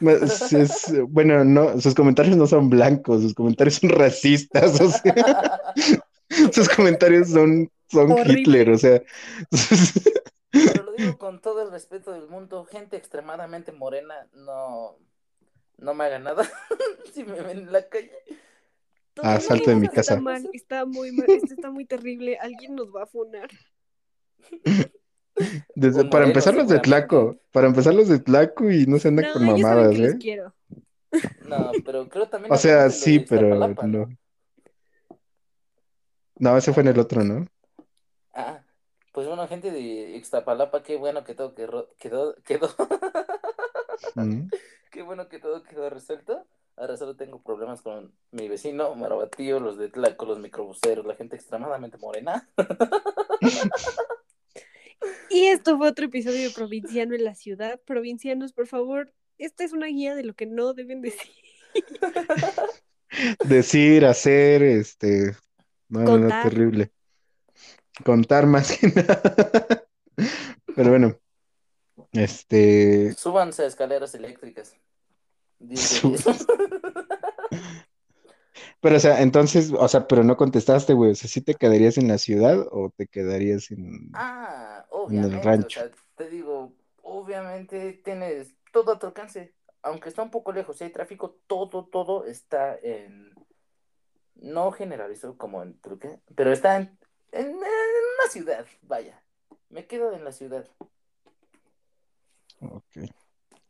Es- 0.00 0.52
es- 0.52 1.02
bueno, 1.08 1.44
no, 1.44 1.80
sus 1.80 1.94
comentarios 1.94 2.36
no 2.36 2.46
son 2.46 2.70
blancos, 2.70 3.22
sus 3.22 3.34
comentarios 3.34 3.76
son 3.76 3.90
racistas, 3.90 4.80
o 4.80 4.88
sea, 4.88 5.60
sus 6.52 6.68
comentarios 6.70 7.28
son, 7.28 7.70
son 7.90 8.12
Horrible. 8.12 8.40
Hitler, 8.40 8.70
o 8.70 8.78
sea. 8.78 9.02
Pero 10.50 10.84
lo 10.84 10.92
digo 10.92 11.18
con 11.18 11.40
todo 11.40 11.62
el 11.62 11.70
respeto 11.70 12.12
del 12.12 12.28
mundo, 12.28 12.64
gente 12.64 12.96
extremadamente 12.96 13.72
morena 13.72 14.26
no, 14.32 14.96
no 15.78 15.94
me 15.94 16.04
haga 16.04 16.18
nada 16.18 16.48
si 17.12 17.24
me 17.24 17.40
ven 17.42 17.58
en 17.58 17.72
la 17.72 17.88
calle. 17.88 18.10
Todo 19.12 19.26
Ah, 19.26 19.38
salte 19.40 19.70
de 19.70 19.76
mi 19.76 19.86
está 19.86 19.96
casa. 19.96 20.20
mal, 20.20 20.48
está 20.52 20.84
muy 20.86 21.12
mal, 21.12 21.26
esto 21.28 21.54
está 21.54 21.70
muy 21.70 21.84
terrible. 21.84 22.36
Alguien 22.38 22.74
nos 22.74 22.88
va 22.88 23.04
a 23.04 23.06
funar. 23.06 23.48
Desde- 25.74 26.04
para 26.04 26.10
moreno, 26.10 26.26
empezar 26.28 26.54
los 26.54 26.68
de. 26.68 26.78
Tlaco, 26.80 27.36
para 27.52 27.66
empezar 27.66 27.94
los 27.94 28.08
de 28.08 28.18
Tlaco 28.20 28.70
y 28.70 28.86
no 28.86 28.98
se 28.98 29.08
andan 29.08 29.26
No, 29.26 29.32
con 29.32 29.46
mamadas, 29.46 29.94
¿eh? 29.98 30.16
quiero. 30.20 30.54
No, 31.46 31.70
pero 31.84 32.08
creo 32.08 32.28
también 32.28 32.52
O 32.52 32.56
sea, 32.56 32.90
sí, 32.90 33.20
pero. 33.20 33.74
No, 36.38 36.56
ese 36.56 36.72
fue 36.72 36.82
en 36.82 36.88
el 36.88 36.98
otro, 36.98 37.22
¿no? 37.22 37.46
Ah, 38.32 38.60
pues 39.12 39.26
bueno, 39.28 39.46
gente 39.46 39.70
de 39.70 39.80
Ixtapalapa, 40.16 40.82
qué 40.82 40.96
bueno 40.96 41.22
que 41.24 41.34
todo 41.34 41.54
quedó, 41.54 41.88
quedó, 41.98 42.34
quedó, 42.44 42.68
Mm. 44.16 44.48
qué 44.90 45.02
bueno 45.02 45.28
que 45.28 45.38
todo 45.38 45.62
quedó 45.62 45.88
resuelto. 45.90 46.44
Ahora 46.76 46.96
solo 46.96 47.14
tengo 47.14 47.40
problemas 47.40 47.82
con 47.82 48.12
mi 48.32 48.48
vecino, 48.48 48.92
Marabatío, 48.96 49.60
los 49.60 49.78
de 49.78 49.88
Tlaco, 49.88 50.26
los 50.26 50.40
microbuseros, 50.40 51.06
la 51.06 51.14
gente 51.14 51.36
extremadamente 51.36 51.96
morena. 51.98 52.48
Y 55.34 55.46
esto 55.46 55.76
fue 55.76 55.88
otro 55.88 56.06
episodio 56.06 56.48
de 56.48 56.54
Provinciano 56.54 57.12
en 57.16 57.24
la 57.24 57.34
ciudad. 57.34 57.80
Provincianos, 57.84 58.52
por 58.52 58.68
favor, 58.68 59.12
esta 59.36 59.64
es 59.64 59.72
una 59.72 59.88
guía 59.88 60.14
de 60.14 60.22
lo 60.22 60.34
que 60.34 60.46
no 60.46 60.74
deben 60.74 61.00
decir. 61.00 61.32
Decir, 63.44 64.04
hacer, 64.06 64.62
este. 64.62 65.36
No, 65.88 66.00
no, 66.00 66.04
no, 66.04 66.20
Contar. 66.20 66.42
terrible. 66.44 66.92
Contar 68.04 68.46
más 68.46 68.78
que 68.78 68.86
nada. 68.94 69.86
Pero 70.74 70.90
bueno, 70.90 71.20
este. 72.12 73.12
Súbanse 73.14 73.64
a 73.64 73.66
escaleras 73.66 74.14
eléctricas. 74.14 74.76
Diez. 75.58 76.00
Pero, 78.80 78.96
o 78.96 79.00
sea, 79.00 79.22
entonces, 79.22 79.72
o 79.72 79.88
sea, 79.88 80.06
pero 80.06 80.24
no 80.24 80.36
contestaste, 80.36 80.94
güey. 80.94 81.12
O 81.12 81.14
sea, 81.14 81.28
¿sí 81.28 81.40
te 81.40 81.54
quedarías 81.54 81.98
en 81.98 82.08
la 82.08 82.18
ciudad 82.18 82.66
o 82.70 82.90
te 82.90 83.06
quedarías 83.06 83.70
en. 83.70 84.10
Ah, 84.12 84.86
En 85.08 85.24
el 85.24 85.30
obviamente, 85.30 85.38
o 85.38 85.42
rancho. 85.42 85.80
sea, 85.80 85.90
te 86.16 86.28
digo, 86.30 86.72
obviamente 87.02 87.94
tienes 88.04 88.54
todo 88.72 88.92
a 88.92 88.98
tu 88.98 89.06
alcance, 89.06 89.54
aunque 89.82 90.08
está 90.08 90.22
un 90.22 90.30
poco 90.30 90.52
lejos, 90.52 90.76
si 90.78 90.84
hay 90.84 90.90
tráfico, 90.92 91.38
todo, 91.46 91.86
todo 91.86 92.24
está 92.26 92.76
en, 92.82 93.34
no 94.36 94.72
generalizo 94.72 95.36
como 95.36 95.62
en 95.62 95.80
truque, 95.80 96.20
pero 96.36 96.52
está 96.52 96.76
en, 96.76 96.98
en, 97.32 97.46
en 97.48 97.54
una 97.56 98.30
ciudad, 98.30 98.66
vaya, 98.82 99.22
me 99.68 99.86
quedo 99.86 100.12
en 100.14 100.24
la 100.24 100.32
ciudad. 100.32 100.68
Ok. 102.60 102.96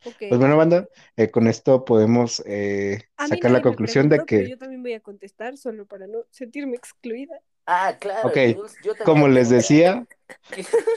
Pues 0.04 0.38
bueno, 0.38 0.56
banda, 0.56 0.88
eh, 1.16 1.30
con 1.30 1.46
esto 1.46 1.84
podemos 1.84 2.42
eh, 2.46 3.02
sacar 3.28 3.50
la 3.50 3.62
conclusión 3.62 4.08
de 4.08 4.20
que, 4.26 4.48
yo 4.48 4.58
también 4.58 4.82
voy 4.82 4.92
a 4.92 5.00
contestar 5.00 5.56
solo 5.56 5.86
para 5.86 6.06
no 6.06 6.24
sentirme 6.30 6.76
excluida. 6.76 7.40
Ah, 7.66 7.96
claro, 7.98 8.28
Ok, 8.28 8.36
yo 8.36 8.94
también 8.94 9.04
como 9.04 9.28
les 9.28 9.48
decía, 9.48 10.06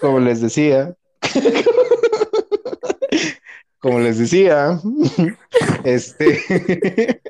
como 0.02 0.20
les 0.20 0.42
decía, 0.42 0.96
como 3.80 4.00
les 4.00 4.18
decía, 4.18 4.80
este, 5.86 6.42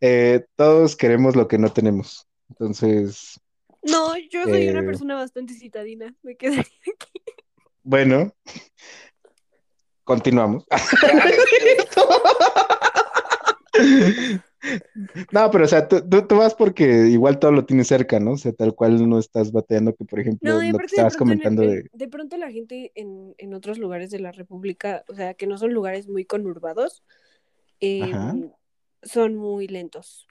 eh, 0.00 0.46
todos 0.54 0.96
queremos 0.96 1.34
lo 1.34 1.48
que 1.48 1.58
no 1.58 1.72
tenemos. 1.72 2.28
Entonces, 2.50 3.40
No, 3.82 4.16
yo 4.16 4.44
soy 4.44 4.68
una 4.68 4.82
persona 4.82 5.16
bastante 5.16 5.54
citadina. 5.54 6.14
Me 6.22 6.36
quedaría 6.36 6.62
aquí. 6.62 7.20
bueno, 7.82 8.32
continuamos. 10.04 10.64
No, 15.30 15.50
pero 15.50 15.64
o 15.64 15.68
sea, 15.68 15.86
tú, 15.88 16.00
tú- 16.08 16.26
tú 16.26 16.36
vas 16.38 16.54
porque 16.54 16.84
igual 17.08 17.38
todo 17.38 17.52
lo 17.52 17.66
tienes 17.66 17.86
cerca, 17.88 18.18
¿no? 18.18 18.32
O 18.32 18.36
sea, 18.38 18.52
tal 18.52 18.74
cual 18.74 19.06
no 19.08 19.18
estás 19.18 19.52
bateando 19.52 19.94
que, 19.94 20.04
por 20.06 20.20
ejemplo, 20.20 20.48
No, 20.50 20.56
lo 20.56 20.78
que 20.78 20.82
de 20.82 20.86
estabas 20.86 21.16
comentando 21.16 21.62
en- 21.64 21.68
de... 21.70 21.90
de 21.92 22.08
pronto 22.08 22.36
la 22.38 22.50
gente 22.50 22.90
en, 22.94 23.34
en 23.36 23.52
otros 23.52 23.76
lugares 23.78 24.10
de 24.10 24.20
la 24.20 24.32
República, 24.32 25.04
o 25.08 25.14
sea, 25.14 25.34
que 25.34 25.46
no 25.46 25.58
son 25.58 25.74
lugares 25.74 26.08
muy 26.08 26.24
conurbados, 26.24 27.02
eh, 27.80 28.04
Ajá. 28.04 28.34
son 29.02 29.36
muy 29.36 29.68
lentos. 29.68 30.26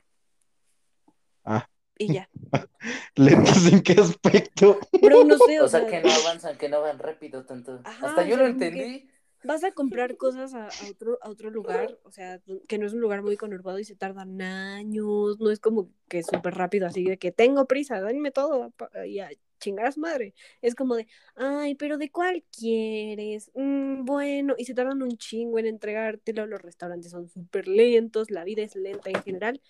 Ah. 1.45 1.69
Y 1.99 2.13
ya. 2.13 2.27
¿Lentos 3.15 3.71
en 3.71 3.81
qué 3.83 3.93
aspecto? 3.93 4.79
Pero 4.99 5.23
no 5.25 5.37
sé, 5.47 5.61
o, 5.61 5.65
O 5.65 5.67
sea, 5.67 5.81
sea, 5.81 5.89
que 5.89 6.01
no 6.01 6.11
avanzan, 6.11 6.57
que 6.57 6.69
no 6.69 6.81
van 6.81 6.97
rápido 6.97 7.45
tanto. 7.45 7.81
Ajá, 7.83 8.07
Hasta 8.07 8.23
yo 8.25 8.35
lo 8.37 8.45
que- 8.45 8.49
entendí. 8.49 9.09
Vas 9.43 9.63
a 9.63 9.71
comprar 9.71 10.17
cosas 10.17 10.53
a, 10.53 10.67
a 10.67 10.89
otro, 10.89 11.17
a 11.21 11.29
otro 11.29 11.49
lugar, 11.49 11.97
o 12.03 12.11
sea, 12.11 12.39
que 12.67 12.77
no 12.77 12.85
es 12.85 12.93
un 12.93 13.01
lugar 13.01 13.21
muy 13.21 13.37
conurbado 13.37 13.79
y 13.79 13.85
se 13.85 13.95
tardan 13.95 14.41
años, 14.41 15.39
no 15.39 15.51
es 15.51 15.59
como 15.59 15.89
que 16.07 16.19
es 16.19 16.27
súper 16.27 16.55
rápido, 16.55 16.87
así 16.87 17.03
de 17.03 17.17
que 17.17 17.31
tengo 17.31 17.65
prisa, 17.65 18.01
denme 18.01 18.31
todo 18.31 18.73
y 19.05 19.19
a 19.19 19.29
chingar 19.59 19.85
a 19.85 19.91
su 19.91 20.01
madre. 20.01 20.33
Es 20.61 20.75
como 20.75 20.95
de, 20.95 21.07
ay, 21.35 21.75
pero 21.75 21.97
¿de 21.97 22.11
cuál 22.11 22.43
quieres? 22.57 23.51
Mm, 23.55 24.03
bueno, 24.05 24.55
y 24.57 24.65
se 24.65 24.73
tardan 24.73 25.01
un 25.01 25.17
chingo 25.17 25.59
en 25.59 25.67
entregártelo, 25.67 26.45
los 26.45 26.61
restaurantes 26.61 27.11
son 27.11 27.29
súper 27.29 27.67
lentos, 27.67 28.29
la 28.29 28.43
vida 28.43 28.63
es 28.63 28.75
lenta 28.75 29.09
en 29.09 29.23
general, 29.23 29.61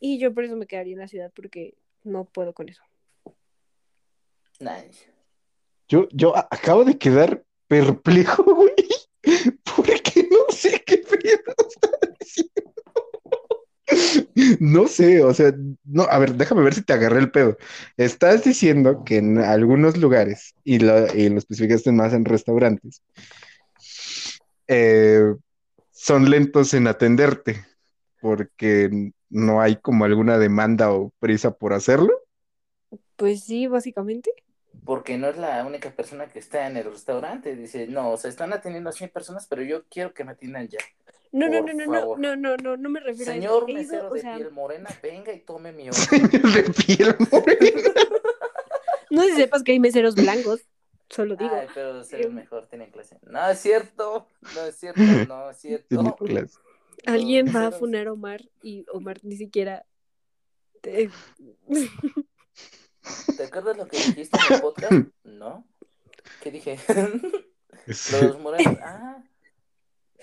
y 0.00 0.18
yo 0.18 0.32
por 0.34 0.44
eso 0.44 0.56
me 0.56 0.66
quedaría 0.66 0.94
en 0.94 1.00
la 1.00 1.08
ciudad 1.08 1.32
porque 1.34 1.74
no 2.02 2.24
puedo 2.24 2.52
con 2.54 2.68
eso. 2.68 2.82
Nice. 4.60 5.10
Yo, 5.88 6.08
yo 6.12 6.36
acabo 6.36 6.84
de 6.84 6.98
quedar 6.98 7.44
perplejo, 7.68 8.42
güey, 8.54 8.74
porque 9.76 10.28
no 10.30 10.54
sé 10.54 10.82
qué 10.86 10.98
pedo 10.98 11.54
estás 11.68 12.00
diciendo. 12.20 12.74
No 14.60 14.88
sé, 14.88 15.22
o 15.22 15.32
sea, 15.34 15.52
no, 15.84 16.04
a 16.04 16.18
ver, 16.18 16.34
déjame 16.34 16.62
ver 16.62 16.74
si 16.74 16.82
te 16.82 16.92
agarré 16.92 17.20
el 17.20 17.30
pedo. 17.30 17.56
Estás 17.96 18.44
diciendo 18.44 19.04
que 19.04 19.18
en 19.18 19.38
algunos 19.38 19.96
lugares, 19.96 20.54
y 20.64 20.78
lo, 20.78 21.06
y 21.14 21.28
lo 21.28 21.38
especificaste 21.38 21.92
más 21.92 22.12
en 22.12 22.24
restaurantes, 22.24 23.02
eh, 24.66 25.34
son 25.90 26.30
lentos 26.30 26.74
en 26.74 26.86
atenderte, 26.86 27.64
porque 28.20 29.12
no 29.28 29.60
hay 29.60 29.76
como 29.76 30.04
alguna 30.04 30.38
demanda 30.38 30.92
o 30.92 31.12
prisa 31.18 31.52
por 31.52 31.72
hacerlo. 31.72 32.12
Pues 33.16 33.44
sí, 33.44 33.66
básicamente. 33.66 34.30
Porque 34.84 35.16
no 35.16 35.28
es 35.28 35.36
la 35.38 35.64
única 35.64 35.90
persona 35.90 36.26
que 36.26 36.38
está 36.38 36.66
en 36.66 36.76
el 36.76 36.84
restaurante. 36.84 37.56
Dice, 37.56 37.86
no, 37.86 38.10
o 38.10 38.16
sea, 38.16 38.28
están 38.30 38.52
atendiendo 38.52 38.90
a 38.90 38.92
100 38.92 39.10
personas, 39.10 39.46
pero 39.48 39.62
yo 39.62 39.84
quiero 39.88 40.12
que 40.12 40.24
me 40.24 40.32
atiendan 40.32 40.68
ya. 40.68 40.78
No, 41.32 41.48
no, 41.48 41.62
no, 41.62 41.72
no, 41.72 41.86
no, 41.86 42.16
no, 42.16 42.36
no, 42.36 42.56
no, 42.56 42.76
no 42.76 42.88
me 42.90 43.00
refiero 43.00 43.32
a 43.32 43.34
Señor 43.34 43.64
eso. 43.64 43.66
He 43.68 43.72
ido, 43.72 43.80
mesero 43.82 44.08
o 44.08 44.14
de 44.14 44.20
sea, 44.20 44.36
piel 44.36 44.50
morena, 44.52 44.90
venga 45.02 45.32
y 45.32 45.40
tome 45.40 45.72
mi 45.72 45.88
orden. 45.90 46.30
de 46.30 46.62
piel 46.86 47.16
morena. 47.32 47.90
No 49.10 49.22
sé 49.22 49.30
si 49.30 49.36
sepas 49.36 49.62
que 49.62 49.72
hay 49.72 49.80
meseros 49.80 50.14
blancos, 50.14 50.60
solo 51.08 51.34
digo. 51.36 51.54
Ay, 51.54 51.66
pero 51.74 52.04
se 52.04 52.16
ven 52.18 52.26
Em. 52.28 52.34
mejor, 52.34 52.66
tienen 52.66 52.90
clase. 52.90 53.18
No, 53.22 53.48
es 53.48 53.58
cierto, 53.58 54.28
no 54.54 54.62
es 54.66 54.76
cierto, 54.76 55.02
no 55.26 55.50
es 55.50 55.56
cierto. 55.60 56.16
Alguien 57.06 57.46
va 57.54 57.66
a 57.68 57.72
funar 57.72 58.06
a 58.06 58.12
Omar 58.12 58.42
y 58.62 58.84
Omar 58.92 59.18
ni 59.22 59.36
siquiera. 59.36 59.84
te- 60.82 61.10
¿Te 63.36 63.44
acuerdas 63.44 63.76
lo 63.76 63.86
que 63.86 63.98
dijiste 63.98 64.38
en 64.48 64.54
el 64.54 64.60
podcast? 64.60 64.92
No. 65.24 65.66
¿Qué 66.40 66.50
dije? 66.50 66.78
Los 67.86 68.40
morenos. 68.40 68.78
Ah. 68.82 69.22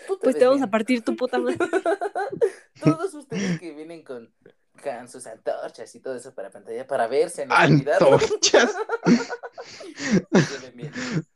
tú 0.08 0.18
Pues 0.20 0.38
te 0.38 0.46
vamos 0.46 0.60
bien. 0.60 0.68
a 0.68 0.72
partir 0.72 1.04
tu 1.04 1.16
puta 1.16 1.38
madre. 1.38 1.58
Todos 2.84 3.14
ustedes 3.14 3.60
que 3.60 3.72
vienen 3.74 4.04
con, 4.04 4.34
con 4.82 5.08
sus 5.08 5.28
antorchas 5.28 5.94
y 5.94 6.00
todo 6.00 6.16
eso 6.16 6.34
para 6.34 6.50
pantalla, 6.50 6.88
para 6.88 7.08
verse 7.08 7.44
en 7.44 7.50
la. 7.50 7.62
Antorchas. 7.62 8.76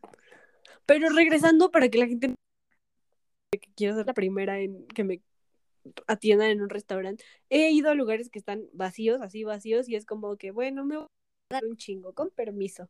Pero 0.85 1.09
regresando 1.09 1.71
para 1.71 1.89
que 1.89 1.97
la 1.97 2.07
gente. 2.07 2.35
que 3.51 3.59
quiero 3.75 3.95
ser 3.95 4.07
la 4.07 4.13
primera 4.13 4.59
en 4.59 4.87
que 4.87 5.03
me 5.03 5.21
atiendan 6.07 6.49
en 6.49 6.61
un 6.61 6.69
restaurante. 6.69 7.23
He 7.49 7.71
ido 7.71 7.91
a 7.91 7.95
lugares 7.95 8.29
que 8.29 8.39
están 8.39 8.67
vacíos, 8.73 9.21
así 9.21 9.43
vacíos, 9.43 9.87
y 9.87 9.95
es 9.95 10.05
como 10.05 10.35
que, 10.37 10.51
bueno, 10.51 10.85
me 10.85 10.97
voy 10.97 11.07
un 11.63 11.77
chingo, 11.77 12.13
con 12.13 12.29
permiso. 12.31 12.89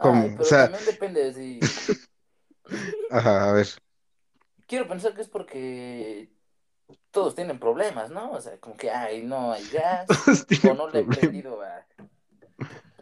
¿Cómo? 0.00 0.22
Ay, 0.22 0.28
O 0.30 0.32
pero 0.32 0.44
sea- 0.44 0.64
también 0.70 0.86
depende 0.86 1.32
de 1.32 1.32
si... 1.34 1.60
Ajá, 3.10 3.50
a 3.50 3.52
ver. 3.52 3.68
Quiero 4.66 4.88
pensar 4.88 5.14
que 5.14 5.20
es 5.20 5.28
porque 5.28 6.30
todos 7.10 7.34
tienen 7.34 7.58
problemas, 7.58 8.10
¿no? 8.10 8.32
O 8.32 8.40
sea, 8.40 8.58
como 8.58 8.76
que, 8.76 8.90
ay, 8.90 9.22
no 9.22 9.52
hay 9.52 9.64
gas, 9.68 10.06
o 10.70 10.74
no 10.74 10.88
le 10.88 11.00
he 11.00 11.04
prendido 11.04 11.62
a, 11.62 11.86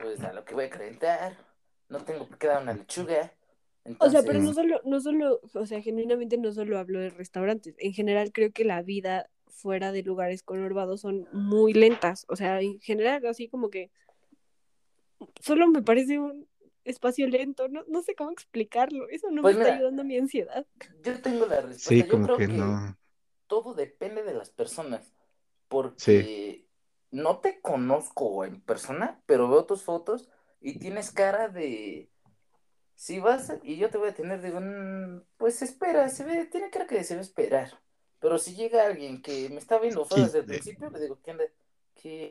pues, 0.01 0.21
a 0.23 0.33
lo 0.33 0.45
que 0.45 0.55
voy 0.55 0.65
a 0.65 0.71
calentar, 0.71 1.37
no 1.89 2.05
tengo 2.05 2.29
qué 2.39 2.49
dar 2.49 2.63
una 2.63 2.75
lechuga. 2.75 3.33
O 3.99 4.11
sea, 4.11 4.23
pero 4.23 4.41
no 4.41 4.53
solo, 4.53 4.81
no 4.85 5.01
solo, 5.01 5.41
o 5.55 5.67
sea, 5.67 5.81
genuinamente 5.83 6.37
no 6.39 6.53
solo 6.53 6.79
hablo 6.79 7.01
de 7.01 7.11
restaurantes. 7.11 7.75
En 7.79 7.93
general 7.93 8.33
creo 8.33 8.53
que 8.53 8.65
la 8.65 8.83
vida 8.83 9.29
fuera 9.53 9.93
de 9.93 10.03
lugares 10.03 10.43
conurbados 10.43 11.03
son 11.03 11.29
muy 11.33 11.73
lentas. 11.73 12.25
O 12.29 12.37
sea, 12.37 12.61
en 12.61 12.81
general, 12.81 13.25
así 13.27 13.49
como 13.49 13.71
que 13.71 13.91
solo 15.41 15.69
me 15.69 15.83
parece 15.83 16.19
un 16.19 16.49
espacio 16.85 17.27
lento. 17.29 17.69
No, 17.69 17.85
no 17.87 18.03
sé 18.03 18.15
cómo 18.15 18.31
explicarlo. 18.31 19.09
Eso 19.09 19.31
no 19.31 19.43
Pues 19.43 19.55
me 19.57 19.63
está 19.63 19.73
mira. 19.73 19.77
ayudando 19.79 20.03
a 20.03 20.05
mi 20.05 20.17
ansiedad. 20.19 20.67
yo 21.05 21.21
tengo 21.23 21.47
la 21.47 21.61
respuesta. 21.61 21.89
Sí, 21.91 22.03
yo 22.03 22.09
como 22.09 22.25
creo 22.25 22.39
que 22.39 22.47
que 22.49 22.53
no. 22.55 22.97
todo 23.47 23.75
depende 23.75 24.23
de 24.25 24.35
las 24.35 24.51
personas, 24.51 25.13
porque 25.69 26.67
no 27.11 27.39
te 27.41 27.61
conozco 27.61 28.45
en 28.45 28.61
persona, 28.63 29.23
pero 29.27 29.49
veo 29.49 29.65
tus 29.65 29.83
fotos 29.83 30.29
y 30.61 30.79
tienes 30.79 31.11
cara 31.11 31.49
de... 31.49 32.09
Si 32.95 33.19
vas 33.19 33.53
y 33.65 33.77
yo 33.77 33.91
te 33.91 33.99
voy 33.99 34.11
a 34.11 34.15
tener, 34.15 34.41
digo, 34.43 34.61
"Mm, 34.61 35.23
pues 35.37 35.61
espera, 35.63 36.09
se 36.09 36.25
ve, 36.25 36.47
tiene 36.47 36.71
cara 36.71 36.87
que 36.87 37.03
se 37.03 37.15
va 37.15 37.19
a 37.21 37.23
esperar. 37.23 37.81
Pero 38.23 38.39
si 38.39 38.55
llega 38.55 38.87
alguien 38.87 39.21
que 39.21 39.49
me 39.49 39.57
está 39.57 39.79
viendo 39.79 40.05
feo 40.05 40.25
desde 40.25 40.39
el 40.39 40.45
principio, 40.47 40.89
le 40.91 41.01
digo, 41.01 41.19
¿qué? 41.25 41.37
¿Qué? 42.01 42.31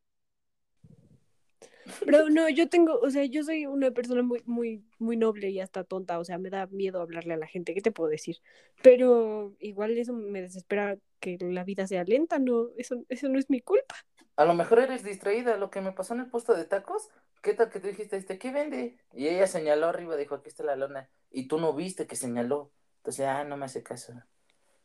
Pero 2.06 2.30
no, 2.30 2.48
yo 2.48 2.70
tengo, 2.70 2.98
o 3.00 3.10
sea, 3.10 3.26
yo 3.26 3.44
soy 3.44 3.66
una 3.66 3.92
persona 3.92 4.24
muy, 4.24 4.42
muy, 4.46 4.86
muy 5.00 5.18
noble 5.18 5.50
y 5.50 5.60
hasta 5.60 5.84
tonta. 5.84 6.18
O 6.20 6.24
sea, 6.24 6.38
me 6.38 6.50
da 6.50 6.68
miedo 6.68 7.02
hablarle 7.02 7.34
a 7.34 7.38
la 7.38 7.48
gente. 7.48 7.74
¿Qué 7.74 7.82
te 7.82 7.92
puedo 7.92 8.10
decir? 8.10 8.38
Pero 8.82 9.54
igual 9.60 9.98
eso 9.98 10.14
me 10.14 10.42
desespera 10.42 10.98
que 11.20 11.38
la 11.42 11.66
vida 11.66 11.86
sea 11.88 12.06
lenta. 12.06 12.40
No, 12.40 12.70
eso, 12.78 13.04
eso 13.10 13.28
no 13.28 13.38
es 13.38 13.50
mi 13.50 13.60
culpa. 13.60 13.96
A 14.38 14.46
lo 14.46 14.54
mejor 14.54 14.80
eres 14.80 15.04
distraída, 15.04 15.58
lo 15.58 15.70
que 15.70 15.82
me 15.82 15.92
pasó 15.92 16.14
en 16.14 16.22
el 16.22 16.28
puesto 16.28 16.54
de 16.56 16.64
tacos, 16.64 17.10
¿qué 17.42 17.54
tal 17.54 17.70
que 17.70 17.82
tú 17.82 17.88
dijiste, 17.88 18.16
este, 18.16 18.40
¿qué 18.40 18.52
vende? 18.52 18.98
Y 19.14 19.28
ella 19.28 19.46
señaló 19.46 19.88
arriba, 19.88 20.16
dijo, 20.16 20.36
aquí 20.36 20.48
está 20.48 20.64
la 20.64 20.78
lona, 20.78 21.10
y 21.30 21.48
tú 21.50 21.60
no 21.60 21.74
viste 21.74 22.08
que 22.08 22.16
señaló. 22.16 22.72
Entonces, 23.00 23.26
ah, 23.26 23.44
no 23.44 23.58
me 23.58 23.66
hace 23.66 23.84
caso. 23.84 24.14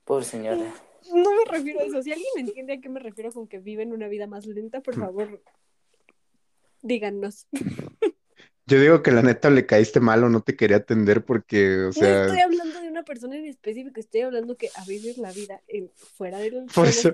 Pobre 0.07 0.25
señora. 0.25 0.73
No 1.13 1.31
me 1.35 1.45
refiero 1.51 1.81
a 1.81 1.83
eso. 1.83 2.01
Si 2.03 2.13
alguien 2.13 2.29
me 2.37 2.41
entiende 2.43 2.73
a 2.75 2.81
qué 2.81 2.89
me 2.89 3.01
refiero 3.01 3.33
con 3.33 3.47
que 3.49 3.59
viven 3.59 3.93
una 3.93 4.09
vida 4.09 4.27
más 4.27 4.47
lenta, 4.47 4.81
por 4.81 4.95
favor, 4.95 5.43
díganos. 6.81 7.47
Yo 8.69 8.81
digo 8.81 9.03
que 9.03 9.11
la 9.13 9.23
neta 9.23 9.51
le 9.51 9.67
caíste 9.67 10.01
mal 10.01 10.25
o 10.25 10.29
no 10.29 10.43
te 10.43 10.57
quería 10.57 10.79
atender 10.79 11.25
porque, 11.25 11.79
o 11.79 11.87
No 11.87 11.93
sea, 11.93 12.23
estoy 12.27 12.41
hablando 12.41 12.81
de 12.81 12.89
una 12.89 13.05
persona 13.05 13.37
en 13.37 13.47
específico, 13.47 14.01
estoy 14.01 14.23
hablando 14.23 14.57
que 14.57 14.71
a 14.75 14.85
veces 14.85 15.19
la 15.19 15.31
vida 15.33 15.61
en, 15.69 15.91
fuera 16.17 16.39
de 16.39 16.51
los 16.51 16.65
eso- 16.79 17.13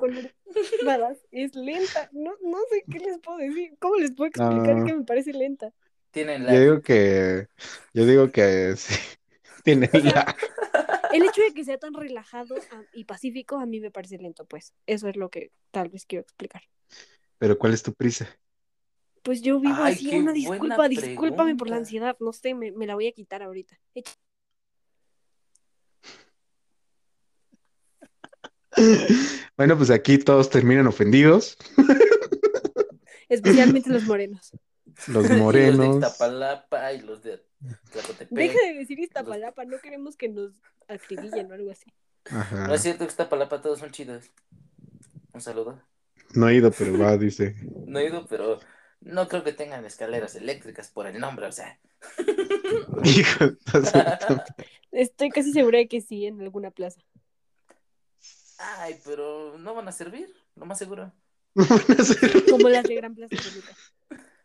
es 1.31 1.55
lenta. 1.55 2.09
No, 2.13 2.33
no 2.43 2.59
sé 2.71 2.85
qué 2.91 2.99
les 3.01 3.19
puedo 3.19 3.39
decir. 3.39 3.75
¿Cómo 3.79 3.97
les 3.97 4.13
puedo 4.13 4.29
explicar 4.29 4.77
No. 4.77 4.85
que 4.87 4.95
me 4.95 5.05
parece 5.05 5.33
lenta? 5.33 5.73
Tienen 6.11 6.43
yo 6.43 6.47
la... 6.49 6.61
digo 6.61 6.83
que, 6.83 7.49
yo 7.95 8.05
digo 8.07 8.31
que 8.31 8.75
sí, 8.77 8.95
tiene 9.65 9.89
la, 9.93 10.35
El 11.13 11.23
hecho 11.25 11.43
de 11.43 11.53
que 11.55 11.65
sea 11.65 11.79
tan 11.79 11.95
relajado 11.95 12.55
y 12.93 13.05
pacífico 13.05 13.59
a 13.59 13.67
mí 13.67 13.81
me 13.81 13.91
parece 13.91 14.19
lento, 14.19 14.45
pues. 14.47 14.73
Eso 14.87 15.09
es 15.09 15.17
lo 15.17 15.29
que 15.31 15.51
tal 15.71 15.89
vez 15.89 16.07
quiero 16.07 16.23
explicar. 16.23 16.63
pero 17.39 17.59
¿cuál 17.59 17.75
es 17.75 17.83
tu 17.83 17.93
prisa? 17.93 18.29
Pues 19.23 19.41
yo 19.43 19.61
vivo 19.61 19.83
Ay, 19.85 19.95
así, 19.95 20.17
una 20.17 20.33
disculpa, 20.33 20.89
discúlpame 20.89 21.55
por 21.55 21.69
la 21.71 21.77
ansiedad, 21.77 22.17
no 22.19 22.33
sé, 22.33 22.55
me, 22.55 22.73
me 22.73 22.87
la 22.87 22.95
voy 22.95 23.07
a 23.07 23.13
quitar 23.13 23.43
ahorita. 23.43 23.79
Echa- 23.95 24.13
Bueno, 29.57 29.77
pues 29.77 29.91
aquí 29.91 30.19
todos 30.19 30.49
terminan 30.51 30.87
ofendidos, 30.87 31.57
Especialmente 33.29 33.91
los 33.91 34.05
morenos. 34.05 34.53
los 34.85 35.07
y 35.07 35.13
los 35.15 35.29
de 35.29 35.37
morenos. 35.37 35.95
Iztapalapa 35.97 36.93
y 36.93 37.03
los 37.03 37.23
de. 37.23 37.43
Deja 38.31 38.59
de 38.59 38.75
decir 38.75 38.99
Iztapalapa, 38.99 39.65
no 39.65 39.79
queremos 39.81 40.17
que 40.17 40.29
nos 40.29 40.53
acribillen 40.89 41.51
o 41.51 41.55
algo 41.55 41.71
así. 41.71 41.93
Ajá. 42.31 42.67
No 42.67 42.75
es 42.75 42.83
cierto 42.83 43.05
que 43.05 43.11
Iztapalapa 43.11 43.61
todos 43.61 43.79
son 43.79 43.91
chidos. 43.91 44.31
Un 45.33 45.41
saludo. 45.41 45.81
No 46.35 46.49
he 46.49 46.55
ido, 46.55 46.71
pero 46.71 46.99
va, 46.99 47.17
dice. 47.17 47.55
No 47.87 47.99
he 47.99 48.07
ido, 48.07 48.27
pero 48.27 48.59
no 49.01 49.29
creo 49.29 49.45
que 49.45 49.53
tengan 49.53 49.85
escaleras 49.85 50.35
eléctricas 50.35 50.89
por 50.89 51.07
el 51.07 51.19
nombre, 51.21 51.47
o 51.47 51.53
sea. 51.53 51.79
Hijo. 53.05 53.45
Estoy 54.93 55.31
casi 55.31 55.53
segura 55.53 55.79
de 55.79 55.89
que 55.89 56.01
sí, 56.01 56.27
en 56.27 56.41
alguna 56.41 56.71
plaza. 56.71 57.01
Ay, 58.59 58.99
pero 59.05 59.59
no 59.59 59.75
van 59.75 59.89
a 59.89 59.93
servir, 59.93 60.33
lo 60.55 60.67
más 60.67 60.79
seguro. 60.79 61.13
Como 62.51 62.69
las 62.69 62.85
de 62.85 62.95
Gran 62.95 63.15
Plaza 63.15 63.37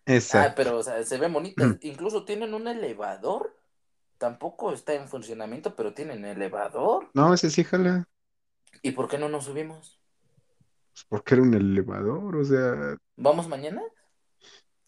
Toluca. 0.08 0.14
Ah, 0.14 0.16
Exacto. 0.16 0.54
pero, 0.56 0.78
o 0.80 0.84
sea, 0.84 1.04
se 1.04 1.18
ven 1.18 1.34
bonitas. 1.34 1.76
Incluso 1.82 2.26
tienen 2.26 2.54
un 2.54 2.68
elevador. 2.68 3.54
Tampoco 4.18 4.74
está 4.74 4.94
en 4.94 5.08
funcionamiento, 5.08 5.76
pero 5.76 5.94
tienen 5.94 6.26
elevador. 6.26 7.10
No, 7.14 7.34
ese 7.34 7.50
sí, 7.52 7.64
jala. 7.64 8.08
¿Y 8.82 8.92
por 8.92 9.08
qué 9.08 9.18
no 9.18 9.30
nos 9.30 9.46
subimos? 9.46 10.00
Pues 10.94 11.06
porque 11.10 11.36
era 11.36 11.44
un 11.44 11.54
elevador, 11.54 12.36
o 12.36 12.44
sea, 12.44 12.98
¿Vamos 13.16 13.48
mañana? 13.48 13.84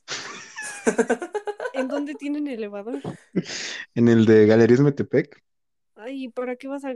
¿En 1.73 1.87
dónde 1.87 2.15
tienen 2.15 2.47
elevador? 2.47 2.99
en 3.95 4.07
el 4.07 4.25
de 4.25 4.47
Galerías 4.47 4.79
Metepec. 4.79 5.41
Ay, 5.95 6.29
¿para 6.29 6.55
qué 6.55 6.67
vas 6.67 6.85
a 6.85 6.95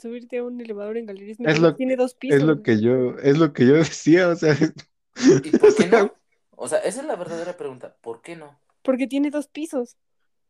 subirte 0.00 0.38
a 0.38 0.44
un 0.44 0.60
elevador 0.60 0.96
en 0.96 1.06
Galerías? 1.06 1.38
Es 1.40 1.60
lo- 1.60 1.76
Tiene 1.76 1.96
dos 1.96 2.14
pisos. 2.14 2.38
Es 2.38 2.42
lo 2.44 2.62
que 2.62 2.80
yo, 2.80 3.16
es 3.18 3.38
lo 3.38 3.52
que 3.52 3.66
yo 3.66 3.74
decía, 3.76 4.28
o 4.28 4.36
sea, 4.36 4.56
¿Y 5.44 5.50
por 5.50 5.74
qué 5.76 5.86
no? 5.86 6.12
O 6.62 6.68
sea, 6.68 6.78
esa 6.78 7.00
es 7.00 7.06
la 7.06 7.16
verdadera 7.16 7.56
pregunta. 7.56 7.96
¿Por 8.00 8.22
qué 8.22 8.36
no? 8.36 8.56
Porque 8.82 9.08
tiene 9.08 9.30
dos 9.30 9.48
pisos. 9.48 9.96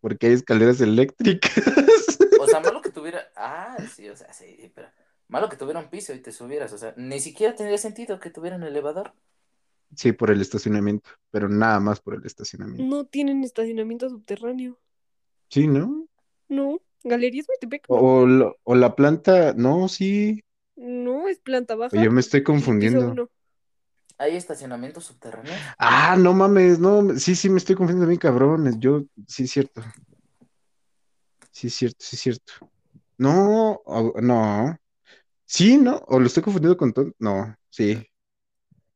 porque 0.03 0.27
hay 0.27 0.35
escaleras 0.35 0.81
eléctricas. 0.81 1.53
O 2.43 2.47
sea, 2.49 2.59
malo 2.61 2.83
que 2.83 2.91
tuviera. 2.91 3.21
Ah, 3.37 3.77
sí, 3.95 4.09
o 4.09 4.17
sea, 4.17 4.33
sí, 4.33 4.71
pero. 4.75 4.89
Malo 5.29 5.49
que 5.49 5.57
tuviera 5.57 5.79
un 5.79 5.89
piso 5.89 6.13
y 6.13 6.19
te 6.19 6.33
subieras. 6.33 6.73
O 6.73 6.79
sea, 6.79 6.93
ni 6.97 7.21
siquiera 7.21 7.55
tendría 7.55 7.79
sentido 7.79 8.19
que 8.19 8.31
tuvieran 8.31 8.65
elevador. 8.65 9.13
Sí, 9.95 10.11
por 10.13 10.31
el 10.33 10.41
estacionamiento, 10.41 11.09
pero 11.31 11.49
nada 11.49 11.79
más 11.79 12.01
por 12.01 12.15
el 12.15 12.27
estacionamiento. 12.27 12.83
No 12.85 13.05
tienen 13.07 13.45
estacionamiento 13.45 14.09
subterráneo. 14.11 14.77
Sí, 15.51 15.69
¿no? 15.69 16.07
No. 16.49 16.81
Galerías 17.05 17.47
Metepec. 17.49 17.89
No, 17.89 17.95
O, 17.97 18.27
lo- 18.27 18.57
o 18.65 18.75
la 18.75 18.97
planta, 18.97 19.55
no, 19.55 19.89
sí. 19.89 20.43
no 20.77 21.29
es 21.29 21.39
planta 21.39 21.77
baja. 21.77 21.97
O 21.97 22.03
yo 22.03 22.11
me 22.11 22.21
estoy 22.21 22.43
confundiendo. 22.43 23.31
¿Hay 24.23 24.37
estacionamiento 24.37 25.01
subterráneo? 25.01 25.53
Ah, 25.79 26.17
no 26.17 26.33
mames, 26.33 26.79
no, 26.79 27.19
sí, 27.19 27.35
sí, 27.35 27.51
me 27.51 27.59
estoy 27.59 27.75
confundiendo 27.75 28.07
bien, 28.07 28.21
cabrón. 28.21 28.81
Yo, 28.81 29.03
sí, 29.27 29.45
es 29.45 29.51
cierto. 29.51 29.83
Sí, 31.51 31.67
es 31.67 31.75
cierto, 31.75 31.97
sí, 31.99 32.15
es 32.15 32.23
cierto. 32.23 32.53
No, 33.19 33.83
no. 34.23 34.79
Sí, 35.45 35.79
¿no? 35.79 35.97
O 36.07 36.21
lo 36.21 36.27
estoy 36.27 36.45
confundiendo 36.45 36.77
con 36.77 36.93
todo. 36.93 37.13
No, 37.19 37.57
sí. 37.69 38.07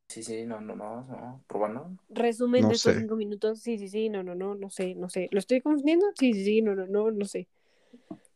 Sí, 0.06 0.22
sí, 0.22 0.46
no, 0.46 0.60
no, 0.60 0.76
no, 0.76 1.02
no. 1.02 1.44
Probando. 1.48 1.96
Resumen 2.08 2.62
No 2.62 2.68
de 2.68 2.74
estos 2.74 2.94
sé. 2.94 3.00
cinco 3.00 3.16
minutos. 3.16 3.58
Sí, 3.60 3.78
sí, 3.78 3.88
sí, 3.88 4.08
no, 4.08 4.22
no, 4.22 4.36
no, 4.36 4.54
no 4.54 4.70
sé, 4.70 4.94
no 4.94 5.08
sé. 5.08 5.28
¿Lo 5.32 5.40
estoy 5.40 5.60
confundiendo? 5.60 6.06
Sí, 6.16 6.32
sí, 6.34 6.44
sí, 6.44 6.62
no, 6.62 6.76
no, 6.76 6.86
no, 6.86 7.10
no 7.10 7.24
sé. 7.24 7.48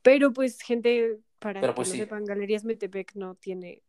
Pero 0.03 0.33
pues, 0.33 0.61
gente, 0.61 1.21
para 1.39 1.61
Pero, 1.61 1.73
que 1.73 1.77
pues, 1.77 1.89
no 1.89 1.95
sí. 1.95 2.01
sepan, 2.01 2.25
Galerías 2.25 2.65
Metepec 2.65 3.15
no 3.15 3.37
tiene 3.37 3.81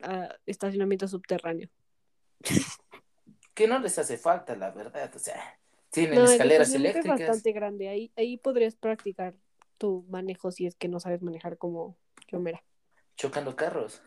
ah, 0.00 0.34
estacionamiento 0.46 1.06
subterráneo. 1.06 1.68
Que 3.54 3.66
no 3.66 3.78
les 3.80 3.98
hace 3.98 4.18
falta, 4.18 4.54
la 4.56 4.70
verdad. 4.70 5.10
O 5.14 5.18
sea, 5.18 5.60
tienen 5.90 6.22
No, 6.22 6.24
el 6.24 6.30
escaleras 6.32 6.68
estacionamiento 6.68 6.98
es 7.00 7.04
eléctricas. 7.06 7.20
bastante 7.28 7.52
grande. 7.52 7.88
Ahí, 7.88 8.12
ahí 8.16 8.36
podrías 8.36 8.76
practicar 8.76 9.34
tu 9.78 10.04
manejo 10.08 10.50
si 10.52 10.66
es 10.66 10.76
que 10.76 10.88
no 10.88 11.00
sabes 11.00 11.22
manejar 11.22 11.58
como 11.58 11.96
yo, 12.28 12.38
mira. 12.40 12.62
Chocando 13.16 13.56
carros. 13.56 14.00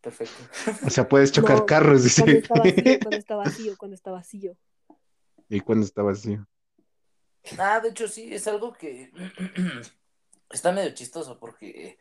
Perfecto. 0.00 0.48
O 0.86 0.90
sea, 0.90 1.08
puedes 1.08 1.32
chocar 1.32 1.58
No, 1.58 1.66
carros, 1.66 2.04
dice. 2.04 2.22
Cuando 2.22 2.38
está 2.38 2.56
vacío, 2.56 2.98
cuando 3.00 3.18
está 3.20 3.36
vacío, 3.36 3.76
cuando 3.76 3.94
está 3.96 4.10
vacío. 4.12 4.56
¿Y 5.48 5.60
cuando 5.60 5.84
está 5.84 6.02
vacío? 6.02 6.46
Ah, 7.58 7.80
de 7.80 7.88
hecho, 7.90 8.08
sí, 8.08 8.32
es 8.34 8.46
algo 8.46 8.72
que 8.72 9.10
está 10.50 10.72
medio 10.72 10.90
chistoso 10.94 11.38
porque. 11.38 11.98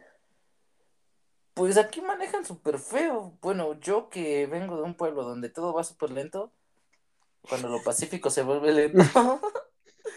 Pues 1.58 1.76
aquí 1.78 2.02
manejan 2.02 2.46
súper 2.46 2.78
feo. 2.78 3.36
Bueno, 3.42 3.80
yo 3.80 4.10
que 4.10 4.46
vengo 4.46 4.78
de 4.78 4.84
un 4.84 4.94
pueblo 4.94 5.24
donde 5.24 5.50
todo 5.50 5.74
va 5.74 5.84
súper 5.84 6.12
lento, 6.12 6.54
cuando 7.42 7.68
lo 7.68 7.82
pacífico 7.82 8.30
se 8.30 8.44
vuelve 8.44 8.72
lento, 8.74 9.42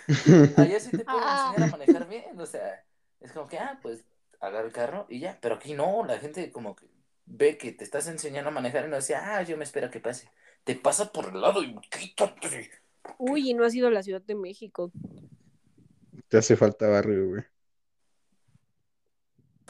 allá 0.59 0.81
sí 0.81 0.91
te 0.91 1.05
pueden 1.05 1.23
enseñar 1.23 1.63
a 1.63 1.67
manejar 1.69 2.09
bien. 2.09 2.39
O 2.39 2.45
sea, 2.45 2.85
es 3.21 3.33
como 3.33 3.49
que, 3.49 3.59
ah, 3.59 3.79
pues 3.81 4.05
agarra 4.39 4.67
el 4.67 4.73
carro 4.73 5.07
y 5.09 5.21
ya. 5.21 5.39
Pero 5.41 5.55
aquí 5.55 5.73
no, 5.73 6.05
la 6.05 6.19
gente 6.19 6.53
como 6.53 6.77
que 6.77 6.87
ve 7.25 7.57
que 7.57 7.73
te 7.73 7.85
estás 7.85 8.07
enseñando 8.09 8.51
a 8.51 8.53
manejar 8.53 8.85
y 8.85 8.89
no 8.89 8.97
decía, 8.97 9.37
ah, 9.37 9.43
yo 9.43 9.57
me 9.57 9.65
espero 9.65 9.91
que 9.91 10.01
pase. 10.01 10.29
Te 10.65 10.75
pasa 10.75 11.11
por 11.11 11.29
el 11.29 11.41
lado 11.41 11.63
y 11.63 11.75
quítate. 11.89 12.71
Uy, 13.17 13.51
y 13.51 13.55
no 13.55 13.65
has 13.65 13.75
ido 13.75 13.89
a 13.89 13.91
la 13.91 14.03
Ciudad 14.03 14.21
de 14.21 14.35
México. 14.35 14.93
Te 16.29 16.37
hace 16.37 16.55
falta 16.55 16.87
barrio, 16.87 17.29
güey. 17.29 17.45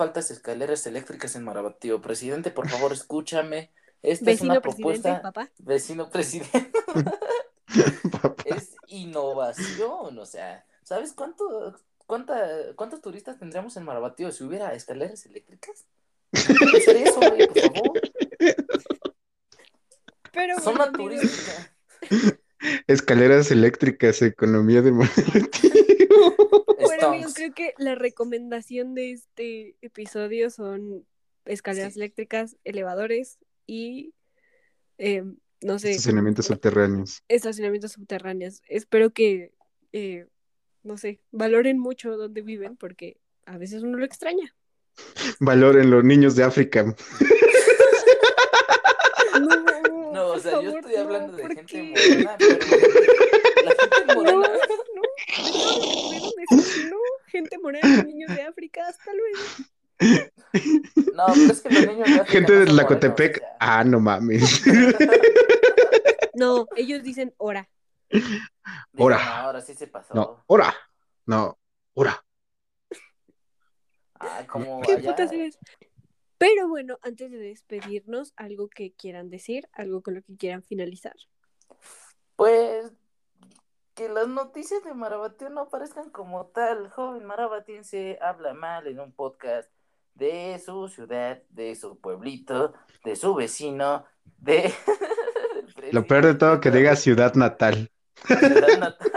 Faltas 0.01 0.31
escaleras 0.31 0.87
eléctricas 0.87 1.37
en 1.37 1.45
Marabatío. 1.45 2.01
Presidente, 2.01 2.51
por 2.51 2.67
favor, 2.71 2.91
escúchame. 2.91 3.71
Esta 4.03 4.31
es 4.31 4.41
una 4.41 4.59
propuesta. 4.63 5.21
papá. 5.21 5.51
Vecino 5.59 6.09
presidente. 6.09 6.73
es 8.47 8.77
innovación, 8.87 10.19
o 10.19 10.25
sea, 10.25 10.65
¿sabes 10.85 11.13
cuánto, 11.13 11.77
cuánta, 12.07 12.35
cuántos 12.77 13.03
turistas 13.03 13.39
tendríamos 13.39 13.77
en 13.77 13.85
Marabatío 13.85 14.33
si 14.33 14.43
hubiera 14.43 14.73
escaleras 14.73 15.27
eléctricas? 15.27 15.85
Eso, 16.33 17.21
güey, 17.21 17.47
por 17.47 17.61
favor. 17.61 18.01
Pero 20.33 20.55
bueno, 20.55 20.61
Zona 20.61 20.93
turística. 20.93 21.75
Escaleras 22.87 23.51
eléctricas, 23.51 24.21
economía 24.23 24.83
de 24.83 24.93
Marabatío. 24.93 25.71
Bueno, 26.83 27.09
amigos, 27.09 27.35
creo 27.35 27.53
que 27.55 27.73
la 27.79 27.95
recomendación 27.95 28.95
de 28.95 29.13
este 29.13 29.77
episodio 29.81 30.51
son 30.51 31.07
escaleras 31.45 31.95
Sí. 31.95 32.01
eléctricas, 32.01 32.57
elevadores 32.65 33.39
y, 33.67 34.13
eh, 34.99 35.23
no 35.63 35.79
sé, 35.79 35.91
Estacionamientos 35.93 36.47
subterráneos. 36.47 37.23
estacionamientos 37.29 37.93
subterráneos. 37.93 38.61
Espero 38.67 39.11
que, 39.11 39.53
eh, 39.93 40.27
no 40.83 40.97
sé, 40.99 41.21
valoren 41.31 41.79
mucho 41.79 42.17
donde 42.17 42.43
viven 42.43 42.77
porque 42.77 43.19
a 43.47 43.57
veces 43.57 43.83
uno 43.83 43.97
lo 43.97 44.05
extraña. 44.05 44.55
Valoren 45.39 45.91
los 45.91 46.03
niños 46.05 46.35
de 46.35 46.43
África. 46.45 46.95
No, 49.41 50.13
No, 50.13 50.30
o 50.41 50.43
sea, 50.43 50.53
yo 50.53 50.62
favor, 50.62 50.80
estoy 50.80 50.95
no, 50.97 51.01
hablando 51.03 51.32
de 51.36 51.43
¿por 51.43 51.55
gente 51.55 51.66
qué? 51.72 51.82
morena, 51.82 52.36
pero 52.38 52.59
la 53.64 53.74
gente 53.76 54.05
No, 54.07 54.14
morena. 54.14 54.49
no, 54.95 55.03
de 56.36 56.45
decir, 56.51 56.91
no, 56.91 56.97
gente 57.26 57.59
morena, 57.59 58.03
niños 58.03 58.34
de 58.34 58.43
África, 58.43 58.86
hasta 58.88 59.12
luego. 59.14 59.38
No, 61.14 61.26
pero 61.26 61.53
es 61.53 61.61
que 61.61 61.70
los 61.70 61.86
niños 61.86 62.09
de 62.09 62.20
África 62.20 62.24
Gente 62.32 62.53
no 62.53 62.59
de 62.61 62.66
morenos, 62.66 62.82
o 62.97 63.01
sea. 63.01 63.57
Ah, 63.61 63.84
no 63.84 64.01
mames. 64.01 64.62
No, 66.34 66.66
ellos 66.76 67.03
dicen 67.03 67.34
hora. 67.38 67.68
Digo, 68.11 69.05
Ora. 69.07 69.18
no, 69.18 69.30
ahora 69.47 69.61
sí 69.61 69.74
se 69.74 69.86
pasó. 69.86 70.14
No, 70.14 70.43
ora. 70.47 70.74
No, 71.26 71.59
ora. 71.95 72.24
Ah, 74.18 74.45
como 74.49 74.80
¿Qué 74.82 74.93
allá. 74.95 75.11
putas 75.11 75.32
eres? 75.32 75.59
Pero 76.41 76.68
bueno, 76.68 76.99
antes 77.03 77.30
de 77.30 77.36
despedirnos, 77.36 78.32
algo 78.34 78.68
que 78.68 78.95
quieran 78.95 79.28
decir, 79.28 79.68
algo 79.72 80.01
con 80.01 80.14
lo 80.14 80.22
que 80.22 80.38
quieran 80.38 80.62
finalizar. 80.62 81.14
Pues 82.34 82.91
que 83.95 84.09
las 84.09 84.26
noticias 84.26 84.82
de 84.82 84.95
Marabatío 84.95 85.51
no 85.51 85.61
aparezcan 85.61 86.09
como 86.09 86.47
tal. 86.47 86.88
Joven 86.88 87.26
marabatiense 87.26 88.18
habla 88.22 88.55
mal 88.55 88.86
en 88.86 89.01
un 89.01 89.12
podcast 89.12 89.70
de 90.14 90.59
su 90.64 90.88
ciudad, 90.88 91.43
de 91.51 91.74
su 91.74 92.01
pueblito, 92.01 92.72
de 93.05 93.16
su 93.16 93.34
vecino, 93.34 94.07
de... 94.38 94.72
Lo 95.93 96.07
peor 96.07 96.24
de 96.24 96.34
todo 96.36 96.59
que 96.59 96.70
diga 96.70 96.97
ciudad 96.97 97.34
natal. 97.34 97.91
Ciudad 98.26 98.78
natal. 98.78 99.12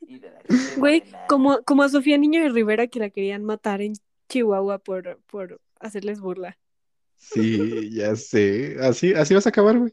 Y 0.00 0.20
de 0.20 0.30
la 0.30 0.40
gente 0.40 0.76
Güey, 0.78 1.04
como, 1.28 1.62
como 1.64 1.82
a 1.82 1.90
Sofía 1.90 2.16
Niño 2.16 2.40
de 2.40 2.48
Rivera 2.48 2.86
que 2.86 2.98
la 2.98 3.10
querían 3.10 3.44
matar 3.44 3.82
en 3.82 3.92
Chihuahua 4.30 4.78
por, 4.78 5.18
por 5.26 5.60
hacerles 5.80 6.20
burla. 6.20 6.58
Sí, 7.16 7.90
ya 7.94 8.14
sé. 8.16 8.76
Así, 8.80 9.12
así 9.14 9.34
vas 9.34 9.46
a 9.46 9.50
acabar, 9.50 9.78
güey. 9.78 9.92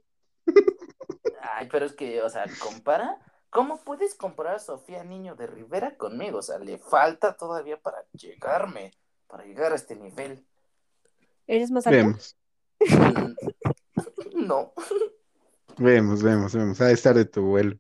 Ay, 1.41 1.67
pero 1.71 1.85
es 1.85 1.93
que, 1.93 2.21
o 2.21 2.29
sea, 2.29 2.45
compara. 2.59 3.17
¿Cómo 3.49 3.81
puedes 3.83 4.15
comparar 4.15 4.55
a 4.55 4.59
Sofía 4.59 5.03
Niño 5.03 5.35
de 5.35 5.47
Rivera 5.47 5.95
conmigo? 5.95 6.39
O 6.39 6.41
sea, 6.41 6.59
le 6.59 6.77
falta 6.77 7.37
todavía 7.37 7.77
para 7.79 8.05
llegarme, 8.11 8.91
para 9.27 9.45
llegar 9.45 9.71
a 9.71 9.75
este 9.75 9.95
nivel. 9.95 10.45
¿Eres 11.47 11.71
más 11.71 11.87
alta? 11.87 11.97
Vemos, 11.97 12.37
Mm, 12.79 13.33
No. 14.47 14.73
vemos, 15.77 16.21
vemos, 16.21 16.53
vemos. 16.53 16.81
Ha 16.81 16.87
de 16.87 16.93
estar 16.93 17.15
de 17.15 17.25
tu 17.25 17.41
vuelo. 17.43 17.77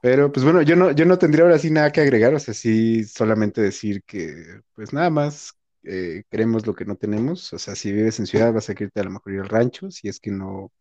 Pero, 0.00 0.30
pues 0.30 0.44
bueno, 0.44 0.62
yo 0.62 0.76
no, 0.76 0.92
yo 0.92 1.04
no 1.04 1.18
tendría 1.18 1.44
ahora 1.44 1.58
sí 1.58 1.70
nada 1.70 1.90
que 1.90 2.00
agregar. 2.00 2.32
O 2.34 2.38
sea, 2.38 2.54
sí, 2.54 3.04
solamente 3.04 3.60
decir 3.60 4.04
que, 4.04 4.60
pues 4.74 4.92
nada 4.92 5.10
más 5.10 5.57
eh, 5.88 6.22
queremos 6.30 6.66
lo 6.66 6.74
que 6.74 6.84
no 6.84 6.96
tenemos. 6.96 7.52
O 7.52 7.58
sea, 7.58 7.74
si 7.74 7.90
vives 7.92 8.18
en 8.20 8.26
ciudad, 8.26 8.52
vas 8.52 8.68
a 8.68 8.72
irte 8.72 9.00
a 9.00 9.04
lo 9.04 9.10
mejor 9.10 9.32
ir 9.32 9.40
al 9.40 9.48
rancho. 9.48 9.90
Si 9.90 10.08
es 10.08 10.20
que 10.20 10.30
no, 10.30 10.72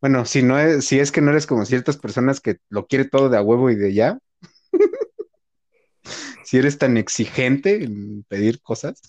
bueno, 0.00 0.24
si 0.24 0.42
no 0.42 0.58
es, 0.58 0.84
si 0.86 0.98
es 1.00 1.12
que 1.12 1.20
no 1.20 1.30
eres 1.30 1.46
como 1.46 1.64
ciertas 1.64 1.96
personas 1.98 2.40
que 2.40 2.58
lo 2.68 2.86
quiere 2.86 3.04
todo 3.04 3.28
de 3.28 3.36
a 3.36 3.42
huevo 3.42 3.70
y 3.70 3.76
de 3.76 3.92
ya. 3.94 4.18
Si 6.44 6.56
eres 6.56 6.78
tan 6.78 6.96
exigente 6.96 7.84
en 7.84 8.22
pedir 8.24 8.62
cosas. 8.62 9.02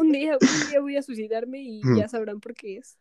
Un 0.00 0.12
día, 0.12 0.38
un 0.40 0.40
día 0.70 0.80
voy 0.80 0.96
a 0.96 1.02
suicidarme 1.02 1.60
y 1.60 1.82
Mm. 1.84 1.98
ya 1.98 2.08
sabrán 2.08 2.40
por 2.40 2.54
qué 2.54 2.78
es. 2.78 2.96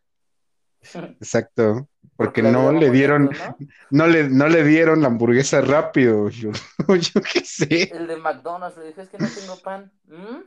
Exacto. 0.93 1.88
Porque 2.18 2.41
no 2.43 2.72
le 2.74 2.91
dieron, 2.91 3.26
¿no? 3.26 3.58
no 3.91 4.08
le, 4.08 4.30
no 4.30 4.50
le 4.50 4.64
dieron 4.66 5.02
la 5.02 5.08
hamburguesa 5.08 5.62
rápido. 5.62 6.30
Yo, 6.30 6.52
yo 6.88 7.22
qué 7.22 7.39
sé. 7.46 7.89
El 7.96 8.08
de 8.08 8.18
McDonald's 8.18 8.78
le 8.78 8.88
dijo, 8.88 9.02
es 9.02 9.10
que 9.10 9.18
no 9.18 9.28
tengo 9.30 9.58
pan. 9.62 9.91
¿Mm? 10.08 10.43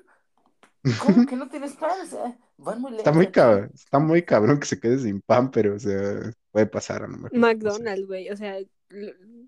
¿Cómo 1.04 1.26
que 1.26 1.36
no 1.36 1.48
tienes 1.48 1.74
pan? 1.74 2.00
O 2.02 2.06
sea, 2.06 2.38
van 2.56 2.80
muy 2.80 2.96
Está 2.96 3.12
muy 3.12 3.30
cabrón, 3.30 3.70
está 3.74 3.98
muy 3.98 4.22
cabrón 4.22 4.60
que 4.60 4.66
se 4.66 4.80
quede 4.80 4.98
sin 4.98 5.20
pan, 5.20 5.50
pero 5.50 5.76
o 5.76 5.78
sea, 5.78 6.32
puede 6.50 6.66
pasar 6.66 7.02
a 7.02 7.08
lo 7.08 7.16
mejor. 7.16 7.32
no 7.32 7.46
sé. 7.46 7.54
McDonald's, 7.54 8.06
güey. 8.06 8.30
O 8.30 8.36
sea, 8.36 8.58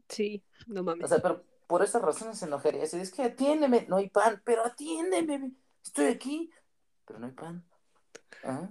sí, 0.08 0.42
no 0.66 0.82
mames. 0.82 1.04
O 1.04 1.08
sea, 1.08 1.18
pero 1.22 1.44
por 1.66 1.82
esas 1.82 2.02
razones 2.02 2.38
se 2.38 2.46
enojaría. 2.46 2.86
Si 2.86 2.96
es 2.98 3.12
que 3.12 3.22
atiéndeme, 3.22 3.86
no 3.88 3.96
hay 3.96 4.08
pan, 4.08 4.42
pero 4.44 4.64
atiéndeme. 4.64 5.52
Estoy 5.84 6.06
aquí, 6.06 6.50
pero 7.06 7.18
no 7.18 7.26
hay 7.26 7.32
pan. 7.32 7.64
¿Ah? 8.44 8.68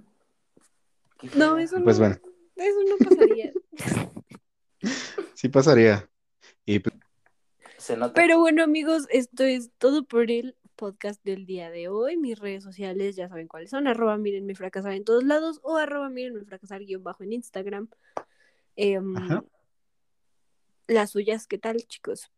No, 1.36 1.58
eso 1.58 1.80
no. 1.80 1.86
Pues 1.86 2.00
bueno. 2.00 2.18
Eso 2.56 2.80
no 2.90 3.10
pasaría. 3.10 3.54
Sí 5.34 5.48
pasaría. 5.48 6.10
Y 6.66 6.80
pues, 6.80 6.96
Se 7.78 7.96
nota. 7.96 8.14
Pero 8.14 8.40
bueno, 8.40 8.62
amigos, 8.62 9.08
esto 9.10 9.44
es 9.44 9.72
todo 9.78 10.04
por 10.04 10.32
el 10.32 10.58
podcast 10.80 11.22
del 11.26 11.46
día 11.46 11.70
de 11.70 11.90
hoy. 11.90 12.16
Mis 12.18 12.40
redes 12.40 12.64
sociales 12.64 13.16
ya 13.18 13.28
saben 13.28 13.48
cuáles 13.48 13.70
son. 13.70 13.86
Arroba 13.88 14.18
mírenme 14.18 14.56
fracasar 14.56 14.94
en 14.94 15.04
todos 15.04 15.24
lados 15.26 15.60
o 15.62 15.76
arroba 15.76 16.10
mírenme 16.10 16.44
fracasar 16.46 16.80
guion 16.86 17.04
bajo 17.04 17.24
en 17.24 17.34
Instagram. 17.34 17.90
Ajá. 19.18 19.44
las 20.88 21.12
suyas, 21.12 21.46
¿qué 21.48 21.58
tal, 21.58 21.78
chicos? 21.88 22.32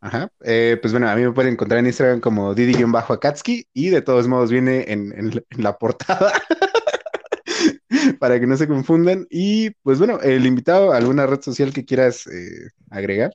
ajá. 0.00 0.30
Eh, 0.44 0.76
pues 0.82 0.92
bueno, 0.92 1.08
a 1.08 1.14
mí 1.16 1.22
me 1.22 1.32
pueden 1.32 1.52
encontrar 1.54 1.78
en 1.80 1.86
Instagram 1.86 2.20
como 2.20 2.54
Didi-Akatsuki 2.54 3.68
y 3.72 3.88
de 3.90 4.02
todos 4.02 4.26
modos 4.28 4.50
viene 4.50 4.84
en, 4.92 5.12
en 5.18 5.30
la- 5.36 5.42
en 5.48 5.62
la 5.62 5.78
portada 5.78 6.32
para 8.18 8.38
que 8.40 8.46
no 8.46 8.56
se 8.56 8.68
confundan. 8.68 9.26
Y 9.30 9.70
pues 9.82 9.98
bueno, 10.00 10.20
el 10.20 10.44
invitado, 10.44 10.92
¿alguna 10.92 11.26
red 11.26 11.40
social 11.40 11.72
que 11.72 11.84
quieras 11.84 12.26
eh, 12.26 12.70
agregar? 12.90 13.32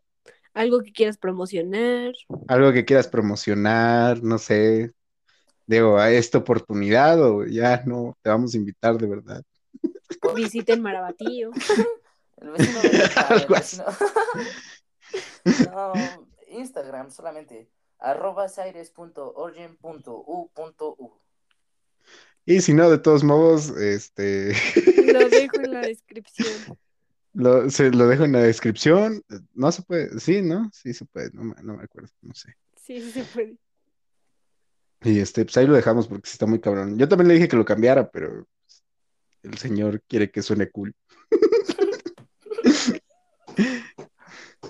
Algo 0.59 0.81
que 0.81 0.91
quieras 0.91 1.17
promocionar. 1.17 2.11
Algo 2.49 2.73
que 2.73 2.83
quieras 2.83 3.07
promocionar, 3.07 4.21
no 4.21 4.37
sé. 4.37 4.91
Digo, 5.65 5.97
¿a 5.97 6.11
esta 6.11 6.39
oportunidad 6.39 7.21
o 7.23 7.45
ya 7.45 7.81
no 7.85 8.17
te 8.21 8.29
vamos 8.29 8.53
a 8.53 8.57
invitar 8.57 8.97
de 8.97 9.07
verdad? 9.07 9.41
Visiten 10.35 10.81
Marabatío. 10.81 11.51
El 12.41 12.49
vecino 12.51 12.81
de 12.81 13.03
acá, 13.05 13.27
el 13.31 13.39
Algo 13.41 13.55
así. 13.55 13.77
vecino- 13.77 13.97
No, 15.71 15.93
Instagram 16.51 17.09
solamente. 17.11 17.69
Arroba 17.99 18.49
saires.orgen.u.u. 18.49 21.11
Y 22.45 22.61
si 22.61 22.73
no, 22.73 22.89
de 22.89 22.97
todos 22.97 23.23
modos, 23.23 23.69
este 23.77 24.53
Lo 25.13 25.29
dejo 25.29 25.61
en 25.61 25.71
la 25.73 25.81
descripción. 25.87 26.77
Lo, 27.33 27.69
se, 27.69 27.91
lo 27.91 28.07
dejo 28.07 28.23
en 28.25 28.31
la 28.33 28.41
descripción. 28.41 29.23
No 29.53 29.71
se 29.71 29.81
puede, 29.83 30.19
sí, 30.19 30.41
¿no? 30.41 30.69
Sí 30.73 30.93
se 30.93 31.05
puede, 31.05 31.31
no, 31.33 31.43
me- 31.43 31.61
no 31.63 31.77
me 31.77 31.83
acuerdo, 31.83 32.09
no 32.21 32.33
sé. 32.33 32.55
Sí, 32.75 33.01
sí 33.01 33.11
se 33.11 33.23
puede. 33.23 33.57
Y 35.01 35.19
este, 35.19 35.45
pues 35.45 35.55
ahí 35.57 35.65
lo 35.67 35.73
dejamos 35.75 36.07
porque 36.07 36.27
sí 36.29 36.33
está 36.33 36.45
muy 36.45 36.59
cabrón. 36.59 36.97
Yo 36.97 37.07
también 37.07 37.29
le 37.29 37.33
dije 37.35 37.47
que 37.47 37.55
lo 37.55 37.63
cambiara, 37.65 38.09
pero 38.11 38.47
pues, 38.65 38.83
el 39.43 39.57
señor 39.57 40.01
quiere 40.07 40.29
que 40.31 40.41
suene 40.41 40.69
cool. 40.69 40.93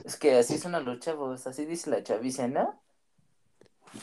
Es 0.03 0.15
que 0.17 0.35
así 0.35 0.57
son 0.57 0.71
los 0.83 0.99
chavos, 0.99 1.45
así 1.47 1.65
dice 1.65 1.89
la 1.89 2.03
chaviza, 2.03 2.47
¿no? 2.47 2.81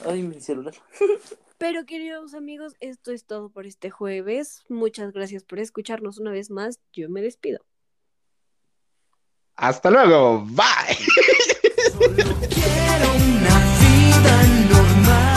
Ay, 0.05 0.23
mi 0.23 0.41
celular. 0.41 0.75
Pero 1.59 1.87
queridos 1.87 2.35
amigos, 2.35 2.75
esto 2.81 3.13
es 3.13 3.25
todo 3.25 3.49
por 3.49 3.67
este 3.67 3.91
jueves. 3.91 4.63
Muchas 4.69 5.13
gracias 5.13 5.43
por 5.43 5.59
escucharnos 5.59 6.19
una 6.19 6.31
vez 6.31 6.51
más. 6.51 6.81
Yo 6.93 7.09
me 7.09 7.23
despido. 7.23 7.65
Hasta 9.57 9.91
luego, 9.91 10.45
bye. 10.51 10.97
Solo 11.93 12.37
quiero 12.49 13.15
una 13.15 13.55
vida, 13.81 14.43
no 14.71 15.36